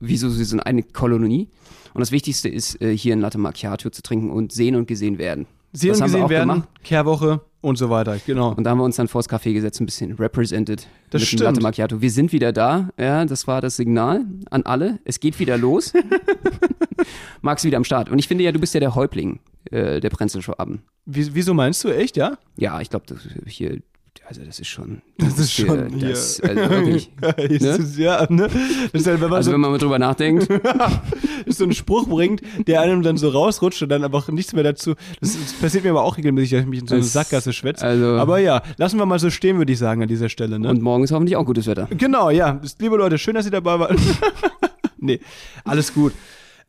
Wie 0.00 0.16
so, 0.16 0.38
wie 0.38 0.44
so 0.44 0.58
eine 0.58 0.82
Kolonie. 0.82 1.48
Und 1.92 2.00
das 2.00 2.10
Wichtigste 2.10 2.48
ist, 2.48 2.80
äh, 2.80 2.96
hier 2.96 3.14
ein 3.14 3.20
Latte 3.20 3.36
Macchiato 3.38 3.90
zu 3.90 4.02
trinken 4.02 4.30
und 4.30 4.50
sehen 4.52 4.76
und 4.76 4.86
gesehen 4.86 5.18
werden. 5.18 5.46
Sehen 5.72 5.90
das 5.90 6.00
und 6.00 6.06
gesehen 6.06 6.28
werden, 6.30 6.48
gemacht. 6.48 6.68
Kehrwoche 6.82 7.40
und 7.60 7.76
so 7.76 7.90
weiter. 7.90 8.18
Genau. 8.26 8.54
Und 8.54 8.64
da 8.64 8.70
haben 8.70 8.78
wir 8.78 8.84
uns 8.84 8.96
dann 8.96 9.08
vors 9.08 9.28
Café 9.28 9.52
gesetzt, 9.52 9.80
ein 9.80 9.86
bisschen 9.86 10.12
represented 10.12 10.86
Das 11.10 11.20
mit 11.20 11.22
dem 11.22 11.26
stimmt. 11.26 11.42
Latte 11.42 11.60
Macchiato. 11.60 12.00
Wir 12.00 12.10
sind 12.10 12.32
wieder 12.32 12.52
da, 12.52 12.90
ja, 12.98 13.24
das 13.26 13.46
war 13.46 13.60
das 13.60 13.76
Signal 13.76 14.24
an 14.50 14.62
alle. 14.64 14.98
Es 15.04 15.20
geht 15.20 15.38
wieder 15.38 15.58
los. 15.58 15.92
Max 17.42 17.64
wieder 17.64 17.76
am 17.76 17.84
Start. 17.84 18.10
Und 18.10 18.18
ich 18.18 18.28
finde 18.28 18.44
ja, 18.44 18.52
du 18.52 18.58
bist 18.58 18.74
ja 18.74 18.80
der 18.80 18.94
Häuptling 18.94 19.40
äh, 19.70 20.00
der 20.00 20.10
Prenzelschwaben. 20.10 20.82
Wie, 21.06 21.34
wieso 21.34 21.54
meinst 21.54 21.82
du 21.84 21.88
echt, 21.88 22.16
ja? 22.16 22.38
Ja, 22.56 22.80
ich 22.80 22.90
glaube, 22.90 23.06
hier, 23.46 23.80
also 24.28 24.42
das 24.44 24.60
ist 24.60 24.68
schon. 24.68 25.02
Das 25.18 25.38
ist 25.38 25.50
hier, 25.50 25.66
schon 25.66 25.88
hier. 25.94 26.08
Das, 26.10 26.40
also 26.40 26.56
wirklich. 26.70 27.10
Ist 27.38 27.62
es- 27.64 27.98
ja, 27.98 28.26
ne? 28.30 28.48
Das 28.92 29.02
ist 29.02 29.06
halt, 29.06 29.20
wenn 29.20 29.28
man 29.28 29.36
Also 29.36 29.50
so, 29.50 29.54
wenn 29.54 29.60
man 29.60 29.70
mal 29.72 29.78
drüber 29.78 29.98
nachdenkt, 29.98 30.48
so 31.46 31.64
einen 31.64 31.74
Spruch 31.74 32.08
bringt, 32.08 32.40
der 32.66 32.80
einem 32.80 33.02
dann 33.02 33.16
so 33.18 33.28
rausrutscht 33.28 33.82
und 33.82 33.88
dann 33.90 34.02
einfach 34.04 34.28
nichts 34.28 34.52
mehr 34.54 34.64
dazu. 34.64 34.94
Das, 35.20 35.36
das 35.38 35.52
passiert 35.54 35.84
mir 35.84 35.90
aber 35.90 36.02
auch 36.04 36.16
regelmäßig, 36.16 36.50
dass 36.52 36.60
ich 36.62 36.66
mich 36.66 36.80
in 36.80 36.86
so 36.86 36.94
eine 36.94 37.02
Das- 37.02 37.12
Sackgasse 37.12 37.52
schwätze. 37.52 37.84
also- 37.84 38.16
aber 38.18 38.38
ja, 38.38 38.62
lassen 38.78 38.98
wir 38.98 39.06
mal 39.06 39.18
so 39.18 39.28
stehen, 39.30 39.58
würde 39.58 39.72
ich 39.72 39.78
sagen, 39.78 40.02
an 40.02 40.08
dieser 40.08 40.28
Stelle. 40.28 40.58
Ne? 40.58 40.68
und 40.68 40.80
morgen 40.82 41.04
ist 41.04 41.12
hoffentlich 41.12 41.36
auch 41.36 41.44
gutes 41.44 41.66
Wetter. 41.66 41.88
Genau, 41.96 42.30
ja. 42.30 42.60
Liebe 42.78 42.96
Leute, 42.96 43.18
schön, 43.18 43.34
dass 43.34 43.44
ihr 43.44 43.50
dabei 43.52 43.78
wart. 43.78 43.98
nee, 44.98 45.20
alles 45.64 45.92
gut. 45.92 46.12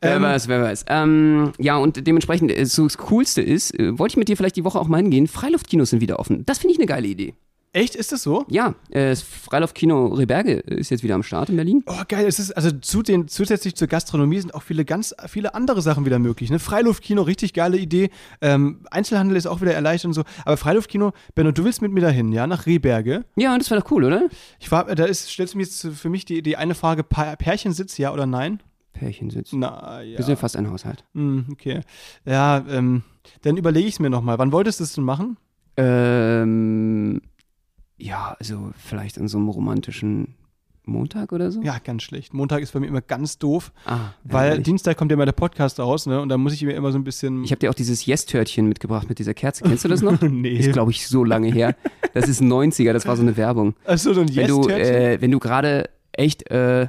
Wer 0.00 0.16
Ähm, 0.16 0.22
weiß, 0.22 0.48
wer 0.48 0.60
weiß. 0.62 0.84
Ähm, 0.88 1.52
ja, 1.58 1.78
und 1.78 2.06
dementsprechend, 2.06 2.50
äh, 2.54 2.66
so 2.66 2.82
das 2.84 2.98
Coolste 2.98 3.40
ist, 3.40 3.78
äh, 3.78 3.98
wollte 3.98 4.12
ich 4.14 4.16
mit 4.18 4.28
dir 4.28 4.36
vielleicht 4.36 4.56
die 4.56 4.64
Woche 4.64 4.78
auch 4.78 4.88
mal 4.88 4.98
hingehen, 4.98 5.26
Freiluftkinos 5.28 5.90
sind 5.90 6.02
wieder 6.02 6.18
offen. 6.18 6.44
Das 6.44 6.58
finde 6.58 6.72
ich 6.74 6.78
eine 6.78 6.86
geile 6.86 7.06
Idee. 7.06 7.34
Echt, 7.74 7.96
ist 7.96 8.12
das 8.12 8.22
so? 8.22 8.44
Ja, 8.48 8.76
äh, 8.90 9.10
das 9.10 9.20
Freiluftkino 9.22 10.06
Reberge 10.06 10.52
ist 10.60 10.90
jetzt 10.90 11.02
wieder 11.02 11.16
am 11.16 11.24
Start 11.24 11.48
in 11.48 11.56
Berlin. 11.56 11.82
Oh, 11.86 12.02
geil. 12.06 12.24
Es 12.24 12.38
ist, 12.38 12.52
also 12.52 12.70
zu 12.70 13.02
den, 13.02 13.26
zusätzlich 13.26 13.74
zur 13.74 13.88
Gastronomie 13.88 14.38
sind 14.38 14.54
auch 14.54 14.62
viele 14.62 14.84
ganz 14.84 15.12
viele 15.26 15.56
andere 15.56 15.82
Sachen 15.82 16.06
wieder 16.06 16.20
möglich. 16.20 16.50
Ne? 16.50 16.60
Freiluftkino, 16.60 17.22
richtig 17.22 17.52
geile 17.52 17.76
Idee. 17.76 18.10
Ähm, 18.40 18.84
Einzelhandel 18.92 19.36
ist 19.36 19.46
auch 19.46 19.60
wieder 19.60 19.74
erleichtert 19.74 20.06
und 20.06 20.12
so. 20.14 20.22
Aber 20.44 20.56
Freiluftkino, 20.56 21.12
Benno, 21.34 21.50
du 21.50 21.64
willst 21.64 21.82
mit 21.82 21.90
mir 21.90 22.00
dahin, 22.00 22.30
ja, 22.32 22.46
nach 22.46 22.66
Rehberge. 22.66 23.24
Ja, 23.34 23.58
das 23.58 23.68
wäre 23.72 23.80
doch 23.80 23.90
cool, 23.90 24.04
oder? 24.04 24.28
Ich 24.60 24.70
war, 24.70 24.84
da 24.94 25.04
ist, 25.04 25.28
stellst 25.28 25.54
du 25.54 25.58
mir 25.58 25.64
jetzt 25.64 25.84
für 25.84 26.08
mich 26.08 26.24
die, 26.24 26.42
die 26.42 26.56
eine 26.56 26.76
Frage, 26.76 27.02
Pa- 27.02 27.34
Pärchensitz, 27.34 27.98
ja 27.98 28.12
oder 28.12 28.26
nein? 28.26 28.62
Pärchensitz. 28.92 29.50
Na, 29.52 30.00
ja. 30.00 30.16
Wir 30.18 30.24
sind 30.24 30.34
ja 30.34 30.36
fast 30.36 30.56
ein 30.56 30.70
Haushalt. 30.70 31.02
Hm, 31.14 31.46
okay. 31.50 31.80
Ja, 32.24 32.64
ähm, 32.68 33.02
dann 33.42 33.56
überlege 33.56 33.88
ich 33.88 33.94
es 33.94 33.98
mir 33.98 34.10
nochmal. 34.10 34.38
Wann 34.38 34.52
wolltest 34.52 34.78
du 34.78 34.84
es 34.84 34.92
denn 34.92 35.02
machen? 35.02 35.36
Ähm, 35.76 37.20
ja, 38.04 38.36
also 38.38 38.70
vielleicht 38.76 39.18
an 39.18 39.28
so 39.28 39.38
einem 39.38 39.48
romantischen 39.48 40.34
Montag 40.86 41.32
oder 41.32 41.50
so? 41.50 41.62
Ja, 41.62 41.78
ganz 41.82 42.02
schlecht. 42.02 42.34
Montag 42.34 42.60
ist 42.62 42.72
bei 42.74 42.80
mir 42.80 42.86
immer 42.88 43.00
ganz 43.00 43.38
doof, 43.38 43.72
Ah, 43.86 44.10
weil 44.22 44.44
ärgerlich. 44.48 44.64
Dienstag 44.64 44.98
kommt 44.98 45.10
ja 45.10 45.16
mal 45.16 45.24
der 45.24 45.32
Podcast 45.32 45.80
raus, 45.80 46.04
ne? 46.06 46.20
Und 46.20 46.28
da 46.28 46.36
muss 46.36 46.52
ich 46.52 46.62
mir 46.62 46.72
immer 46.74 46.92
so 46.92 46.98
ein 46.98 47.04
bisschen. 47.04 47.42
Ich 47.42 47.50
habe 47.52 47.58
dir 47.60 47.70
auch 47.70 47.74
dieses 47.74 48.04
Yes-Törtchen 48.04 48.68
mitgebracht 48.68 49.08
mit 49.08 49.18
dieser 49.18 49.32
Kerze. 49.32 49.64
Kennst 49.64 49.84
du 49.84 49.88
das 49.88 50.02
noch? 50.02 50.20
nee. 50.20 50.50
Ist, 50.58 50.72
glaube 50.74 50.90
ich, 50.90 51.06
so 51.08 51.24
lange 51.24 51.48
her. 51.50 51.74
Das 52.12 52.28
ist 52.28 52.42
90er, 52.42 52.92
das 52.92 53.06
war 53.06 53.16
so 53.16 53.22
eine 53.22 53.36
Werbung. 53.38 53.74
Achso, 53.86 54.12
so 54.12 54.20
ein 54.20 54.28
Wenn 54.36 54.46
du, 54.48 54.58
Yes-Törtchen. 54.68 54.94
äh, 54.94 55.20
wenn 55.22 55.30
du 55.30 55.38
gerade 55.38 55.88
echt 56.12 56.50
äh, 56.50 56.88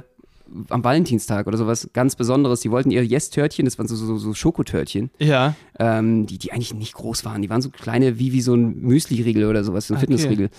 am 0.70 0.84
Valentinstag 0.84 1.46
oder 1.46 1.58
sowas 1.58 1.88
ganz 1.92 2.16
Besonderes. 2.16 2.60
Die 2.60 2.70
wollten 2.70 2.90
ihre 2.90 3.04
Yes-Törtchen, 3.04 3.64
das 3.64 3.78
waren 3.78 3.88
so, 3.88 3.96
so, 3.96 4.16
so 4.18 4.34
Schokotörtchen, 4.34 5.10
Ja. 5.18 5.54
ähm, 5.78 6.26
die, 6.26 6.38
die 6.38 6.52
eigentlich 6.52 6.74
nicht 6.74 6.94
groß 6.94 7.24
waren. 7.24 7.42
Die 7.42 7.50
waren 7.50 7.62
so 7.62 7.70
kleine 7.70 8.18
wie, 8.18 8.32
wie 8.32 8.40
so 8.40 8.54
ein 8.54 8.80
Müsli-Riegel 8.80 9.44
oder 9.46 9.64
sowas, 9.64 9.86
so 9.88 9.94
ein 9.94 9.98
Okay. 9.98 10.06
Fitnessriegel. 10.06 10.50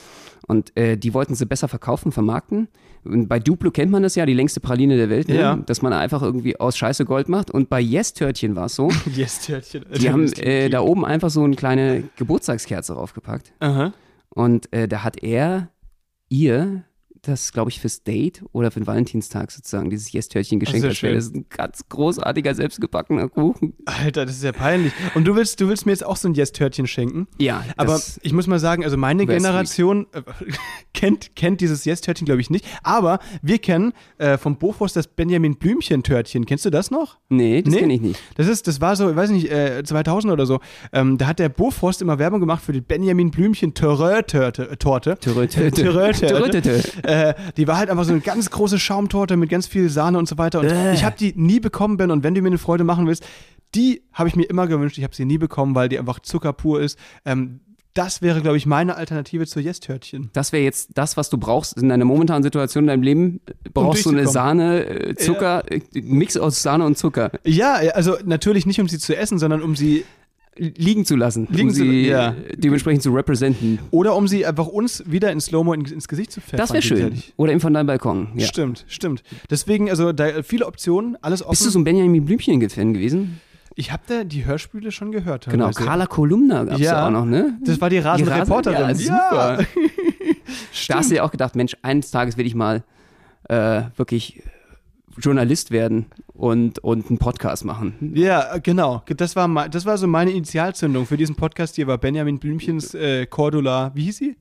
Und 0.47 0.75
äh, 0.77 0.97
die 0.97 1.13
wollten 1.13 1.35
sie 1.35 1.45
besser 1.45 1.67
verkaufen, 1.67 2.11
vermarkten. 2.11 2.67
Und 3.03 3.27
bei 3.27 3.39
Duplo 3.39 3.71
kennt 3.71 3.91
man 3.91 4.03
das 4.03 4.15
ja, 4.15 4.25
die 4.25 4.33
längste 4.33 4.59
Praline 4.59 4.95
der 4.97 5.09
Welt, 5.09 5.27
ne? 5.29 5.35
Ja. 5.35 5.55
dass 5.55 5.81
man 5.81 5.93
einfach 5.93 6.21
irgendwie 6.21 6.59
aus 6.59 6.77
Scheiße 6.77 7.05
Gold 7.05 7.27
macht. 7.29 7.51
Und 7.51 7.69
bei 7.69 7.79
Yes-Törtchen 7.81 8.55
war 8.55 8.65
es 8.65 8.75
so, 8.75 8.89
Yes-Törtchen. 9.15 9.85
die 9.99 10.09
haben 10.09 10.31
äh, 10.33 10.69
da 10.69 10.81
oben 10.81 11.05
einfach 11.05 11.29
so 11.29 11.43
eine 11.43 11.55
kleine 11.55 12.03
Geburtstagskerze 12.17 12.93
draufgepackt. 12.93 13.53
Aha. 13.59 13.93
Und 14.29 14.71
äh, 14.73 14.87
da 14.87 15.03
hat 15.03 15.21
er 15.23 15.69
ihr 16.29 16.83
das, 17.21 17.51
glaube 17.51 17.69
ich, 17.71 17.79
fürs 17.79 18.03
Date 18.03 18.43
oder 18.51 18.71
für 18.71 18.79
den 18.79 18.87
Valentinstag 18.87 19.51
sozusagen, 19.51 19.89
dieses 19.89 20.11
Yes-Törtchen 20.11 20.59
geschenkt. 20.59 20.83
wäre 20.83 20.95
schön. 20.95 21.15
Das 21.15 21.25
ist 21.25 21.35
ein 21.35 21.45
ganz 21.49 21.87
großartiger, 21.89 22.53
selbstgebackener 22.55 23.29
Kuchen. 23.29 23.73
Alter, 23.85 24.25
das 24.25 24.35
ist 24.35 24.43
ja 24.43 24.51
peinlich. 24.51 24.93
Und 25.15 25.25
du 25.25 25.35
willst, 25.35 25.59
du 25.61 25.67
willst 25.67 25.85
mir 25.85 25.91
jetzt 25.91 26.05
auch 26.05 26.17
so 26.17 26.27
ein 26.27 26.33
Yes-Törtchen 26.33 26.87
schenken? 26.87 27.27
Ja, 27.37 27.63
Aber 27.77 27.93
das, 27.93 28.19
ich 28.23 28.33
muss 28.33 28.47
mal 28.47 28.59
sagen, 28.59 28.83
also 28.83 28.97
meine 28.97 29.25
Generation 29.25 30.07
äh, 30.13 30.21
kennt, 30.93 31.35
kennt 31.35 31.61
dieses 31.61 31.85
Yes-Törtchen, 31.85 32.25
glaube 32.25 32.41
ich, 32.41 32.49
nicht. 32.49 32.65
Aber 32.83 33.19
wir 33.41 33.59
kennen 33.59 33.93
äh, 34.17 34.37
vom 34.37 34.57
Bofors 34.57 34.93
das 34.93 35.07
Benjamin 35.07 35.55
Blümchen-Törtchen. 35.57 36.45
Kennst 36.45 36.65
du 36.65 36.69
das 36.69 36.91
noch? 36.91 37.17
nee, 37.29 37.61
das 37.61 37.73
Nee? 37.73 37.79
kenne 37.81 37.93
ich 37.93 38.01
nicht. 38.01 38.19
Das 38.35 38.47
ist, 38.47 38.67
das 38.67 38.81
war 38.81 38.95
so, 38.95 39.09
ich 39.09 39.15
weiß 39.15 39.29
nicht, 39.31 39.51
äh, 39.51 39.83
2000 39.83 40.31
oder 40.33 40.45
so. 40.45 40.59
Ähm, 40.93 41.17
da 41.17 41.27
hat 41.27 41.39
der 41.39 41.49
Bofrost 41.49 42.01
immer 42.01 42.19
Werbung 42.19 42.39
gemacht 42.39 42.63
für 42.63 42.73
die 42.73 42.81
Benjamin 42.81 43.31
Blümchen 43.31 43.73
Torte. 43.73 44.23
Äh, 47.07 47.33
die 47.55 47.67
war 47.67 47.77
halt 47.77 47.89
einfach 47.89 48.03
so 48.03 48.11
eine 48.11 48.21
ganz 48.21 48.49
große 48.51 48.79
Schaumtorte 48.79 49.37
mit 49.37 49.49
ganz 49.49 49.65
viel 49.65 49.89
Sahne 49.89 50.17
und 50.17 50.27
so 50.27 50.37
weiter. 50.37 50.59
Und 50.59 50.67
Äh. 50.67 50.93
ich 50.93 51.03
habe 51.03 51.15
die 51.17 51.33
nie 51.35 51.59
bekommen, 51.59 51.97
Ben. 51.97 52.11
Und 52.11 52.23
wenn 52.23 52.35
du 52.35 52.41
mir 52.41 52.47
eine 52.47 52.57
Freude 52.57 52.83
machen 52.83 53.07
willst, 53.07 53.25
die 53.75 54.03
habe 54.13 54.29
ich 54.29 54.35
mir 54.35 54.43
immer 54.43 54.67
gewünscht. 54.67 54.97
Ich 54.97 55.03
habe 55.03 55.15
sie 55.15 55.25
nie 55.25 55.37
bekommen, 55.37 55.73
weil 55.75 55.89
die 55.89 55.99
einfach 55.99 56.19
Zucker 56.19 56.53
pur 56.53 56.81
ist. 56.81 56.97
Ähm, 57.25 57.61
das 57.93 58.21
wäre, 58.21 58.41
glaube 58.41 58.57
ich, 58.57 58.67
meine 58.67 58.95
Alternative 58.95 59.47
zu 59.47 59.59
Yes-Törtchen. 59.59 60.29
Das 60.33 60.51
wäre 60.51 60.63
jetzt 60.63 60.91
das, 60.93 61.17
was 61.17 61.31
du 61.31 61.39
brauchst 61.39 61.77
in 61.81 61.89
deiner 61.89 62.05
momentanen 62.05 62.43
Situation 62.43 62.83
in 62.83 62.87
deinem 62.89 63.01
Leben. 63.01 63.41
Brauchst 63.73 64.05
du 64.05 64.09
eine. 64.11 64.27
Sahne, 64.27 64.85
äh, 64.85 65.15
Zucker, 65.15 65.63
äh, 65.71 65.81
Mix 65.93 66.37
aus 66.37 66.61
Sahne 66.61 66.85
und 66.85 66.97
Zucker 66.97 67.31
Ja, 67.43 67.73
also 67.95 68.15
natürlich 68.23 68.67
nicht, 68.67 68.79
um 68.79 68.87
sie 68.87 68.99
zu 68.99 69.17
essen, 69.17 69.39
sondern 69.39 69.63
um 69.63 69.75
sie 69.75 70.05
liegen 70.57 71.05
zu 71.05 71.15
lassen, 71.15 71.47
Liegen 71.51 71.69
um 71.69 71.73
zu- 71.73 71.83
sie 71.83 72.07
ja. 72.07 72.35
dementsprechend 72.55 73.03
zu 73.03 73.11
representen. 73.13 73.79
oder 73.91 74.15
um 74.15 74.27
sie 74.27 74.45
einfach 74.45 74.67
uns 74.67 75.03
wieder 75.07 75.31
in 75.31 75.39
Slow-Mo 75.39 75.73
in, 75.73 75.85
ins 75.85 76.07
Gesicht 76.07 76.31
zu 76.31 76.41
pfeffern. 76.41 76.57
Das 76.57 76.71
wäre 76.73 76.81
schön. 76.81 77.21
Oder 77.35 77.51
eben 77.51 77.61
von 77.61 77.73
deinem 77.73 77.87
Balkon. 77.87 78.29
Ja. 78.35 78.47
Stimmt, 78.47 78.85
stimmt. 78.87 79.23
Deswegen, 79.49 79.89
also 79.89 80.11
da 80.11 80.43
viele 80.43 80.65
Optionen, 80.65 81.17
alles 81.21 81.41
offen. 81.41 81.51
Bist 81.51 81.65
du 81.65 81.69
so 81.69 81.79
ein 81.79 81.83
Benjamin 81.83 82.25
Blümchen-Fan 82.25 82.93
gewesen? 82.93 83.39
ich 83.79 83.91
habe 83.91 84.01
da 84.07 84.23
die 84.23 84.43
Hörspiele 84.43 84.91
schon 84.91 85.11
gehört. 85.11 85.45
Genau. 85.51 85.69
Carla 85.69 86.07
Kolumna 86.07 86.63
gab 86.63 86.75
es 86.75 86.79
Ja. 86.81 86.93
ja 86.93 87.05
auch 87.07 87.11
noch, 87.11 87.25
ne? 87.25 87.59
Das 87.63 87.79
war 87.79 87.91
die 87.91 87.99
rasende 87.99 88.31
Rasen- 88.31 88.41
Reporterin. 88.41 88.87
Ja, 88.89 88.95
super. 88.95 89.59
Da 90.87 90.95
hast 90.97 91.11
du 91.11 91.15
dir 91.15 91.23
auch 91.25 91.31
gedacht, 91.31 91.55
Mensch, 91.55 91.75
eines 91.81 92.09
Tages 92.11 92.37
will 92.37 92.45
ich 92.45 92.55
mal 92.55 92.83
äh, 93.49 93.81
wirklich 93.97 94.41
Journalist 95.19 95.71
werden 95.71 96.05
und, 96.33 96.79
und 96.79 97.07
einen 97.09 97.17
Podcast 97.17 97.65
machen. 97.65 98.13
Ja, 98.13 98.57
genau. 98.59 99.03
Das 99.07 99.35
war, 99.35 99.47
mei- 99.47 99.67
das 99.69 99.85
war 99.85 99.97
so 99.97 100.07
meine 100.07 100.31
Initialzündung 100.31 101.05
für 101.05 101.17
diesen 101.17 101.35
Podcast 101.35 101.75
hier, 101.75 101.87
war 101.87 101.97
Benjamin 101.97 102.39
Blümchens 102.39 102.93
äh, 102.93 103.25
Cordula, 103.25 103.91
wie 103.95 104.03
hieß 104.03 104.17
sie? 104.17 104.35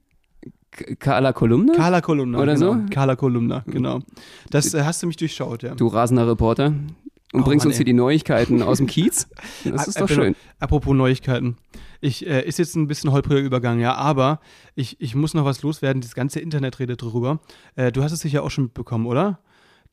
Carla 0.99 1.33
Kolumna? 1.33 1.73
Carla 1.75 2.01
Kolumna. 2.03 2.39
Oder 2.39 2.55
genau. 2.55 2.75
so? 2.75 2.81
Carla 2.91 3.17
Kolumna, 3.17 3.65
genau. 3.67 4.01
Das 4.51 4.75
äh, 4.75 4.83
hast 4.85 5.03
du 5.03 5.07
mich 5.07 5.17
durchschaut, 5.17 5.63
ja. 5.63 5.75
du 5.75 5.87
rasender 5.87 6.29
Reporter. 6.29 6.75
Und 7.33 7.43
Oh 7.43 7.45
bringst 7.45 7.65
Mann, 7.65 7.71
uns 7.71 7.77
hier 7.77 7.87
ey. 7.87 7.93
die 7.93 7.93
Neuigkeiten 7.95 8.63
aus 8.63 8.79
dem 8.79 8.87
Kiez. 8.87 9.27
Das 9.65 9.89
ist 9.89 10.01
doch 10.01 10.09
äh, 10.09 10.15
schön. 10.15 10.37
Apropos 10.61 10.95
Neuigkeiten. 10.95 11.57
Ich, 12.01 12.27
äh, 12.27 12.47
ist 12.47 12.59
jetzt 12.59 12.77
ein 12.77 12.87
bisschen 12.87 13.11
holpriger 13.11 13.41
Übergang, 13.41 13.81
ja, 13.81 13.95
aber 13.95 14.41
ich, 14.75 15.01
ich 15.01 15.15
muss 15.15 15.35
noch 15.35 15.45
was 15.45 15.63
loswerden. 15.63 16.03
Das 16.03 16.15
ganze 16.15 16.41
Internet 16.41 16.79
redet 16.79 17.03
drüber. 17.03 17.41
Äh, 17.75 17.91
du 17.91 18.03
hast 18.03 18.13
es 18.13 18.21
sicher 18.21 18.43
auch 18.43 18.51
schon 18.51 18.65
mitbekommen, 18.65 19.07
oder? 19.07 19.41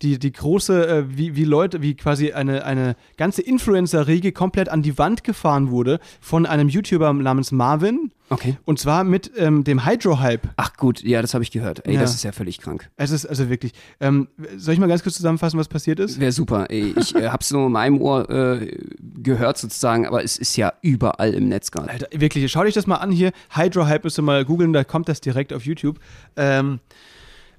Die, 0.01 0.19
die 0.19 0.31
große, 0.31 0.87
äh, 0.87 1.03
wie, 1.17 1.35
wie 1.35 1.45
Leute, 1.45 1.81
wie 1.81 1.95
quasi 1.95 2.33
eine, 2.33 2.65
eine 2.65 2.95
ganze 3.17 3.41
Influencer-Riege 3.41 4.31
komplett 4.31 4.69
an 4.69 4.81
die 4.81 4.97
Wand 4.97 5.23
gefahren 5.23 5.69
wurde 5.69 5.99
von 6.19 6.45
einem 6.45 6.67
YouTuber 6.69 7.13
namens 7.13 7.51
Marvin. 7.51 8.11
Okay. 8.29 8.57
Und 8.65 8.79
zwar 8.79 9.03
mit 9.03 9.31
ähm, 9.37 9.63
dem 9.63 9.85
Hydro-Hype. 9.85 10.47
Ach 10.55 10.75
gut, 10.77 11.03
ja, 11.03 11.21
das 11.21 11.33
habe 11.33 11.43
ich 11.43 11.51
gehört. 11.51 11.85
Ey, 11.85 11.95
Ja. 11.95 12.01
das 12.01 12.15
ist 12.15 12.23
ja 12.23 12.31
völlig 12.31 12.57
krank. 12.57 12.89
Es 12.95 13.11
ist 13.11 13.25
also 13.25 13.49
wirklich. 13.49 13.73
Ähm, 13.99 14.27
soll 14.57 14.73
ich 14.73 14.79
mal 14.79 14.87
ganz 14.87 15.03
kurz 15.03 15.15
zusammenfassen, 15.15 15.59
was 15.59 15.67
passiert 15.67 15.99
ist? 15.99 16.19
Wäre 16.19 16.31
super. 16.31 16.65
Ey, 16.69 16.93
ich 16.97 17.13
äh, 17.15 17.29
hab's 17.29 17.51
nur 17.51 17.67
in 17.67 17.71
meinem 17.71 18.01
Ohr 18.01 18.27
äh, 18.29 18.75
gehört 19.21 19.57
sozusagen, 19.57 20.07
aber 20.07 20.23
es 20.23 20.37
ist 20.37 20.55
ja 20.57 20.73
überall 20.81 21.33
im 21.33 21.47
Netz 21.49 21.69
gerade. 21.69 21.89
Alter, 21.89 22.07
wirklich, 22.11 22.49
schau 22.51 22.63
dich 22.63 22.73
das 22.73 22.87
mal 22.87 22.95
an 22.95 23.11
hier. 23.11 23.31
Hydro-Hype 23.51 24.03
müsst 24.03 24.17
ihr 24.17 24.23
mal 24.23 24.43
googeln, 24.45 24.73
da 24.73 24.83
kommt 24.83 25.09
das 25.09 25.21
direkt 25.21 25.53
auf 25.53 25.65
YouTube. 25.65 25.99
Ähm, 26.35 26.79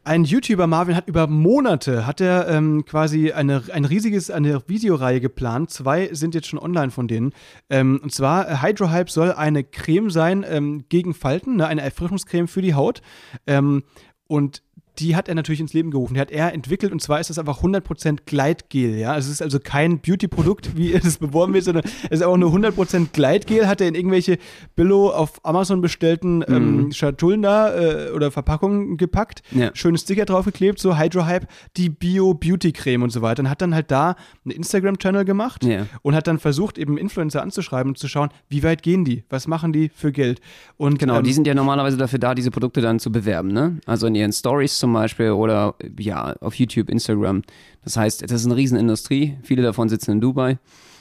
ein 0.05 0.25
YouTuber 0.25 0.67
Marvin 0.67 0.97
hat 0.97 1.09
über 1.09 1.27
Monate 1.27 2.07
hat 2.07 2.21
er 2.21 2.49
ähm, 2.49 2.85
quasi 2.85 3.33
eine, 3.33 3.63
ein 3.73 3.85
riesiges 3.85 4.31
eine 4.31 4.63
Videoreihe 4.69 5.21
geplant. 5.21 5.71
Zwei 5.71 6.13
sind 6.13 6.35
jetzt 6.35 6.47
schon 6.47 6.59
online 6.59 6.91
von 6.91 7.09
denen. 7.09 7.33
Ähm, 7.71 8.01
und 8.03 8.13
zwar 8.13 8.49
äh, 8.49 8.57
Hydrohype 8.63 9.11
soll 9.11 9.33
eine 9.33 9.65
Creme 9.65 10.11
sein 10.11 10.45
ähm, 10.47 10.85
gegen 10.89 11.15
Falten, 11.15 11.57
ne, 11.57 11.67
eine 11.67 11.83
Erfrischungscreme 11.83 12.49
für 12.49 12.63
die 12.63 12.75
Haut. 12.75 13.01
Ähm, 13.47 13.85
und 14.27 14.63
die 14.99 15.17
hat 15.17 15.29
er 15.29 15.35
natürlich 15.35 15.61
ins 15.61 15.73
Leben 15.73 15.91
gerufen. 15.91 16.15
Die 16.15 16.21
hat 16.21 16.31
er 16.31 16.53
entwickelt 16.53 16.93
und 16.93 17.01
zwar 17.03 17.19
ist 17.21 17.31
das 17.31 17.39
einfach 17.39 17.63
100% 17.63 18.19
Gleitgel, 18.27 18.97
ja. 18.97 19.13
Also 19.13 19.27
es 19.29 19.35
ist 19.35 19.43
also 19.43 19.59
kein 19.59 19.99
Beauty-Produkt, 20.01 20.77
wie 20.77 20.93
es 20.95 21.19
beworben 21.19 21.53
wird, 21.55 21.65
sondern 21.65 21.85
es 22.05 22.21
ist 22.21 22.23
auch 22.23 22.37
nur 22.37 22.53
100% 22.53 23.09
Gleitgel, 23.13 23.67
hat 23.67 23.81
er 23.81 23.89
in 23.89 23.95
irgendwelche 23.95 24.39
Billo 24.77 25.11
auf 25.11 25.45
Amazon 25.45 25.81
bestellten 25.81 26.45
ähm, 26.47 26.93
Schatullen 26.93 27.43
da 27.43 27.75
äh, 27.75 28.11
oder 28.11 28.31
Verpackungen 28.31 28.97
gepackt, 28.97 29.43
Ja. 29.51 29.71
schöne 29.75 29.99
Sticker 29.99 30.25
draufgeklebt, 30.25 30.79
so 30.79 30.99
Hydrohype, 30.99 31.47
die 31.77 31.89
Bio-Beauty-Creme 31.91 33.03
und 33.03 33.11
so 33.11 33.23
weiter 33.23 33.43
und 33.43 33.51
hat 33.51 33.63
dann 33.63 33.75
halt 33.75 33.91
da 33.91 34.17
einen 34.45 34.53
Instagram-Channel 34.57 35.25
gemacht 35.25 35.65
Ja. 35.65 35.87
und 36.03 36.15
hat 36.15 36.27
dann 36.27 36.39
versucht, 36.39 36.79
eben 36.79 36.97
Influencer 36.99 37.43
anzuschreiben 37.43 37.91
und 37.91 37.99
zu 37.99 38.09
schauen, 38.09 38.29
wie 38.49 38.63
weit 38.63 38.83
gehen 38.83 39.05
die, 39.05 39.25
was 39.29 39.47
machen 39.49 39.73
die 39.73 39.89
für 39.95 40.13
Geld. 40.13 40.41
Und, 40.77 40.99
Genau, 40.99 41.19
ähm, 41.19 41.25
die 41.25 41.33
sind 41.33 41.47
ja 41.47 41.55
normalerweise 41.55 41.97
dafür 41.97 42.19
da, 42.19 42.35
diese 42.35 42.51
Produkte 42.51 42.81
dann 42.81 42.99
zu 42.99 43.11
bewerben, 43.11 43.49
ne? 43.53 43.79
Also 43.87 44.07
in 44.07 44.15
ihren 44.15 44.33
Stories 44.33 44.79
zum 44.85 44.93
Beispiel 44.93 45.31
oder 45.31 45.77
ja, 45.99 46.35
auf 46.43 46.57
YouTube, 46.57 46.91
Instagram. 46.91 47.41
Das 47.85 47.97
heißt, 47.97 48.21
das 48.21 48.33
ist 48.33 48.45
eine 48.45 48.55
Riesenindustrie. 48.55 49.39
Viele 49.43 49.63
davon 49.63 49.89
sitzen 49.89 50.11
in 50.11 50.21
Dubai 50.21 50.59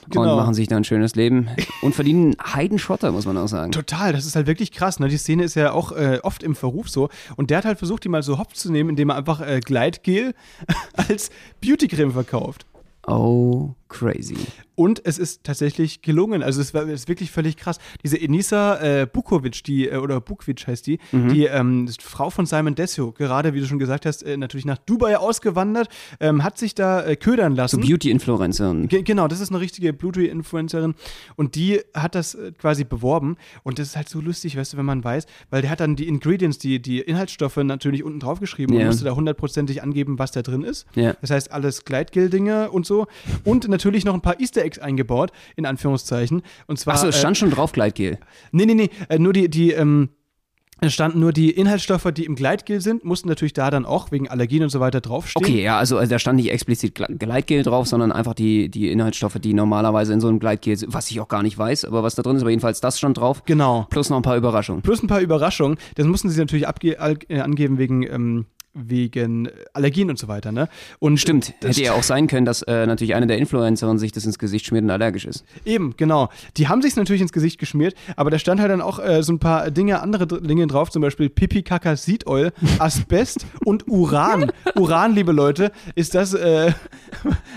Genau. 0.10 0.32
und 0.32 0.38
machen 0.38 0.54
sich 0.54 0.70
da 0.70 0.78
ein 0.78 0.86
schönes 0.86 1.16
Leben 1.16 1.50
und 1.82 1.94
verdienen 1.96 2.36
Heidenschotter, 2.42 3.12
muss 3.12 3.26
man 3.26 3.38
auch 3.38 3.48
sagen. 3.48 3.74
Total, 3.74 4.14
das 4.14 4.26
ist 4.26 4.38
halt 4.38 4.48
wirklich 4.48 4.72
krass. 4.72 5.00
Ne? 5.00 5.10
Die 5.10 5.18
Szene 5.18 5.44
ist 5.44 5.56
ja 5.56 5.74
auch 5.74 5.92
äh, 5.92 6.20
oft 6.24 6.44
im 6.44 6.56
Verruf 6.56 6.90
so. 6.90 7.10
Und 7.36 7.50
der 7.50 7.58
hat 7.60 7.66
halt 7.66 7.78
versucht, 7.78 8.06
die 8.06 8.10
mal 8.10 8.24
so 8.24 8.38
hops 8.38 8.60
zu 8.60 8.72
nehmen, 8.72 8.92
indem 8.92 9.10
er 9.10 9.16
einfach 9.18 9.42
äh, 9.42 9.60
Gleitgel 9.60 10.34
als 10.94 11.30
Beautycreme 11.62 12.12
verkauft. 12.12 12.66
Oh, 13.06 13.72
crazy. 13.94 14.36
Und 14.76 15.02
es 15.06 15.20
ist 15.20 15.44
tatsächlich 15.44 16.02
gelungen. 16.02 16.42
Also 16.42 16.60
es 16.60 16.74
war 16.74 16.84
es 16.88 17.02
ist 17.02 17.08
wirklich 17.08 17.30
völlig 17.32 17.58
krass. 17.58 17.78
Diese 18.04 18.20
Enisa 18.20 18.80
äh, 18.82 19.06
Bukovic, 19.06 19.64
die, 19.64 19.88
äh, 19.88 19.98
oder 19.98 20.20
Bukvic 20.20 20.66
heißt 20.66 20.88
die, 20.88 20.98
die 21.12 21.46
ähm, 21.46 21.86
ist 21.88 22.02
Frau 22.02 22.32
von 22.32 22.48
Simon 22.48 22.74
Desio, 22.74 23.12
gerade 23.12 23.54
wie 23.54 23.60
du 23.60 23.68
schon 23.68 23.78
gesagt 23.78 24.08
hast, 24.08 24.24
äh, 24.24 24.36
natürlich 24.36 24.66
nach 24.66 24.80
Dubai 24.80 25.18
ausgewandert, 25.18 25.90
ähm, 26.20 26.44
hat 26.44 26.58
sich 26.58 26.74
da 26.74 27.04
äh, 27.06 27.16
ködern 27.16 27.54
So 27.56 27.62
lassen. 27.62 27.82
Beauty-Influencerin. 27.82 28.88
Ge 28.88 29.04
genau, 29.04 29.28
das 29.28 29.40
ist 29.42 29.50
eine 29.52 29.60
richtige 29.60 29.94
Bluetooth-Influencerin 29.94 30.96
und 31.36 31.54
die 31.54 31.82
hat 31.94 32.16
das 32.16 32.34
äh, 32.34 32.52
quasi 32.54 32.84
beworben 32.84 33.38
und 33.62 33.78
das 33.78 33.90
ist 33.90 33.96
halt 33.96 34.10
so 34.10 34.22
lustig, 34.22 34.58
weißt 34.58 34.74
du, 34.74 34.78
wenn 34.78 34.86
man 34.86 35.04
weiß, 35.04 35.28
weil 35.52 35.62
der 35.62 35.70
hat 35.70 35.82
dann 35.82 35.96
die 35.96 36.08
Ingredients, 36.08 36.58
die, 36.58 36.82
die 36.82 37.00
Inhaltsstoffe 37.00 37.58
natürlich 37.58 38.04
unten 38.04 38.20
drauf 38.20 38.40
geschrieben 38.40 38.74
und 38.74 38.80
Ja. 38.80 38.88
musste 38.88 39.06
da 39.06 39.12
hundertprozentig 39.16 39.84
angeben, 39.84 40.18
was 40.18 40.32
da 40.32 40.42
drin 40.42 40.64
ist. 40.64 40.88
Ja. 40.96 41.14
Das 41.22 41.30
heißt, 41.30 41.52
alles 41.52 41.86
Gleitgel-Dinge 41.86 42.72
und 42.72 42.88
so 42.88 43.06
und 43.44 43.68
natürlich 43.68 43.83
noch 44.06 44.14
ein 44.14 44.22
paar 44.22 44.40
Easter 44.40 44.64
Eggs 44.64 44.80
eingebaut, 44.80 45.32
in 45.56 45.66
Anführungszeichen. 45.66 46.42
Und 46.68 46.80
zwar, 46.80 46.96
Achso, 46.96 47.08
es 47.08 47.16
äh, 47.16 47.20
stand 47.20 47.38
schon 47.38 47.52
drauf, 47.52 47.72
Gleitgel. 47.72 48.18
nee, 48.52 48.66
nee, 48.66 48.74
nee, 48.74 48.90
äh, 49.10 49.20
nur 49.20 49.34
die, 49.34 49.50
die, 49.50 49.72
ähm, 49.72 50.10
standen 50.88 51.22
nur 51.22 51.32
die 51.32 51.52
Inhaltsstoffe, 51.52 52.12
die 52.14 52.26
im 52.26 52.36
Gleitgel 52.36 52.82
sind, 52.82 53.06
mussten 53.06 53.30
natürlich 53.30 53.54
da 53.54 53.70
dann 53.72 53.86
auch 53.86 54.12
wegen 54.12 54.28
Allergien 54.28 54.64
und 54.64 54.70
so 54.70 54.82
weiter 54.82 55.00
draufstehen. 55.00 55.46
Okay, 55.46 55.64
ja, 55.64 55.78
also, 55.78 55.98
also 55.98 56.10
da 56.10 56.20
stand 56.20 56.36
nicht 56.38 56.52
explizit 56.52 56.98
Gle- 56.98 57.18
Gleitgel 57.18 57.64
drauf, 57.64 57.88
sondern 57.88 58.12
einfach 58.12 58.34
die, 58.34 58.68
die 58.70 58.92
Inhaltsstoffe, 58.92 59.40
die 59.40 59.54
normalerweise 59.54 60.12
in 60.12 60.20
so 60.20 60.28
einem 60.28 60.40
Gleitgel 60.40 60.76
sind, 60.76 60.94
was 60.94 61.10
ich 61.10 61.22
auch 61.22 61.30
gar 61.30 61.42
nicht 61.42 61.58
weiß, 61.58 61.86
aber 61.86 62.04
was 62.04 62.16
da 62.16 62.22
drin 62.22 62.36
ist, 62.36 62.42
aber 62.42 62.50
jedenfalls 62.50 62.82
das 62.82 62.98
stand 62.98 63.18
drauf. 63.18 63.44
Genau. 63.46 63.88
Plus 63.92 64.10
noch 64.10 64.18
ein 64.18 64.24
paar 64.24 64.36
Überraschungen. 64.36 64.82
Plus 64.82 65.02
ein 65.02 65.08
paar 65.08 65.22
Überraschungen. 65.22 65.78
Das 65.96 66.06
mussten 66.06 66.30
sie 66.30 66.40
natürlich 66.40 66.68
abge 66.68 66.98
äh, 66.98 67.40
angeben 67.40 67.78
wegen 67.78 68.04
ähm, 68.04 68.46
wegen 68.74 69.50
Allergien 69.74 70.10
und 70.10 70.18
so 70.18 70.28
weiter. 70.28 70.52
Ne? 70.52 70.68
Und 71.00 71.18
Stimmt, 71.20 71.54
das 71.60 71.72
hätte 71.72 71.84
ja 71.84 71.94
auch 71.94 72.04
sein 72.04 72.28
können, 72.28 72.46
dass 72.46 72.64
äh, 72.64 72.86
natürlich 72.88 73.14
eine 73.16 73.28
der 73.28 73.38
Influencerinnen 73.38 74.00
sich 74.00 74.12
das 74.12 74.26
ins 74.26 74.40
Gesicht 74.40 74.66
schmiert 74.66 74.84
und 74.84 74.90
allergisch 74.90 75.26
ist. 75.26 75.46
Eben, 75.64 75.94
genau. 75.96 76.30
Die 76.58 76.68
haben 76.68 76.82
sich 76.82 76.96
natürlich 76.96 77.22
ins 77.22 77.32
Gesicht 77.32 77.60
geschmiert, 77.60 77.94
aber 78.16 78.32
da 78.32 78.40
stand 78.40 78.60
halt 78.60 78.72
dann 78.72 78.82
auch 78.82 79.00
äh, 79.00 79.22
so 79.22 79.32
ein 79.34 79.40
paar 79.40 79.70
Dinge, 79.70 80.02
andere 80.02 80.26
Dinge 80.28 80.66
drauf, 80.68 80.90
zum 80.90 81.02
Beispiel 81.02 81.30
Pipi, 81.30 81.62
Kaka, 81.62 81.96
Seed 81.96 82.26
Oil, 82.28 82.52
Asbest 82.80 83.46
und 83.64 83.88
Uran. 83.88 84.52
Uran, 84.76 85.14
liebe 85.14 85.32
Leute, 85.32 85.72
ist 85.96 86.16
das, 86.16 86.34
äh, 86.34 86.72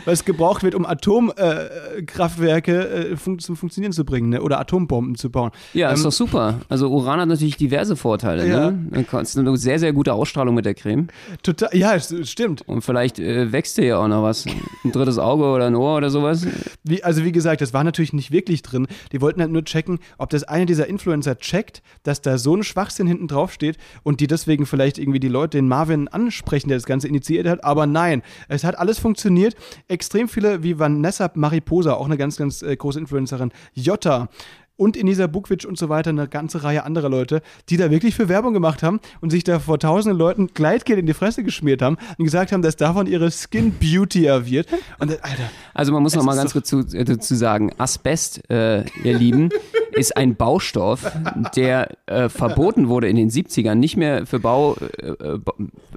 was 0.05 0.25
gebraucht 0.25 0.63
wird, 0.63 0.75
um 0.75 0.85
Atomkraftwerke 0.85 2.73
äh, 2.73 3.13
äh, 3.13 3.17
fun 3.17 3.39
zum 3.39 3.57
Funktionieren 3.57 3.93
zu 3.93 4.05
bringen 4.05 4.31
ne? 4.31 4.43
oder 4.43 4.61
Atombomben 4.61 5.15
zu 5.17 5.31
bauen. 5.31 5.51
Ja, 5.73 5.91
ist 5.91 6.01
Ähm, 6.01 6.05
doch 6.05 6.13
super. 6.13 6.61
Also 6.69 6.89
Uran 6.91 7.21
hat 7.21 7.29
natürlich 7.29 7.57
diverse 7.57 7.97
Vorteile. 7.97 8.47
Ja. 8.47 8.71
Ne? 8.71 9.05
Du 9.11 9.17
eine 9.17 9.57
sehr, 9.57 9.79
sehr 9.79 9.93
gute 9.93 10.13
Ausstrahlung 10.13 10.55
mit 10.55 10.65
der 10.65 10.75
Creme. 10.75 11.06
Total, 11.43 11.69
ja, 11.77 11.99
stimmt. 11.99 12.63
Und 12.63 12.83
vielleicht 12.83 13.19
äh, 13.19 13.53
wächst 13.53 13.79
dir 13.79 13.85
ja 13.85 13.99
auch 13.99 14.09
noch 14.09 14.23
was. 14.23 14.47
Ein 14.85 14.93
drittes 14.93 15.19
Auge 15.19 15.45
oder 15.45 15.67
ein 15.67 15.75
Ohr 15.75 15.97
oder 15.97 16.11
sowas. 16.11 16.47
Wie, 16.85 17.03
also 17.03 17.25
wie 17.25 17.33
gesagt, 17.33 17.61
das 17.61 17.73
war 17.73 17.85
natürlich 17.85 18.13
nicht 18.13 18.31
wirklich 18.31 18.63
drin. 18.63 18.87
Die 19.13 19.21
wollten 19.21 19.41
halt 19.41 19.51
nur 19.51 19.65
checken, 19.65 19.99
ob 20.19 20.31
das 20.31 20.45
eine 20.45 20.67
dieser 20.67 20.87
Influencer 20.87 21.39
checkt, 21.39 21.83
dass 22.03 22.23
da 22.23 22.39
so 22.39 22.57
ein 22.57 22.63
Schwachsinn 22.63 23.07
hinten 23.07 23.29
drauf 23.29 23.53
steht 23.53 23.77
und 24.03 24.21
die 24.21 24.27
deswegen 24.27 24.67
vielleicht 24.67 24.99
irgendwie 24.99 25.21
die 25.21 25.29
Leute, 25.29 25.59
den 25.59 25.69
Marvin 25.69 26.09
ansprechen, 26.09 26.69
der 26.69 26.77
das 26.79 26.87
Ganze 26.87 27.09
initiiert 27.09 27.47
hat. 27.47 27.65
Aber 27.65 27.87
nein, 27.87 28.23
es 28.49 28.65
hat 28.65 28.79
alles 28.79 28.99
funktioniert. 28.99 29.57
Extrem 29.89 30.29
viele 30.29 30.63
wie 30.63 30.79
Vanessa 30.79 31.31
Mariposa, 31.35 31.95
auch 31.95 32.07
eine 32.07 32.17
ganz, 32.17 32.37
ganz 32.37 32.63
äh, 32.63 32.77
große 32.77 32.99
Influencerin, 32.99 33.53
Jota. 33.75 34.29
Und 34.77 34.97
Inisa 34.97 35.27
Bukvic 35.27 35.65
und 35.65 35.79
so 35.79 35.89
weiter, 35.89 36.11
eine 36.11 36.29
ganze 36.29 36.63
Reihe 36.63 36.85
anderer 36.85 37.09
Leute, 37.09 37.43
die 37.69 37.77
da 37.77 37.91
wirklich 37.91 38.15
für 38.15 38.29
Werbung 38.29 38.53
gemacht 38.53 38.83
haben 38.83 39.01
und 39.21 39.31
sich 39.31 39.45
da 39.45 39.59
vor 39.59 39.79
tausenden 39.79 40.19
Leuten 40.19 40.49
Gleitgel 40.49 40.99
in 40.99 41.07
die 41.07 41.15
Fresse 41.15 41.43
geschmiert 41.43 41.83
haben 41.83 41.97
und 42.19 42.25
gesagt 42.25 42.53
haben, 42.53 42.63
dass 42.63 42.77
davon 42.77 43.07
ihre 43.07 43.31
Skin 43.31 43.73
Beauty 43.73 44.25
wird. 44.25 44.69
Und 44.99 45.11
das, 45.11 45.23
Alter, 45.23 45.45
Also 45.75 45.93
man 45.93 46.03
muss 46.03 46.15
noch 46.15 46.25
mal 46.25 46.37
ganz 46.37 46.53
kurz 46.53 46.69
zu, 46.69 46.81
äh, 46.81 47.05
dazu 47.05 47.35
sagen, 47.35 47.73
Asbest, 47.79 48.49
äh, 48.51 48.85
ihr 49.03 49.19
Lieben, 49.19 49.49
ist 49.97 50.17
ein 50.17 50.37
Baustoff, 50.37 51.11
der 51.55 51.97
äh, 52.07 52.29
verboten 52.29 52.89
wurde 52.89 53.09
in 53.09 53.17
den 53.17 53.31
70ern, 53.31 53.75
nicht 53.75 53.97
mehr 53.97 54.27
für 54.27 54.41
Bau, 54.41 54.77
äh, 54.99 55.07
äh, 55.07 55.41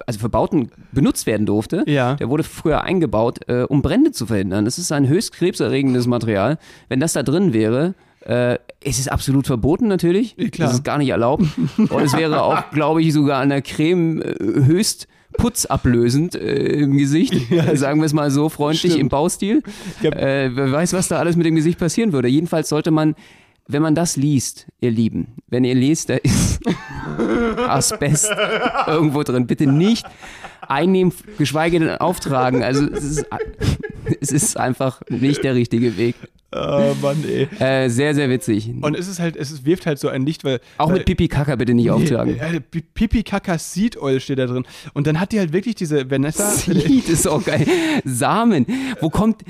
also 0.05 0.19
für 0.19 0.29
Bauten 0.29 0.71
benutzt 0.91 1.25
werden 1.25 1.45
durfte. 1.45 1.83
Ja. 1.85 2.15
Der 2.15 2.29
wurde 2.29 2.43
früher 2.43 2.83
eingebaut, 2.83 3.39
äh, 3.47 3.63
um 3.63 3.81
Brände 3.81 4.11
zu 4.11 4.25
verhindern. 4.25 4.65
Das 4.65 4.77
ist 4.77 4.91
ein 4.91 5.07
höchst 5.07 5.33
krebserregendes 5.33 6.07
Material. 6.07 6.57
Wenn 6.87 6.99
das 6.99 7.13
da 7.13 7.23
drin 7.23 7.53
wäre, 7.53 7.93
äh, 8.21 8.57
es 8.81 8.99
ist 8.99 9.11
absolut 9.11 9.47
verboten 9.47 9.87
natürlich. 9.87 10.35
Ja, 10.37 10.49
klar. 10.49 10.67
Das 10.67 10.77
ist 10.77 10.83
gar 10.83 10.97
nicht 10.97 11.09
erlaubt. 11.09 11.43
Und 11.77 12.01
es 12.01 12.13
wäre 12.15 12.41
auch, 12.43 12.69
glaube 12.71 13.01
ich, 13.01 13.13
sogar 13.13 13.41
an 13.41 13.49
der 13.49 13.61
Creme 13.61 14.21
äh, 14.21 14.35
höchst 14.39 15.07
putzablösend 15.37 16.35
äh, 16.35 16.81
im 16.81 16.97
Gesicht. 16.97 17.33
Sagen 17.73 18.01
wir 18.01 18.05
es 18.05 18.13
mal 18.13 18.31
so 18.31 18.49
freundlich 18.49 18.93
Stimmt. 18.93 19.03
im 19.03 19.09
Baustil. 19.09 19.63
Ja. 20.01 20.11
Äh, 20.11 20.55
wer 20.55 20.71
weiß, 20.71 20.93
was 20.93 21.07
da 21.07 21.19
alles 21.19 21.35
mit 21.35 21.45
dem 21.45 21.55
Gesicht 21.55 21.79
passieren 21.79 22.13
würde. 22.13 22.27
Jedenfalls 22.27 22.69
sollte 22.69 22.91
man, 22.91 23.15
wenn 23.67 23.81
man 23.81 23.95
das 23.95 24.15
liest, 24.17 24.67
ihr 24.81 24.91
Lieben, 24.91 25.35
wenn 25.47 25.63
ihr 25.63 25.75
lest, 25.75 26.09
da 26.09 26.15
ist 26.15 26.59
Asbest 27.67 28.31
irgendwo 28.87 29.23
drin, 29.23 29.47
bitte 29.47 29.67
nicht 29.67 30.05
einnehmen, 30.67 31.13
geschweige 31.37 31.79
denn 31.79 31.97
auftragen. 31.97 32.63
Also 32.63 32.85
es 32.85 33.03
ist, 33.03 33.25
es 34.19 34.31
ist 34.31 34.57
einfach 34.57 35.01
nicht 35.09 35.43
der 35.43 35.55
richtige 35.55 35.97
Weg. 35.97 36.15
Oh 36.51 36.95
Mann, 37.01 37.23
ey. 37.27 37.47
Äh, 37.59 37.89
sehr, 37.89 38.15
sehr 38.15 38.29
witzig. 38.29 38.71
Und 38.81 38.95
es 38.97 39.07
ist 39.07 39.19
halt, 39.19 39.35
es 39.35 39.65
wirft 39.65 39.85
halt 39.85 39.99
so 39.99 40.07
ein 40.09 40.25
Licht, 40.25 40.43
weil. 40.43 40.59
Auch 40.77 40.87
weil, 40.89 40.95
mit 40.97 41.05
Pipi 41.05 41.27
Kaka 41.27 41.55
bitte 41.55 41.73
nicht 41.75 41.91
auftragen. 41.91 42.39
Äh, 42.39 42.59
Pi- 42.59 42.81
Pipi 42.81 43.23
Kaka 43.23 43.57
Seed 43.59 44.01
Oil 44.01 44.19
steht 44.19 44.39
da 44.39 44.47
drin. 44.47 44.65
Und 44.93 45.05
dann 45.05 45.19
hat 45.19 45.31
die 45.31 45.39
halt 45.39 45.53
wirklich 45.53 45.75
diese 45.75 46.09
Vanessa. 46.09 46.49
Seed 46.49 47.07
ist 47.07 47.27
auch 47.27 47.43
geil. 47.45 47.65
Samen. 48.03 48.65
Wo 48.99 49.09
kommt 49.09 49.43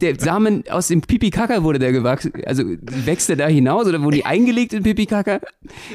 der 0.00 0.18
Samen 0.18 0.64
aus 0.70 0.88
dem 0.88 1.02
Pipi 1.02 1.30
Kaka 1.30 1.62
wurde 1.62 1.78
der 1.78 1.92
gewachsen? 1.92 2.32
Also 2.46 2.64
wächst 2.82 3.28
der 3.28 3.36
da 3.36 3.46
hinaus 3.46 3.86
oder 3.86 4.02
wurden 4.02 4.16
die 4.16 4.24
eingelegt 4.24 4.72
in 4.72 4.82
Pipi 4.82 5.06
Kaka? 5.06 5.40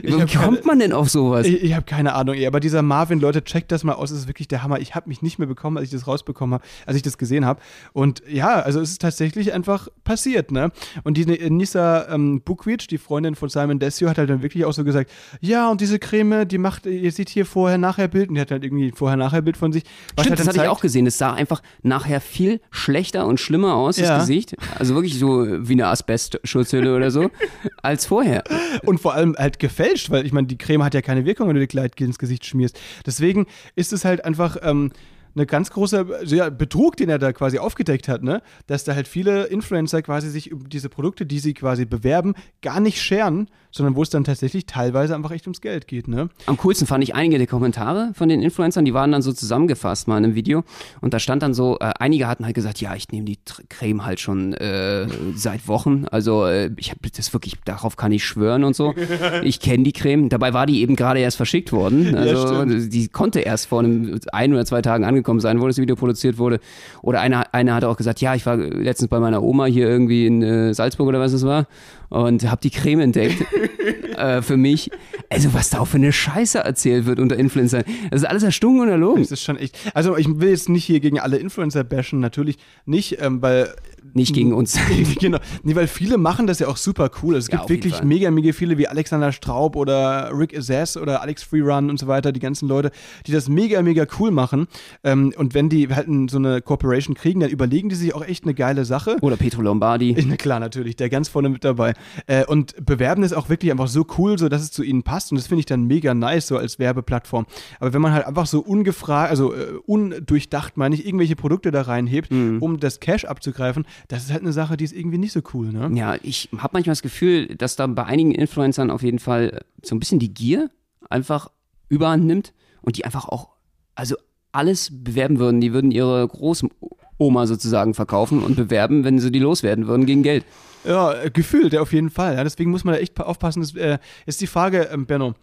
Wie 0.02 0.12
kommt 0.12 0.32
keine- 0.32 0.62
man 0.64 0.80
denn 0.80 0.94
auf 0.94 1.10
sowas? 1.10 1.46
Ich, 1.48 1.64
ich 1.64 1.74
habe 1.74 1.86
keine 1.86 2.14
Ahnung, 2.14 2.36
ey, 2.36 2.48
aber 2.48 2.60
dieser 2.62 2.82
Marvin, 2.82 3.20
Leute, 3.20 3.44
checkt 3.44 3.72
das 3.72 3.84
mal 3.84 3.94
aus, 3.94 4.12
es 4.12 4.20
ist 4.20 4.28
wirklich 4.28 4.48
der 4.48 4.64
Hammer. 4.64 4.80
Ich 4.80 4.96
habe 4.96 5.10
mich 5.10 5.22
nicht 5.22 5.38
mehr 5.40 5.48
bekommen, 5.48 5.78
als 5.78 5.88
ich 5.88 5.92
das 5.92 6.08
rausbekommen 6.08 6.54
habe, 6.56 6.64
als 6.86 6.96
ich 6.96 7.04
das 7.04 7.18
gesehen 7.18 7.46
habe. 7.46 7.60
Und 7.94 8.22
ja, 8.30 8.60
also 8.62 8.80
es 8.80 8.92
ist 8.92 9.02
tatsächlich 9.02 9.52
einfach 9.54 9.90
passiert, 10.04 10.45
ne? 10.52 10.72
Und 11.04 11.18
die 11.18 11.26
Nisa 11.50 12.08
ähm, 12.10 12.42
Bukvic, 12.42 12.88
die 12.88 12.98
Freundin 12.98 13.36
von 13.36 13.50
Simon 13.50 13.80
Desio, 13.80 14.10
hat 14.10 14.18
halt 14.18 14.30
dann 14.30 14.42
wirklich 14.42 14.66
auch 14.66 14.74
so 14.74 14.84
gesagt, 14.84 15.12
ja, 15.42 15.70
und 15.70 15.82
diese 15.82 16.00
Creme, 16.00 16.48
die 16.48 16.58
macht, 16.58 16.86
ihr 16.86 17.12
seht 17.12 17.30
hier 17.30 17.46
Vorher-Nachher-Bild, 17.46 18.30
und 18.30 18.36
die 18.36 18.42
hat 18.42 18.52
halt 18.52 18.64
irgendwie 18.64 18.92
Vorher-Nachher-Bild 18.92 19.58
von 19.58 19.72
sich. 19.72 19.84
Stimmt, 19.84 20.30
halt 20.30 20.40
das 20.40 20.48
hatte 20.48 20.62
ich 20.64 20.68
auch 20.68 20.82
gesehen. 20.82 21.06
Es 21.08 21.18
sah 21.18 21.34
einfach 21.34 21.62
nachher 21.84 22.22
viel 22.22 22.60
schlechter 22.72 23.26
und 23.28 23.40
schlimmer 23.40 23.76
aus, 23.76 23.98
Ja. 23.98 24.10
das 24.18 24.22
Gesicht. 24.28 24.56
Also 24.78 24.96
wirklich 24.96 25.18
so 25.20 25.46
wie 25.68 25.74
eine 25.74 25.88
Asbestschutzhülle 25.88 26.96
oder 26.96 27.12
so, 27.12 27.30
als 27.82 28.06
vorher. 28.06 28.44
Und 28.84 29.00
vor 29.00 29.14
allem 29.14 29.36
halt 29.38 29.60
gefälscht, 29.60 30.10
weil 30.10 30.26
ich 30.26 30.34
meine, 30.34 30.48
die 30.48 30.58
Creme 30.58 30.84
hat 30.84 30.94
ja 30.94 31.02
keine 31.02 31.26
Wirkung, 31.26 31.48
wenn 31.48 31.56
du 31.56 31.62
die 31.62 31.68
Gleitgel 31.68 32.08
ins 32.08 32.18
Gesicht 32.20 32.46
schmierst. 32.46 32.80
Deswegen 33.06 33.46
ist 33.76 33.94
es 33.94 34.06
halt 34.06 34.26
einfach 34.26 34.58
ähm, 34.62 34.92
eine 35.36 35.46
ganz 35.46 35.70
große 35.72 36.06
also 36.20 36.36
ja, 36.36 36.50
Betrug, 36.50 36.98
den 36.98 37.10
er 37.10 37.20
da 37.20 37.34
quasi 37.34 37.60
aufgedeckt 37.60 38.08
hat, 38.08 38.24
ne? 38.24 38.42
Dass 38.68 38.84
da 38.84 38.96
halt 38.96 39.08
viele 39.08 39.46
Influencer 39.46 40.02
quasi 40.02 40.30
sich 40.30 40.48
über 40.48 40.68
diese 40.68 40.90
Produkte, 40.90 41.26
die 41.26 41.40
sie 41.40 41.54
quasi 41.54 41.86
bewerben, 41.86 42.36
gar 42.62 42.80
nicht 42.80 43.02
scheren, 43.02 43.50
sondern 43.72 43.96
wo 43.98 44.04
es 44.04 44.10
dann 44.10 44.24
tatsächlich 44.24 44.66
teilweise 44.66 45.16
einfach 45.16 45.32
echt 45.32 45.46
ums 45.48 45.60
Geld 45.60 45.88
geht, 45.88 46.08
ne? 46.08 46.30
Am 46.46 46.56
coolsten 46.58 46.88
fand 46.88 47.04
ich 47.04 47.14
einige 47.14 47.38
der 47.38 47.48
Kommentare 47.48 48.12
von 48.14 48.30
den 48.30 48.42
Influencern, 48.42 48.86
die 48.86 48.94
waren 48.94 49.12
dann 49.12 49.22
so 49.22 49.34
zusammengefasst 49.34 50.08
mal 50.08 50.18
in 50.18 50.24
einem 50.24 50.36
Video 50.36 50.64
und 51.02 51.14
da 51.14 51.20
stand 51.20 51.44
dann 51.44 51.54
so, 51.54 51.78
äh, 51.80 51.92
einige 52.00 52.28
hatten 52.28 52.46
halt 52.46 52.56
gesagt, 52.56 52.80
ja, 52.80 52.96
ich 52.96 53.10
nehme 53.10 53.26
die 53.26 53.38
Tr- 53.38 53.64
Creme 53.68 54.06
halt 54.06 54.22
schon 54.22 54.54
äh, 54.54 55.08
seit 55.36 55.68
Wochen, 55.68 56.06
also 56.10 56.46
äh, 56.46 56.72
ich 56.78 56.92
habe 56.92 57.02
das 57.16 57.34
wirklich, 57.34 57.56
darauf 57.66 57.98
kann 57.98 58.14
ich 58.14 58.24
schwören 58.24 58.64
und 58.64 58.76
so. 58.76 58.94
Ich 59.44 59.60
kenne 59.60 59.84
die 59.84 59.92
Creme, 59.92 60.30
dabei 60.30 60.54
war 60.54 60.66
die 60.66 60.82
eben 60.82 60.96
gerade 60.96 61.20
erst 61.20 61.38
verschickt 61.38 61.72
worden, 61.72 62.16
also 62.16 62.64
stimmt. 62.66 62.94
die 62.94 63.08
konnte 63.10 63.42
erst 63.42 63.68
vor 63.68 63.80
einem 63.80 64.20
ein 64.32 64.54
oder 64.54 64.66
zwei 64.66 64.82
Tagen 64.82 65.04
angekommen 65.04 65.25
sein, 65.40 65.60
wo 65.62 65.68
das 65.68 65.78
Video 65.78 65.96
produziert 65.96 66.38
wurde. 66.38 66.60
Oder 67.02 67.22
einer, 67.22 67.54
einer 67.54 67.76
hat 67.76 67.84
auch 67.84 67.98
gesagt, 67.98 68.22
ja, 68.22 68.36
ich 68.36 68.46
war 68.46 68.58
letztens 68.58 69.10
bei 69.10 69.20
meiner 69.20 69.44
Oma 69.44 69.66
hier 69.66 69.88
irgendwie 69.88 70.26
in 70.26 70.42
äh, 70.42 70.74
Salzburg 70.74 71.08
oder 71.08 71.20
was 71.20 71.34
es 71.34 71.46
war 71.46 71.68
und 72.10 72.50
habe 72.50 72.62
die 72.62 72.70
Creme 72.70 73.02
entdeckt 73.02 73.44
äh, 74.18 74.42
für 74.42 74.58
mich. 74.58 74.92
Also 75.30 75.54
was 75.54 75.70
da 75.70 75.80
auch 75.80 75.88
für 75.88 75.98
eine 75.98 76.12
Scheiße 76.12 76.60
erzählt 76.60 77.06
wird 77.06 77.20
unter 77.20 77.36
Influencern. 77.36 77.84
Das 78.12 78.22
ist 78.22 78.28
alles 78.28 78.44
erstunken 78.44 78.82
und 78.82 78.90
erlogen. 78.90 79.22
Das 79.22 79.32
ist 79.32 79.44
schon 79.44 79.58
echt. 79.58 79.78
Also 79.94 80.16
ich 80.18 80.28
will 80.40 80.50
jetzt 80.50 80.70
nicht 80.70 80.86
hier 80.86 81.00
gegen 81.00 81.20
alle 81.20 81.38
Influencer 81.38 81.84
bashen, 81.84 82.20
natürlich 82.20 82.58
nicht, 82.86 83.22
ähm, 83.22 83.42
weil 83.42 83.74
Nicht 84.14 84.34
gegen 84.34 84.54
uns. 84.54 84.78
genau. 85.20 85.40
Nee, 85.64 85.76
weil 85.76 85.88
viele 85.88 86.18
machen 86.18 86.48
das 86.48 86.60
ja 86.60 86.68
auch 86.68 86.78
super 86.78 87.10
cool. 87.22 87.36
Also 87.36 87.48
es 87.48 87.52
Ja, 87.52 87.58
gibt 87.60 87.70
wirklich 87.70 88.04
mega, 88.04 88.32
mega 88.32 88.52
viele 88.54 88.78
wie 88.78 88.88
Alexander 88.88 89.32
Straub 89.32 89.76
oder 89.76 90.32
Rick 90.34 90.58
Assess 90.58 90.98
oder 90.98 91.22
Alex 91.22 91.44
Freerun 91.44 91.90
und 91.90 92.00
so 92.00 92.08
weiter, 92.08 92.32
die 92.32 92.40
ganzen 92.40 92.68
Leute, 92.68 92.92
die 93.28 93.32
das 93.32 93.50
mega, 93.50 93.82
mega 93.82 94.06
cool 94.20 94.32
machen. 94.32 94.68
Ähm, 95.04 95.34
und 95.38 95.54
wenn 95.54 95.70
die 95.70 95.88
halt 95.90 96.08
so 96.30 96.38
eine 96.38 96.62
Corporation 96.62 97.16
kriegen, 97.16 97.40
dann 97.40 97.50
überlegen 97.50 97.90
die 97.90 97.96
sich 97.96 98.14
auch 98.16 98.26
echt 98.26 98.44
eine 98.44 98.54
geile 98.54 98.86
Sache. 98.86 99.18
Oder 99.22 99.38
Petro 99.38 99.62
Lombardi. 99.62 100.16
Na 100.28 100.36
klar, 100.36 100.60
natürlich, 100.60 100.96
der 100.96 101.10
ganz 101.10 101.30
vorne 101.30 101.50
mit 101.50 101.64
dabei. 101.64 101.94
Äh, 102.28 102.46
und 102.46 102.76
bewerben 102.86 103.24
es 103.24 103.34
auch 103.34 103.50
wirklich 103.50 103.72
einfach 103.72 103.88
so 103.88 104.06
cool, 104.18 104.38
so 104.38 104.50
dass 104.50 104.62
es 104.62 104.72
zu 104.72 104.84
ihnen 104.84 105.04
passt. 105.04 105.32
Und 105.32 105.38
das 105.38 105.48
finde 105.48 105.60
ich 105.60 105.66
dann 105.66 105.86
mega 105.86 106.14
nice, 106.14 106.48
so 106.48 106.58
als 106.58 106.80
Werbeplattform. 106.80 107.46
Aber 107.80 107.94
wenn 107.94 108.02
man 108.02 108.14
halt 108.14 108.26
einfach 108.26 108.46
so 108.46 108.60
ungefragt, 108.62 109.30
also 109.32 109.54
äh, 109.54 109.74
undurchdacht, 109.86 110.78
meine 110.78 110.96
ich, 110.96 111.06
irgendwelche 111.06 111.36
Produkte 111.36 111.72
da 111.72 111.82
reinhebt, 111.82 112.32
um 112.32 112.80
das 112.80 113.00
Cash 113.00 113.26
abzugreifen, 113.26 113.86
das 114.08 114.24
ist 114.26 114.32
halt 114.32 114.42
eine 114.42 114.54
Sache, 114.54 114.78
die 114.78 114.84
ist 114.84 114.94
irgendwie 114.94 115.18
nicht 115.18 115.32
so 115.34 115.42
cool, 115.54 115.72
ne? 115.72 115.90
Ja, 115.98 116.16
ich 116.22 116.50
habe 116.58 116.72
manchmal 116.74 116.92
das 116.94 117.02
Gefühl, 117.02 117.48
dass 117.56 117.76
da 117.76 117.88
bei 117.88 118.04
einigen 118.06 118.32
Influencern 118.32 118.90
auf 118.92 119.02
jeden 119.04 119.20
Fall 119.20 119.50
äh, 119.50 119.60
so 119.86 119.96
ein 119.96 120.00
bisschen 120.00 120.20
die 120.20 120.34
Gier 120.34 120.70
einfach 121.10 121.50
überhand 121.90 122.26
nimmt 122.26 122.54
und 122.82 122.98
die 122.98 123.06
einfach 123.06 123.28
auch, 123.28 123.50
also 123.96 124.16
alles 124.52 124.90
bewerben 124.92 125.38
würden. 125.40 125.60
Die 125.62 125.74
würden 125.74 125.92
ihre 125.92 126.28
Großoma 126.28 127.46
sozusagen 127.48 127.94
verkaufen 127.94 128.42
und 128.44 128.56
bewerben, 128.56 129.04
wenn 129.04 129.20
sie 129.20 129.32
die 129.32 129.40
loswerden 129.40 129.88
würden 129.88 130.06
gegen 130.06 130.24
Geld. 130.24 130.46
Ja, 130.86 131.14
äh, 131.14 131.30
gefühlt, 131.32 131.74
ja, 131.74 131.82
auf 131.82 131.94
jeden 131.94 132.10
Fall. 132.10 132.36
Ja, 132.36 132.44
deswegen 132.44 132.72
muss 132.72 132.84
man 132.84 132.94
da 132.96 133.00
echt 133.00 133.16
pa- 133.16 133.24
aufpassen. 133.24 133.62
Das, 133.62 133.76
äh, 133.76 133.98
ist 134.26 134.40
die 134.42 134.48
Frage, 134.48 134.90
ähm, 134.92 135.06
Benno, 135.06 135.34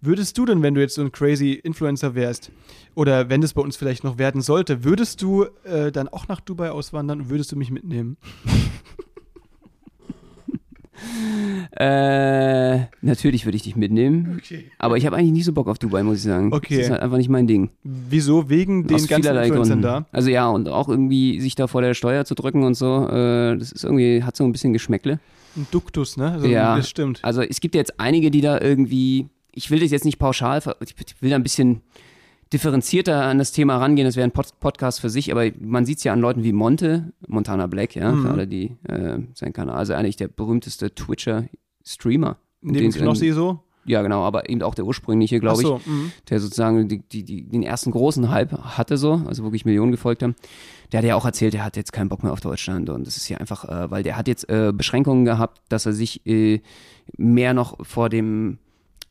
würdest 0.00 0.36
du 0.38 0.46
denn, 0.46 0.62
wenn 0.62 0.74
du 0.74 0.80
jetzt 0.80 0.94
so 0.94 1.02
ein 1.02 1.12
crazy 1.12 1.52
Influencer 1.52 2.14
wärst, 2.14 2.50
oder 2.94 3.28
wenn 3.28 3.42
es 3.42 3.54
bei 3.54 3.62
uns 3.62 3.76
vielleicht 3.76 4.04
noch 4.04 4.18
werden 4.18 4.40
sollte, 4.40 4.84
würdest 4.84 5.22
du 5.22 5.46
äh, 5.64 5.92
dann 5.92 6.08
auch 6.08 6.28
nach 6.28 6.40
Dubai 6.40 6.70
auswandern 6.70 7.20
und 7.22 7.30
würdest 7.30 7.52
du 7.52 7.56
mich 7.56 7.70
mitnehmen? 7.70 8.16
Äh, 11.76 12.80
natürlich 13.00 13.44
würde 13.44 13.56
ich 13.56 13.62
dich 13.62 13.76
mitnehmen. 13.76 14.38
Okay. 14.38 14.70
Aber 14.78 14.96
ich 14.96 15.06
habe 15.06 15.16
eigentlich 15.16 15.32
nicht 15.32 15.44
so 15.44 15.52
Bock 15.52 15.68
auf 15.68 15.78
Dubai, 15.78 16.02
muss 16.02 16.18
ich 16.18 16.24
sagen. 16.24 16.52
Okay. 16.52 16.76
Das 16.76 16.86
ist 16.86 16.90
halt 16.90 17.00
einfach 17.00 17.16
nicht 17.16 17.28
mein 17.28 17.46
Ding. 17.46 17.70
Wieso? 17.82 18.48
Wegen 18.48 18.86
den 18.86 18.96
Aus 18.96 19.08
ganzen 19.08 19.34
Influencern 19.36 19.82
da? 19.82 20.06
Also 20.12 20.30
ja, 20.30 20.48
und 20.48 20.68
auch 20.68 20.88
irgendwie 20.88 21.40
sich 21.40 21.54
da 21.54 21.66
vor 21.66 21.82
der 21.82 21.94
Steuer 21.94 22.24
zu 22.24 22.34
drücken 22.34 22.64
und 22.64 22.74
so, 22.74 23.08
äh, 23.08 23.56
das 23.56 23.72
ist 23.72 23.84
irgendwie, 23.84 24.22
hat 24.22 24.36
so 24.36 24.44
ein 24.44 24.52
bisschen 24.52 24.72
Geschmäckle. 24.72 25.20
Ein 25.56 25.66
Duktus, 25.70 26.16
ne? 26.16 26.32
Also, 26.32 26.46
Ja. 26.46 26.76
Das 26.76 26.88
stimmt. 26.88 27.20
Also 27.22 27.42
es 27.42 27.60
gibt 27.60 27.74
jetzt 27.74 27.98
einige, 27.98 28.30
die 28.30 28.40
da 28.40 28.60
irgendwie, 28.60 29.28
ich 29.52 29.70
will 29.70 29.80
das 29.80 29.90
jetzt 29.90 30.04
nicht 30.04 30.18
pauschal, 30.18 30.62
ich 30.80 30.94
will 31.20 31.30
da 31.30 31.36
ein 31.36 31.42
bisschen 31.42 31.82
differenzierter 32.52 33.22
an 33.24 33.38
das 33.38 33.52
Thema 33.52 33.76
rangehen. 33.76 34.06
Das 34.06 34.16
wäre 34.16 34.24
ein 34.24 34.32
Pod 34.32 34.58
Podcast 34.58 35.00
für 35.00 35.10
sich, 35.10 35.30
aber 35.30 35.50
man 35.60 35.84
sieht 35.86 35.98
es 35.98 36.04
ja 36.04 36.12
an 36.12 36.20
Leuten 36.20 36.42
wie 36.42 36.52
Monte, 36.52 37.12
Montana 37.28 37.66
Black, 37.66 37.94
ja, 37.94 38.12
Mhm. 38.12 38.22
für 38.22 38.30
alle, 38.30 38.46
die 38.46 38.76
äh, 38.88 39.18
sein 39.34 39.52
Kanal, 39.52 39.76
also 39.76 39.94
eigentlich 39.94 40.16
der 40.16 40.28
berühmteste 40.28 40.94
Twitcher-Streamer. 40.94 42.38
Neben 42.62 42.90
Knossi 42.92 43.30
so? 43.32 43.60
Ja, 43.86 44.02
genau, 44.02 44.22
aber 44.24 44.50
eben 44.50 44.62
auch 44.62 44.74
der 44.74 44.84
ursprüngliche, 44.84 45.40
glaube 45.40 45.62
ich 45.62 45.66
so, 45.66 45.80
mhm. 45.86 46.12
der 46.28 46.38
sozusagen 46.38 46.86
die, 46.86 46.98
die, 46.98 47.24
die, 47.24 47.48
den 47.48 47.62
ersten 47.62 47.90
großen 47.92 48.30
Hype 48.30 48.52
hatte 48.52 48.98
so, 48.98 49.22
also 49.26 49.42
wirklich 49.42 49.64
Millionen 49.64 49.90
gefolgt 49.90 50.22
haben, 50.22 50.34
der 50.92 50.98
hat 50.98 51.06
ja 51.06 51.14
auch 51.14 51.24
erzählt, 51.24 51.54
er 51.54 51.64
hat 51.64 51.76
jetzt 51.76 51.92
keinen 51.92 52.10
Bock 52.10 52.22
mehr 52.22 52.32
auf 52.32 52.40
Deutschland 52.40 52.90
und 52.90 53.06
das 53.06 53.16
ist 53.16 53.28
ja 53.30 53.38
einfach, 53.38 53.64
äh, 53.64 53.90
weil 53.90 54.02
der 54.02 54.18
hat 54.18 54.28
jetzt 54.28 54.48
äh, 54.50 54.72
Beschränkungen 54.74 55.24
gehabt, 55.24 55.62
dass 55.70 55.86
er 55.86 55.94
sich 55.94 56.26
äh, 56.26 56.60
mehr 57.16 57.54
noch 57.54 57.78
vor 57.86 58.10
dem 58.10 58.58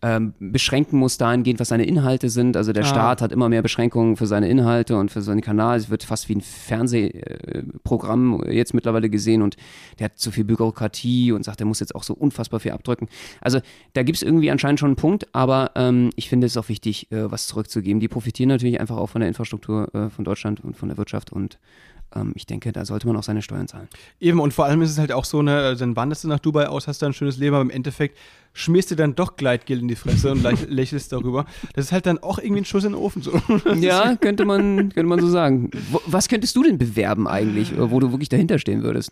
ähm, 0.01 0.33
beschränken 0.39 0.97
muss 0.97 1.17
dahingehend, 1.17 1.59
was 1.59 1.69
seine 1.69 1.85
Inhalte 1.85 2.29
sind. 2.29 2.55
Also 2.55 2.71
der 2.71 2.83
Ah. 2.83 2.87
Staat 2.87 3.21
hat 3.21 3.31
immer 3.31 3.49
mehr 3.49 3.61
Beschränkungen 3.61 4.15
für 4.15 4.27
seine 4.27 4.47
Inhalte 4.47 4.97
und 4.97 5.11
für 5.11 5.21
seinen 5.21 5.41
Kanal. 5.41 5.77
Es 5.77 5.89
wird 5.89 6.03
fast 6.03 6.29
wie 6.29 6.35
ein 6.35 6.41
Fernsehprogramm 6.41 8.43
jetzt 8.49 8.73
mittlerweile 8.73 9.09
gesehen 9.09 9.41
und 9.41 9.57
der 9.99 10.05
hat 10.05 10.17
zu 10.17 10.31
viel 10.31 10.45
Bürokratie 10.45 11.31
und 11.31 11.43
sagt, 11.43 11.59
er 11.59 11.65
muss 11.65 11.79
jetzt 11.79 11.95
auch 11.95 12.03
so 12.03 12.13
unfassbar 12.13 12.59
viel 12.59 12.71
abdrücken. 12.71 13.07
Also 13.41 13.59
da 13.93 14.03
gibt 14.03 14.17
es 14.17 14.23
irgendwie 14.23 14.51
anscheinend 14.51 14.79
schon 14.79 14.89
einen 14.89 14.95
Punkt, 14.95 15.27
aber 15.33 15.71
ähm, 15.75 16.11
ich 16.15 16.29
finde 16.29 16.47
es 16.47 16.55
auch 16.55 16.69
wichtig, 16.69 17.11
äh, 17.11 17.29
was 17.29 17.47
zurückzugeben. 17.47 17.99
Die 17.99 18.07
profitieren 18.07 18.49
natürlich 18.49 18.79
einfach 18.79 18.97
auch 18.97 19.07
von 19.07 19.21
der 19.21 19.27
Infrastruktur 19.27 19.93
äh, 19.93 20.09
von 20.09 20.23
Deutschland 20.25 20.63
und 20.63 20.77
von 20.77 20.89
der 20.89 20.97
Wirtschaft 20.97 21.31
und 21.33 21.59
ähm, 22.15 22.33
ich 22.35 22.45
denke, 22.45 22.71
da 22.71 22.85
sollte 22.85 23.07
man 23.07 23.15
auch 23.15 23.23
seine 23.23 23.41
Steuern 23.41 23.67
zahlen. 23.67 23.87
Eben, 24.19 24.39
und 24.39 24.53
vor 24.53 24.65
allem 24.65 24.81
ist 24.81 24.91
es 24.91 24.97
halt 24.97 25.11
auch 25.11 25.25
so, 25.25 25.41
ne, 25.41 25.75
dann 25.75 25.95
wanderst 25.95 26.23
du 26.23 26.27
nach 26.27 26.39
Dubai 26.39 26.67
aus, 26.67 26.87
hast 26.87 27.01
da 27.01 27.07
ein 27.07 27.13
schönes 27.13 27.37
Leben, 27.37 27.55
aber 27.55 27.61
im 27.61 27.69
Endeffekt 27.69 28.17
schmierst 28.53 28.91
du 28.91 28.95
dann 28.95 29.15
doch 29.15 29.35
Gleitgel 29.35 29.79
in 29.79 29.87
die 29.87 29.95
Fresse 29.95 30.31
und 30.31 30.43
lächelst 30.69 31.11
darüber. 31.11 31.45
Das 31.73 31.85
ist 31.85 31.91
halt 31.91 32.05
dann 32.05 32.17
auch 32.19 32.39
irgendwie 32.39 32.61
ein 32.61 32.65
Schuss 32.65 32.83
in 32.83 32.93
den 32.93 32.99
Ofen. 32.99 33.21
So. 33.21 33.31
Ja, 33.79 34.15
könnte 34.15 34.45
man, 34.45 34.89
könnte 34.89 35.03
man 35.03 35.19
so 35.19 35.29
sagen. 35.29 35.71
Was 36.05 36.27
könntest 36.27 36.55
du 36.55 36.63
denn 36.63 36.77
bewerben 36.77 37.27
eigentlich, 37.27 37.71
äh, 37.71 37.91
wo 37.91 37.99
du 37.99 38.11
wirklich 38.11 38.29
dahinter 38.29 38.59
stehen 38.59 38.83
würdest? 38.83 39.11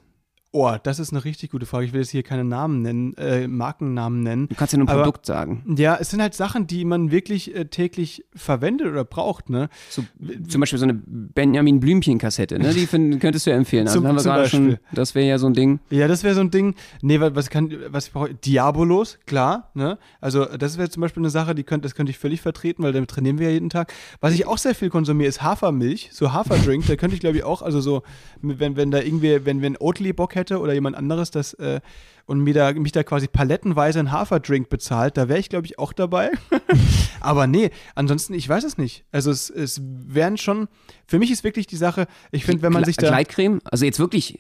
Oh, 0.54 0.74
das 0.82 0.98
ist 0.98 1.12
eine 1.12 1.24
richtig 1.26 1.52
gute 1.52 1.66
Frage. 1.66 1.86
Ich 1.86 1.94
will 1.94 2.00
jetzt 2.02 2.10
hier 2.12 2.24
keine 2.24 2.44
Namen 2.46 2.82
nennen, 2.82 3.14
äh, 3.18 3.48
Markennamen 3.48 4.24
nennen. 4.24 4.48
Du 4.48 4.56
kannst 4.56 4.72
ja 4.74 4.80
nur 4.80 4.88
ein 4.88 4.90
Aber- 4.94 5.04
Produkt 5.04 5.26
sagen. 5.26 5.76
Ja, 5.78 5.98
es 6.00 6.10
sind 6.10 6.22
halt 6.22 6.34
Sachen, 6.34 6.66
die 6.68 6.86
man 6.86 7.12
wirklich 7.12 7.54
äh, 7.54 7.66
täglich 7.66 8.26
verwendet 8.34 8.88
oder 8.88 9.04
braucht, 9.04 9.50
ne? 9.50 9.70
So, 9.90 10.04
zum 10.48 10.62
Beispiel 10.62 10.80
so 10.80 10.86
eine 10.86 10.94
Benjamin 10.96 11.80
Blümchen-Kassette, 11.82 12.58
ne? 12.60 12.74
Die 12.74 12.88
find, 12.88 13.20
könntest 13.20 13.46
du 13.46 13.52
ja 13.52 13.58
empfehlen. 13.58 13.88
Also 13.88 14.00
Zum- 14.00 14.08
haben 14.08 14.16
wir 14.16 14.24
gerade 14.24 14.48
schon, 14.50 14.78
das 14.94 15.16
wäre 15.16 15.28
ja 15.28 15.38
so 15.38 15.48
ein 15.48 15.54
Ding. 15.54 15.80
Ja, 15.90 16.08
das 16.08 16.24
wäre 16.24 16.34
so 16.34 16.42
ein 16.42 16.50
Ding. 16.50 16.76
Nee, 17.02 17.20
wa- 17.20 17.36
was 17.36 17.50
kann, 17.50 17.72
was 17.90 18.08
ich 18.08 18.14
brauche? 18.14 18.34
Diabolos, 18.34 19.20
klar, 19.26 19.70
ne? 19.74 19.98
Also, 20.22 20.46
das 20.46 20.78
wäre 20.78 20.90
zum 20.90 21.02
Beispiel 21.02 21.22
eine 21.22 21.30
Sache, 21.30 21.56
die 21.56 21.64
könnt, 21.64 21.84
das 21.86 21.94
könnte 21.94 22.10
ich 22.12 22.18
völlig 22.18 22.42
vertreten, 22.42 22.84
weil 22.84 22.94
damit 22.94 23.10
trainieren 23.10 23.38
wir 23.38 23.48
ja 23.48 23.54
jeden 23.54 23.70
Tag. 23.70 23.94
Was 24.22 24.34
ich 24.34 24.48
auch 24.48 24.58
sehr 24.58 24.74
viel 24.76 24.90
konsumiere, 24.90 25.28
ist 25.28 25.42
Hafermilch, 25.44 26.10
so 26.14 26.32
Haferdrink. 26.32 26.88
da 26.88 26.96
könnte 26.96 27.16
ich, 27.16 27.20
glaube 27.20 27.38
ich, 27.38 27.44
auch, 27.44 27.62
also 27.62 27.82
so, 27.82 28.02
wenn, 28.42 28.78
wenn 28.78 28.92
da 28.92 29.02
irgendwie, 29.02 29.46
wenn, 29.46 29.62
wenn 29.62 29.76
Oatly 29.78 30.14
Bock 30.14 30.36
hätte 30.50 30.60
oder 30.62 30.74
jemand 30.74 30.96
anderes 30.96 31.32
das, 31.32 31.54
äh, 31.56 31.82
und 32.26 32.40
mir 32.42 32.54
da, 32.54 32.74
mich 32.74 32.92
da 32.92 33.04
quasi 33.04 33.28
palettenweise 33.28 34.00
einen 34.00 34.12
Haferdrink 34.12 34.70
bezahlt, 34.70 35.16
da 35.18 35.30
wäre 35.30 35.40
ich, 35.40 35.50
glaube 35.50 35.66
ich, 35.66 35.80
auch 35.80 35.94
dabei. 35.94 36.32
Aber 37.22 37.48
nee, 37.48 37.70
ansonsten, 37.96 38.34
ich 38.34 38.48
weiß 38.48 38.64
es 38.64 38.78
nicht. 38.78 39.06
Also, 39.12 39.32
es, 39.32 39.50
es 39.50 39.82
wären 39.84 40.38
schon, 40.38 40.68
für 41.06 41.20
mich 41.20 41.32
ist 41.32 41.44
wirklich 41.44 41.68
die 41.68 41.78
Sache, 41.78 42.08
ich 42.32 42.46
finde, 42.46 42.62
wenn 42.64 42.74
man 42.74 42.84
sich 42.84 42.98
da. 42.98 43.08
Gleitcreme? 43.08 43.60
Also 43.64 43.86
jetzt 43.86 44.00
wirklich, 44.00 44.38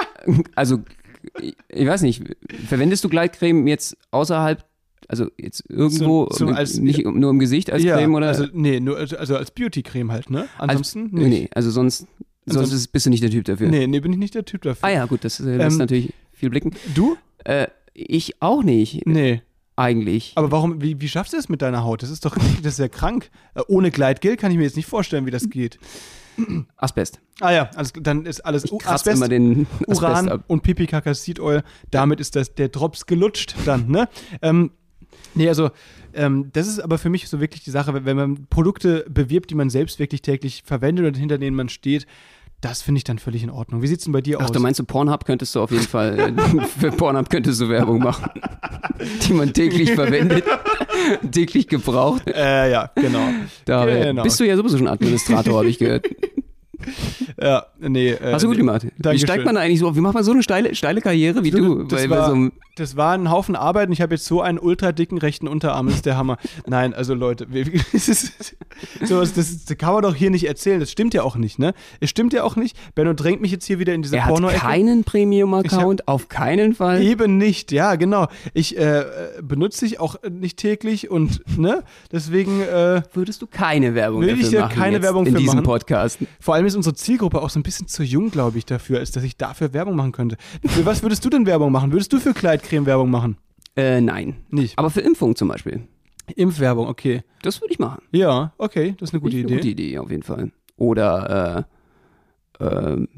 also 0.54 0.80
ich, 1.40 1.56
weiß 1.86 2.02
nicht, 2.02 2.22
verwendest 2.68 3.02
du 3.04 3.08
Gleitcreme 3.08 3.66
jetzt 3.66 3.96
außerhalb, 4.10 4.64
also 5.08 5.26
jetzt 5.36 5.64
irgendwo, 5.68 6.28
So- 6.30 6.46
so 6.46 6.52
als- 6.52 6.78
nicht 6.78 7.04
nur 7.04 7.30
im 7.30 7.38
Gesicht 7.38 7.70
als 7.72 7.82
ja, 7.82 7.96
Creme 7.96 8.14
oder? 8.14 8.28
Also, 8.28 8.46
nee, 8.52 8.78
nur, 8.80 8.96
also, 8.96 9.16
also 9.16 9.36
als 9.36 9.50
Beauty-Creme 9.50 10.12
halt, 10.12 10.30
ne? 10.30 10.46
Ansonsten 10.58 11.04
als, 11.04 11.12
nicht. 11.12 11.28
Nee, 11.28 11.48
also 11.54 11.70
sonst, 11.70 12.06
sonst 12.46 12.72
ist, 12.72 12.88
bist 12.88 13.06
du 13.06 13.10
nicht 13.10 13.22
der 13.22 13.30
Typ 13.30 13.44
dafür. 13.44 13.68
Nee, 13.68 13.86
nee, 13.86 14.00
bin 14.00 14.12
ich 14.12 14.18
nicht 14.18 14.34
der 14.34 14.44
Typ 14.44 14.62
dafür. 14.62 14.86
Ah 14.88 14.90
ja, 14.92 15.04
gut, 15.06 15.24
das 15.24 15.40
äh, 15.40 15.56
lässt 15.56 15.72
Ähm, 15.74 15.78
natürlich 15.78 16.12
viel 16.32 16.50
blicken. 16.50 16.72
Du? 16.94 17.16
Äh, 17.44 17.68
ich 17.94 18.40
auch 18.42 18.62
nicht, 18.62 19.06
Nee. 19.06 19.42
eigentlich. 19.76 20.32
Aber 20.36 20.50
warum, 20.50 20.82
wie, 20.82 21.00
wie 21.00 21.08
schaffst 21.08 21.32
du 21.32 21.36
das 21.36 21.48
mit 21.48 21.62
deiner 21.62 21.84
Haut? 21.84 22.02
Das 22.02 22.10
ist 22.10 22.24
doch, 22.24 22.36
das 22.62 22.74
ist 22.74 22.78
ja 22.78 22.88
krank. 22.88 23.30
Äh, 23.54 23.62
ohne 23.68 23.90
Gleitgel 23.90 24.36
kann 24.36 24.50
ich 24.50 24.58
mir 24.58 24.64
jetzt 24.64 24.76
nicht 24.76 24.86
vorstellen, 24.86 25.26
wie 25.26 25.30
das 25.30 25.48
geht. 25.48 25.78
Asbest. 26.76 27.20
Ah 27.40 27.52
ja, 27.52 27.70
also 27.76 27.92
dann 28.00 28.26
ist 28.26 28.40
alles 28.40 28.64
Ich 28.64 28.76
kratze 28.78 29.10
immer 29.12 29.28
den 29.28 29.66
Asbest 29.82 30.02
Uran 30.02 30.28
ab. 30.28 30.44
und 30.48 30.62
Pipi 30.62 30.88
Seed 31.14 31.38
Oil. 31.40 31.62
Damit 31.92 32.18
ist 32.20 32.34
das, 32.36 32.54
der 32.54 32.68
Drops 32.68 33.06
gelutscht 33.06 33.54
dann, 33.64 33.88
ne? 33.88 34.08
Ähm, 34.42 34.72
nee, 35.34 35.48
also, 35.48 35.70
ähm, 36.12 36.50
das 36.52 36.66
ist 36.66 36.80
aber 36.80 36.98
für 36.98 37.08
mich 37.08 37.28
so 37.28 37.40
wirklich 37.40 37.62
die 37.62 37.70
Sache, 37.70 37.94
wenn- 37.94 38.04
wenn 38.04 38.16
man 38.16 38.46
Produkte 38.50 39.04
bewirbt, 39.08 39.50
die 39.50 39.54
man 39.54 39.70
selbst 39.70 40.00
wirklich 40.00 40.22
täglich 40.22 40.62
verwendet 40.64 41.06
und 41.06 41.16
hinter 41.16 41.38
denen 41.38 41.54
man 41.56 41.68
steht, 41.68 42.04
das 42.64 42.82
finde 42.82 42.98
ich 42.98 43.04
dann 43.04 43.18
völlig 43.18 43.42
in 43.42 43.50
Ordnung. 43.50 43.82
Wie 43.82 43.86
sieht 43.86 43.98
es 43.98 44.04
denn 44.04 44.12
bei 44.12 44.20
dir 44.20 44.38
Ach, 44.40 44.44
aus? 44.44 44.52
du 44.52 44.60
meinst 44.60 44.80
du 44.80 44.84
Pornhub 44.84 45.24
könntest 45.24 45.54
du 45.54 45.60
auf 45.60 45.70
jeden 45.70 45.86
Fall, 45.86 46.18
äh, 46.18 46.64
für 46.80 46.90
Pornhub 46.90 47.28
könntest 47.28 47.60
du 47.60 47.68
Werbung 47.68 47.98
machen, 47.98 48.30
die 49.28 49.32
man 49.34 49.52
täglich 49.52 49.90
verwendet, 49.92 50.44
täglich 51.30 51.68
gebraucht. 51.68 52.22
äh, 52.26 52.70
ja, 52.70 52.90
genau. 52.94 53.28
Da 53.66 53.86
äh, 53.86 54.04
Genau. 54.06 54.22
bist 54.22 54.40
du 54.40 54.44
ja 54.44 54.56
sowieso 54.56 54.78
schon 54.78 54.88
Administrator, 54.88 55.58
habe 55.58 55.68
ich 55.68 55.78
gehört. 55.78 56.06
Ja, 57.40 57.66
nee. 57.80 58.10
Äh, 58.10 58.32
Hast 58.32 58.42
du 58.44 58.48
gut 58.48 58.56
gemacht. 58.56 58.86
Wie 58.98 59.18
steigt 59.18 59.44
man 59.44 59.54
da 59.54 59.60
eigentlich 59.62 59.80
so? 59.80 59.94
Wie 59.96 60.00
macht 60.00 60.14
man 60.14 60.24
so 60.24 60.32
eine 60.32 60.42
steile, 60.42 60.74
steile 60.74 61.00
Karriere 61.00 61.42
wie 61.44 61.50
du? 61.50 61.86
Bei- 61.88 62.06
bei 62.06 62.10
war- 62.10 62.26
so 62.26 62.32
einem- 62.34 62.52
Das 62.76 62.96
war 62.96 63.12
ein 63.14 63.30
Haufen 63.30 63.54
Arbeit 63.54 63.86
und 63.86 63.92
ich 63.92 64.00
habe 64.00 64.14
jetzt 64.14 64.26
so 64.26 64.42
einen 64.42 64.58
ultra 64.58 64.90
dicken 64.90 65.18
rechten 65.18 65.46
Unterarm, 65.46 65.86
das 65.86 65.96
ist 65.96 66.06
der 66.06 66.16
Hammer. 66.16 66.38
Nein, 66.66 66.92
also 66.92 67.14
Leute, 67.14 67.46
sowas, 69.04 69.32
das, 69.32 69.64
das 69.64 69.78
kann 69.78 69.92
man 69.92 70.02
doch 70.02 70.14
hier 70.16 70.30
nicht 70.30 70.48
erzählen. 70.48 70.80
Das 70.80 70.90
stimmt 70.90 71.14
ja 71.14 71.22
auch 71.22 71.36
nicht, 71.36 71.60
ne? 71.60 71.72
Es 72.00 72.10
stimmt 72.10 72.32
ja 72.32 72.42
auch 72.42 72.56
nicht. 72.56 72.76
Benno 72.96 73.12
drängt 73.12 73.40
mich 73.40 73.52
jetzt 73.52 73.64
hier 73.64 73.78
wieder 73.78 73.94
in 73.94 74.02
diese 74.02 74.16
er 74.16 74.24
hat 74.24 74.32
Porno-Ecke. 74.32 74.58
keinen 74.60 75.04
Premium-Account, 75.04 76.08
auf 76.08 76.28
keinen 76.28 76.74
Fall. 76.74 77.00
Eben 77.02 77.38
nicht, 77.38 77.70
ja, 77.70 77.94
genau. 77.94 78.26
Ich 78.54 78.76
äh, 78.76 79.04
benutze 79.40 79.86
ich 79.86 80.00
auch 80.00 80.16
nicht 80.28 80.58
täglich 80.58 81.10
und, 81.10 81.42
ne? 81.56 81.84
Deswegen, 82.10 82.60
äh, 82.60 83.02
Würdest 83.12 83.40
du 83.40 83.46
keine 83.46 83.94
Werbung 83.94 84.22
Will 84.22 84.30
dafür 84.30 84.42
ich 84.42 84.48
hier 84.48 84.60
machen 84.62 84.76
keine 84.76 85.00
Werbung 85.02 85.26
in 85.26 85.32
für 85.34 85.38
diesem 85.38 85.56
machen? 85.56 85.64
Podcast? 85.64 86.18
vor 86.40 86.54
allem 86.54 86.66
ist 86.66 86.74
unsere 86.74 86.96
Zielgruppe 86.96 87.40
auch 87.40 87.50
so 87.50 87.60
ein 87.60 87.62
bisschen 87.62 87.86
zu 87.86 88.02
jung, 88.02 88.32
glaube 88.32 88.58
ich, 88.58 88.66
dafür, 88.66 88.98
als 88.98 89.12
dass 89.12 89.22
ich 89.22 89.36
dafür 89.36 89.72
Werbung 89.72 89.94
machen 89.94 90.10
könnte. 90.10 90.36
Für 90.66 90.84
was 90.84 91.02
würdest 91.02 91.24
du 91.24 91.30
denn 91.30 91.46
Werbung 91.46 91.70
machen? 91.70 91.92
Würdest 91.92 92.12
du 92.12 92.18
für 92.18 92.34
Kleidcreme 92.34 92.63
Werbung 92.70 93.10
machen? 93.10 93.38
Äh, 93.76 94.00
nein. 94.00 94.36
Nicht. 94.50 94.78
Aber 94.78 94.90
für 94.90 95.00
Impfung 95.00 95.36
zum 95.36 95.48
Beispiel. 95.48 95.86
Impfwerbung, 96.36 96.86
okay. 96.86 97.22
Das 97.42 97.60
würde 97.60 97.72
ich 97.72 97.78
machen. 97.78 98.02
Ja, 98.12 98.52
okay, 98.58 98.94
das 98.98 99.10
ist 99.10 99.14
eine 99.14 99.20
gute 99.20 99.36
Idee. 99.36 99.46
Eine 99.46 99.56
gute 99.56 99.68
Idee, 99.68 99.98
auf 99.98 100.10
jeden 100.10 100.22
Fall. 100.22 100.52
Oder, 100.76 101.66
äh, 102.60 102.64
ähm, 102.64 103.08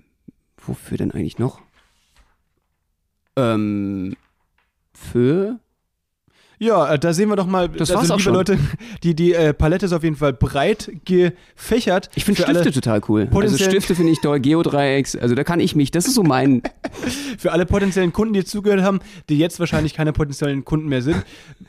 wofür 0.56 0.98
denn 0.98 1.12
eigentlich 1.12 1.38
noch? 1.38 1.60
Ähm, 3.36 4.16
für? 4.92 5.60
Ja, 6.58 6.94
äh, 6.94 6.98
da 6.98 7.12
sehen 7.12 7.28
wir 7.28 7.36
doch 7.36 7.46
mal, 7.46 7.68
Das 7.68 7.90
also, 7.90 7.94
war's 7.94 8.10
auch 8.10 8.16
liebe 8.16 8.22
schon. 8.22 8.34
Leute, 8.34 8.58
die, 9.02 9.14
die 9.14 9.34
äh, 9.34 9.52
Palette 9.52 9.86
ist 9.86 9.92
auf 9.92 10.02
jeden 10.02 10.16
Fall 10.16 10.32
breit 10.32 10.90
gefächert. 11.04 12.10
Ich 12.14 12.24
finde 12.24 12.42
Stifte 12.42 12.72
total 12.72 13.00
cool. 13.08 13.28
Also 13.32 13.56
Stifte 13.56 13.94
finde 13.94 14.12
ich 14.12 14.20
toll, 14.20 14.40
Geodreiecks, 14.40 15.16
also 15.16 15.34
da 15.34 15.44
kann 15.44 15.60
ich 15.60 15.76
mich, 15.76 15.90
das 15.90 16.06
ist 16.06 16.14
so 16.14 16.22
mein, 16.22 16.62
Für 17.38 17.52
alle 17.52 17.66
potenziellen 17.66 18.12
Kunden, 18.12 18.34
die 18.34 18.44
zugehört 18.44 18.82
haben, 18.82 19.00
die 19.28 19.38
jetzt 19.38 19.60
wahrscheinlich 19.60 19.94
keine 19.94 20.12
potenziellen 20.12 20.64
Kunden 20.64 20.88
mehr 20.88 21.02
sind. 21.02 21.22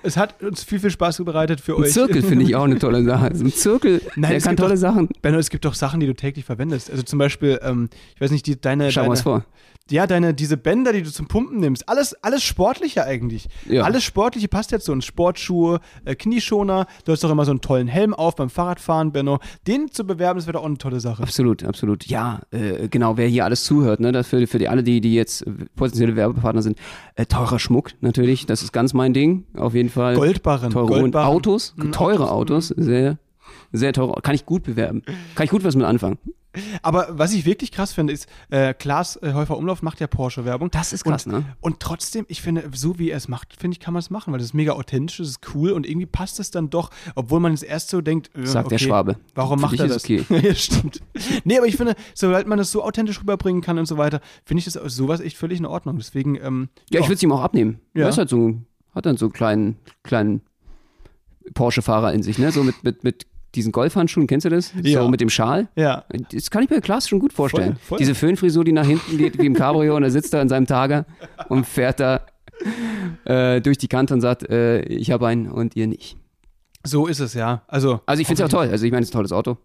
Es 0.03 0.17
hat 0.17 0.41
uns 0.41 0.63
viel, 0.63 0.79
viel 0.79 0.91
Spaß 0.91 1.23
bereitet 1.23 1.61
für 1.61 1.75
ein 1.75 1.83
euch. 1.83 1.93
Zirkel 1.93 2.21
finde 2.21 2.45
ich 2.45 2.55
auch 2.55 2.63
eine 2.63 2.79
tolle 2.79 3.03
Sache. 3.03 3.25
Also 3.25 3.43
ein 3.45 3.51
Zirkel, 3.51 4.01
Nein, 4.15 4.31
der 4.31 4.41
kann 4.41 4.57
tolle 4.57 4.75
doch- 4.75 4.79
Sachen. 4.81 5.09
Benno, 5.21 5.37
es 5.37 5.49
gibt 5.49 5.65
doch 5.65 5.73
Sachen, 5.73 5.99
die 5.99 6.07
du 6.07 6.13
täglich 6.13 6.45
verwendest. 6.45 6.89
Also 6.89 7.03
zum 7.03 7.19
Beispiel, 7.19 7.59
ähm, 7.61 7.89
ich 8.15 8.21
weiß 8.21 8.31
nicht, 8.31 8.45
die, 8.45 8.59
deine, 8.59 8.91
Schau 8.91 9.01
mal 9.01 9.05
deine, 9.05 9.11
was 9.13 9.21
vor. 9.21 9.45
Ja, 9.91 10.07
deine, 10.07 10.33
diese 10.33 10.57
Bänder, 10.57 10.93
die 10.93 11.01
du 11.03 11.11
zum 11.11 11.27
Pumpen 11.27 11.59
nimmst, 11.59 11.87
alles, 11.89 12.13
alles 12.23 12.43
Sportliche 12.43 13.03
eigentlich. 13.03 13.47
Ja. 13.69 13.83
Alles 13.83 14.03
Sportliche 14.03 14.47
passt 14.47 14.71
jetzt 14.71 14.85
so 14.85 14.93
in 14.93 15.01
Sportschuhe, 15.01 15.79
äh, 16.05 16.15
Knieschoner. 16.15 16.87
Du 17.05 17.11
hast 17.11 17.23
doch 17.23 17.29
immer 17.31 17.45
so 17.45 17.51
einen 17.51 17.61
tollen 17.61 17.87
Helm 17.87 18.13
auf 18.13 18.35
beim 18.35 18.49
Fahrradfahren, 18.49 19.11
Benno. 19.11 19.39
Den 19.67 19.91
zu 19.91 20.05
bewerben, 20.05 20.37
das 20.37 20.47
wäre 20.47 20.53
doch 20.53 20.61
auch 20.61 20.65
eine 20.67 20.77
tolle 20.77 20.99
Sache. 20.99 21.23
Absolut, 21.23 21.63
absolut. 21.63 22.05
Ja, 22.07 22.41
äh, 22.51 22.87
genau, 22.89 23.17
wer 23.17 23.27
hier 23.27 23.45
alles 23.45 23.63
zuhört, 23.63 23.99
ne, 23.99 24.11
das 24.11 24.27
für, 24.27 24.45
für 24.47 24.59
die 24.59 24.67
alle, 24.69 24.83
die, 24.83 25.01
die 25.01 25.13
jetzt 25.13 25.45
äh, 25.45 25.51
potenzielle 25.75 26.15
Werbepartner 26.15 26.61
sind, 26.61 26.77
äh, 27.15 27.25
teurer 27.25 27.59
Schmuck 27.59 27.91
natürlich, 28.01 28.45
das 28.45 28.61
ist 28.63 28.73
ganz 28.73 28.93
mein 28.93 29.13
Ding, 29.13 29.45
auf 29.55 29.73
jeden 29.73 29.89
Fall. 29.89 30.15
Goldbarren. 30.15 30.71
Teure 30.71 30.87
Goldbarren. 30.87 31.27
Autos, 31.29 31.73
Mhm, 31.77 31.91
teure 31.91 32.31
Autos, 32.31 32.69
sehr, 32.69 33.17
sehr 33.71 33.93
teure, 33.93 34.21
kann 34.21 34.35
ich 34.35 34.45
gut 34.45 34.63
bewerben. 34.63 35.03
Kann 35.35 35.45
ich 35.45 35.51
gut 35.51 35.63
was 35.63 35.75
mit 35.75 35.85
anfangen. 35.85 36.17
Aber 36.81 37.07
was 37.11 37.33
ich 37.33 37.45
wirklich 37.45 37.71
krass 37.71 37.93
finde, 37.93 38.13
ist, 38.13 38.27
äh, 38.49 38.73
Klaas 38.73 39.15
äh, 39.21 39.33
Häufer 39.33 39.57
Umlauf 39.57 39.81
macht 39.81 39.99
ja 39.99 40.07
Porsche-Werbung. 40.07 40.71
Das 40.71 40.93
ist 40.93 41.03
krass, 41.03 41.25
und, 41.25 41.31
ne? 41.31 41.45
Und 41.61 41.79
trotzdem, 41.79 42.25
ich 42.29 42.41
finde, 42.41 42.69
so 42.73 42.97
wie 42.99 43.11
er 43.11 43.17
es 43.17 43.27
macht, 43.27 43.55
finde 43.59 43.75
ich, 43.75 43.79
kann 43.79 43.93
man 43.93 43.99
es 43.99 44.09
machen, 44.09 44.31
weil 44.31 44.39
das 44.39 44.47
ist 44.47 44.53
mega 44.53 44.73
authentisch, 44.73 45.17
das 45.17 45.27
ist 45.29 45.39
cool 45.53 45.71
und 45.71 45.87
irgendwie 45.87 46.05
passt 46.05 46.39
es 46.39 46.51
dann 46.51 46.69
doch, 46.69 46.89
obwohl 47.15 47.39
man 47.39 47.53
es 47.53 47.63
erst 47.63 47.89
so 47.89 48.01
denkt, 48.01 48.35
äh, 48.35 48.45
Sagt 48.45 48.71
der 48.71 48.77
okay, 48.77 48.85
Schwabe. 48.85 49.17
Warum 49.35 49.59
Für 49.59 49.65
macht 49.67 49.79
er 49.79 49.87
das? 49.87 50.03
okay. 50.03 50.25
ja, 50.41 50.55
stimmt. 50.55 51.01
Nee, 51.43 51.57
aber 51.57 51.67
ich 51.67 51.77
finde, 51.77 51.95
sobald 52.13 52.47
man 52.47 52.57
das 52.57 52.71
so 52.71 52.83
authentisch 52.83 53.19
rüberbringen 53.21 53.61
kann 53.61 53.77
und 53.77 53.85
so 53.85 53.97
weiter, 53.97 54.21
finde 54.43 54.59
ich 54.59 54.65
das 54.65 54.73
sowas 54.73 55.19
echt 55.19 55.37
völlig 55.37 55.59
in 55.59 55.65
Ordnung. 55.65 55.97
Deswegen, 55.97 56.35
ähm, 56.35 56.69
Ja, 56.89 56.99
ich 56.99 57.07
würde 57.07 57.15
es 57.15 57.23
ihm 57.23 57.31
auch 57.31 57.41
abnehmen. 57.41 57.79
Ja. 57.93 58.03
Er 58.03 58.09
ist 58.09 58.17
halt 58.17 58.29
so, 58.29 58.55
hat 58.93 59.05
dann 59.05 59.17
so 59.17 59.25
einen 59.25 59.33
kleinen, 59.33 59.77
kleinen 60.03 60.41
Porsche-Fahrer 61.53 62.13
in 62.13 62.23
sich, 62.23 62.37
ne? 62.37 62.51
So 62.51 62.63
mit, 62.63 62.83
mit, 62.83 63.03
mit 63.03 63.27
diesen 63.57 63.71
Golfhandschuhen, 63.73 64.27
kennst 64.27 64.45
du 64.45 64.49
das? 64.49 64.71
Ja. 64.81 65.01
So 65.01 65.09
mit 65.09 65.19
dem 65.19 65.29
Schal. 65.29 65.67
Ja. 65.75 66.05
Das 66.31 66.49
kann 66.49 66.63
ich 66.63 66.69
mir 66.69 66.79
Klaas 66.81 67.09
schon 67.09 67.19
gut 67.19 67.33
vorstellen. 67.33 67.73
Voll, 67.73 67.81
voll. 67.83 67.97
Diese 67.97 68.15
Föhnfrisur, 68.15 68.63
die 68.63 68.71
nach 68.71 68.85
hinten 68.85 69.17
geht, 69.17 69.37
wie 69.37 69.45
im 69.45 69.53
Cabrio, 69.53 69.95
und 69.95 70.03
er 70.03 70.11
sitzt 70.11 70.33
da 70.33 70.41
in 70.41 70.47
seinem 70.49 70.65
Tager 70.67 71.05
und 71.49 71.65
fährt 71.65 71.99
da 71.99 72.21
äh, 73.25 73.61
durch 73.61 73.77
die 73.77 73.87
Kante 73.87 74.13
und 74.13 74.21
sagt, 74.21 74.49
äh, 74.49 74.81
ich 74.83 75.11
habe 75.11 75.27
einen 75.27 75.49
und 75.51 75.75
ihr 75.75 75.87
nicht. 75.87 76.17
So 76.85 77.07
ist 77.07 77.19
es, 77.19 77.33
ja. 77.33 77.63
Also, 77.67 77.99
Also 78.05 78.21
ich 78.21 78.27
finde 78.27 78.43
es 78.43 78.47
auch 78.47 78.57
toll. 78.57 78.69
Also 78.69 78.85
ich 78.85 78.91
meine, 78.91 79.03
es 79.03 79.09
ist 79.09 79.13
ein 79.13 79.17
tolles 79.17 79.31
Auto. 79.31 79.57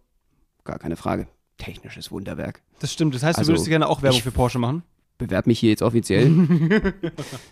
Gar 0.64 0.78
keine 0.78 0.96
Frage. 0.96 1.26
Technisches 1.58 2.10
Wunderwerk. 2.10 2.60
das 2.80 2.92
stimmt. 2.92 3.14
Das 3.14 3.22
heißt, 3.22 3.36
du 3.38 3.40
Also, 3.40 3.52
würdest 3.52 3.68
gerne 3.68 3.86
auch 3.88 4.02
Werbung 4.02 4.16
ich- 4.18 4.24
für 4.24 4.32
Porsche 4.32 4.58
machen? 4.58 4.82
Bewerb 5.26 5.46
mich 5.46 5.58
hier 5.58 5.70
jetzt 5.70 5.82
offiziell. 5.82 6.30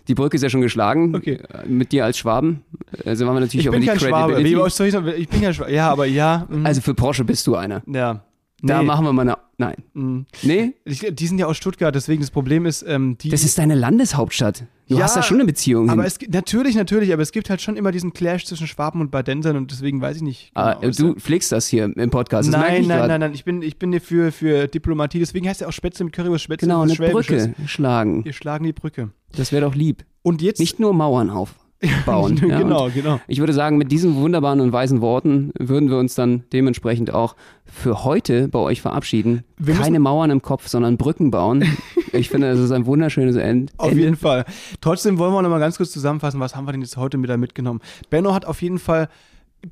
die 0.07 0.15
Brücke 0.15 0.35
ist 0.35 0.41
ja 0.43 0.49
schon 0.49 0.61
geschlagen. 0.61 1.15
Okay. 1.15 1.39
Äh, 1.53 1.67
Mit 1.67 1.91
dir 1.91 2.05
als 2.05 2.17
Schwaben. 2.17 2.63
Also 3.05 3.25
waren 3.25 3.35
wir 3.35 3.41
natürlich 3.41 3.65
Ich 3.65 3.69
auch 3.69 3.73
bin 3.73 3.85
kein 3.85 3.99
Schwabe. 3.99 4.41
Ich, 4.41 5.29
bin 5.29 5.41
kein 5.41 5.53
Schwabe. 5.53 5.71
Ja, 5.71 5.89
aber 5.91 6.05
ja. 6.05 6.47
mm, 6.49 6.65
Also 6.65 6.81
für 6.81 6.93
Porsche 6.93 7.23
bist 7.23 7.47
du 7.47 7.55
einer. 7.55 7.81
ja. 7.87 8.23
Da 8.63 8.79
Nee. 8.79 8.85
machen 8.85 9.05
wir 9.05 9.13
mal 9.13 9.23
eine. 9.23 9.37
Nein. 9.57 9.75
Mm. 9.93 10.19
Nee? 10.43 10.73
Ich, 10.85 10.99
die 11.11 11.27
sind 11.27 11.37
ja 11.39 11.45
aus 11.47 11.57
Stuttgart, 11.57 11.93
deswegen 11.95 12.21
das 12.21 12.29
Problem 12.31 12.65
ist, 12.65 12.83
ähm, 12.87 13.17
die. 13.19 13.29
Das 13.29 13.43
ist 13.43 13.57
deine 13.57 13.75
Landeshauptstadt. 13.75 14.65
Du 14.87 14.97
Ja, 14.97 15.03
hast 15.05 15.15
da 15.15 15.23
schon 15.23 15.37
eine 15.37 15.45
Beziehung 15.45 15.83
hin. 15.85 15.91
aber 15.91 16.05
es 16.05 16.19
gibt- 16.19 16.33
natürlich, 16.33 16.75
natürlich, 16.75 17.13
aber 17.13 17.21
es 17.21 17.31
gibt 17.31 17.49
halt 17.49 17.61
schon 17.61 17.77
immer 17.77 17.91
diesen 17.91 18.11
Clash 18.13 18.45
zwischen 18.45 18.67
Schwaben 18.67 18.99
und 19.01 19.09
Badensern 19.09 19.55
und 19.55 19.71
deswegen 19.71 20.01
weiß 20.01 20.17
ich 20.17 20.21
nicht. 20.21 20.51
Ah, 20.53 20.73
genau, 20.73 20.87
was 20.89 20.97
du 20.97 21.13
pflegst 21.15 21.51
das 21.51 21.67
hier 21.67 21.85
im 21.95 22.09
Podcast. 22.09 22.49
Das 22.51 22.59
nein, 22.59 22.87
nein, 22.87 22.97
grad. 22.99 23.07
nein, 23.07 23.19
nein, 23.21 23.33
ich 23.33 23.45
bin, 23.45 23.61
ich 23.61 23.77
bin 23.77 23.91
hier 23.91 24.01
für, 24.01 24.31
für 24.31 24.67
Diplomatie, 24.67 25.19
deswegen 25.19 25.47
heißt 25.47 25.61
ja 25.61 25.67
auch 25.67 25.71
Spätzle 25.71 26.05
mit 26.05 26.13
Currywurst 26.13 26.43
Spätzle. 26.43 26.67
Genau, 26.67 26.81
eine. 26.81 26.93
Brücke 26.95 27.53
schlagen. 27.67 28.25
Wir 28.25 28.33
schlagen 28.33 28.65
die 28.65 28.73
Brücke. 28.73 29.11
Das 29.37 29.51
wäre 29.51 29.63
doch 29.65 29.75
lieb. 29.75 30.03
Und 30.23 30.41
jetzt. 30.41 30.59
Nicht 30.59 30.79
nur 30.79 30.93
Mauern 30.93 31.33
aufbauen. 32.01 32.37
ja, 32.47 32.59
genau, 32.59 32.89
genau. 32.89 33.19
Ich 33.27 33.39
würde 33.39 33.53
sagen, 33.53 33.77
mit 33.77 33.91
diesen 33.91 34.15
wunderbaren 34.15 34.61
und 34.61 34.71
weisen 34.71 35.01
Worten 35.01 35.51
würden 35.57 35.89
wir 35.89 35.97
uns 35.97 36.15
dann 36.15 36.43
dementsprechend 36.53 37.13
auch 37.13 37.35
für 37.65 38.03
heute 38.03 38.47
bei 38.47 38.59
euch 38.59 38.81
verabschieden. 38.81 39.43
Wir 39.57 39.75
Keine 39.75 39.99
Mauern 39.99 40.29
im 40.29 40.41
Kopf, 40.41 40.67
sondern 40.67 40.97
Brücken 40.97 41.31
bauen. 41.31 41.65
ich 42.11 42.29
finde, 42.29 42.51
das 42.51 42.59
ist 42.59 42.71
ein 42.71 42.85
wunderschönes 42.85 43.35
End. 43.35 43.71
Auf 43.77 43.91
Ende. 43.91 44.03
jeden 44.03 44.17
Fall. 44.17 44.45
Trotzdem 44.81 45.17
wollen 45.17 45.33
wir 45.33 45.41
noch 45.41 45.49
mal 45.49 45.59
ganz 45.59 45.77
kurz 45.77 45.91
zusammenfassen, 45.91 46.39
was 46.39 46.55
haben 46.55 46.67
wir 46.67 46.71
denn 46.71 46.81
jetzt 46.81 46.97
heute 46.97 47.21
wieder 47.21 47.37
mitgenommen? 47.37 47.79
Benno 48.09 48.33
hat 48.33 48.45
auf 48.45 48.61
jeden 48.61 48.79
Fall 48.79 49.09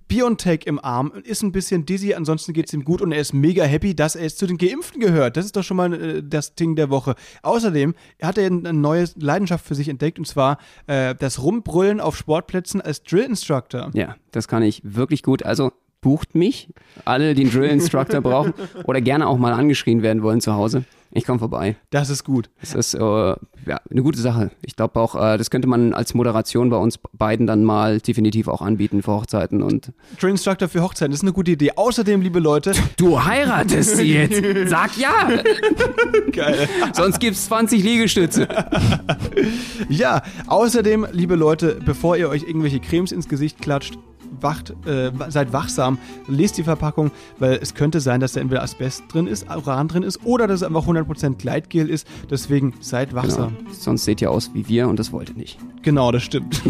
Biontech 0.08 0.62
im 0.66 0.84
Arm, 0.84 1.12
ist 1.24 1.42
ein 1.42 1.52
bisschen 1.52 1.86
dizzy, 1.86 2.14
ansonsten 2.14 2.54
geht 2.54 2.68
es 2.68 2.74
ihm 2.74 2.84
gut 2.84 3.02
und 3.02 3.12
er 3.12 3.20
ist 3.20 3.34
mega 3.34 3.64
happy, 3.64 3.96
dass 3.96 4.16
er 4.16 4.24
jetzt 4.24 4.38
zu 4.38 4.46
den 4.46 4.58
Geimpften 4.58 5.02
gehört. 5.02 5.36
Das 5.38 5.46
ist 5.46 5.56
doch 5.56 5.64
schon 5.64 5.78
mal 5.78 5.94
äh, 5.94 6.24
das 6.24 6.56
Ding 6.56 6.76
der 6.76 6.90
Woche. 6.90 7.16
Außerdem 7.42 7.96
hat 8.22 8.38
er 8.38 8.48
eine 8.48 8.74
neue 8.74 9.06
Leidenschaft 9.16 9.66
für 9.66 9.76
sich 9.76 9.90
entdeckt 9.90 10.20
und 10.20 10.26
zwar 10.26 10.60
äh, 10.88 11.16
das 11.16 11.42
Rumbrüllen 11.42 12.00
auf 12.00 12.16
Sportplätzen 12.16 12.82
als 12.82 13.04
Drill 13.04 13.24
Instructor. 13.24 13.90
Ja, 13.94 14.16
das 14.32 14.48
kann 14.48 14.64
ich 14.64 14.82
wirklich 14.84 15.24
gut. 15.24 15.44
Also 15.44 15.72
bucht 16.02 16.36
mich, 16.36 16.70
alle, 17.06 17.34
die 17.34 17.44
einen 17.44 17.52
Drill 17.52 17.70
Instructor 17.70 18.22
brauchen 18.22 18.54
oder 18.86 19.02
gerne 19.02 19.28
auch 19.28 19.38
mal 19.38 19.54
angeschrien 19.54 20.02
werden 20.02 20.24
wollen 20.24 20.42
zu 20.42 20.54
Hause. 20.54 20.86
Ich 21.12 21.26
komme 21.26 21.39
vorbei. 21.39 21.76
Das 21.89 22.10
ist 22.12 22.24
gut. 22.24 22.49
Das 22.60 22.76
ist 22.76 22.93
äh, 22.93 22.99
ja, 22.99 23.36
eine 23.89 24.03
gute 24.03 24.20
Sache. 24.20 24.51
Ich 24.62 24.76
glaube 24.76 24.99
auch, 24.99 25.16
äh, 25.16 25.38
das 25.38 25.49
könnte 25.49 25.68
man 25.68 25.93
als 25.93 26.14
Moderation 26.14 26.70
bei 26.70 26.78
uns 26.78 26.99
beiden 27.14 27.47
dann 27.47 27.64
mal 27.64 27.99
definitiv 27.99 28.47
auch 28.47 28.62
anbieten 28.62 29.01
für 29.01 29.14
Hochzeiten. 29.14 29.64
Und 29.64 29.91
Drill 30.20 30.32
Instructor 30.32 30.68
für 30.68 30.84
Hochzeiten, 30.84 31.12
das 31.12 31.20
ist 31.20 31.24
eine 31.24 31.34
gute 31.34 31.51
Idee. 31.51 31.72
Außerdem, 31.76 32.22
liebe 32.22 32.39
Leute, 32.39 32.74
du 32.97 33.24
heiratest 33.24 33.97
sie 33.97 34.14
jetzt. 34.14 34.70
Sag 34.70 34.97
ja. 34.97 35.30
geil. 36.32 36.70
Sonst 36.93 37.20
gibt's 37.20 37.45
20 37.45 37.84
Liegestütze. 37.84 38.47
Ja, 39.88 40.22
außerdem, 40.47 41.07
liebe 41.12 41.36
Leute, 41.36 41.80
bevor 41.84 42.18
ihr 42.18 42.30
euch 42.30 42.43
irgendwelche 42.43 42.80
Cremes 42.80 43.12
ins 43.12 43.28
Gesicht 43.28 43.62
klatscht, 43.62 43.97
wacht, 44.44 44.74
äh, 44.86 45.12
seid 45.30 45.54
wachsam, 45.54 45.98
lest 46.28 46.58
die 46.58 46.64
Verpackung, 46.64 47.12
weil 47.38 47.60
es 47.62 47.74
könnte 47.74 48.00
sein, 48.00 48.20
dass 48.20 48.34
da 48.34 48.42
entweder 48.42 48.64
Asbest 48.64 49.04
drin 49.12 49.28
ist, 49.28 49.48
Uran 49.50 49.88
drin 49.88 50.04
ist 50.04 50.20
oder 50.26 50.48
dass 50.48 50.62
es 50.62 50.64
einfach 50.68 50.86
100% 50.86 51.38
Gleitgel 51.38 51.90
ist. 51.90 52.08
Deswegen 52.30 52.74
seid 52.80 53.10
Genau. 53.10 53.22
wachsam. 53.24 53.58
Sonst 53.72 54.06
seht 54.06 54.22
ihr 54.22 54.32
aus 54.32 54.52
wie 54.54 54.68
wir 54.68 54.88
und 54.88 55.00
das 55.00 55.12
wollt 55.12 55.30
ihr 55.30 55.36
nicht. 55.36 55.58
Genau, 55.82 56.12
das 56.12 56.24
stimmt. 56.24 56.62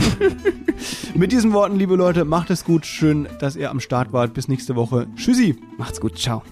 Mit 1.15 1.31
diesen 1.31 1.53
Worten, 1.53 1.77
liebe 1.77 1.95
Leute, 1.95 2.25
macht 2.25 2.49
es 2.49 2.63
gut. 2.63 2.85
Schön, 2.85 3.27
dass 3.39 3.55
ihr 3.55 3.69
am 3.71 3.79
Start 3.79 4.13
wart. 4.13 4.33
Bis 4.33 4.47
nächste 4.47 4.75
Woche. 4.75 5.07
Tschüssi. 5.15 5.55
Macht's 5.77 5.99
gut. 5.99 6.17
Ciao. 6.17 6.43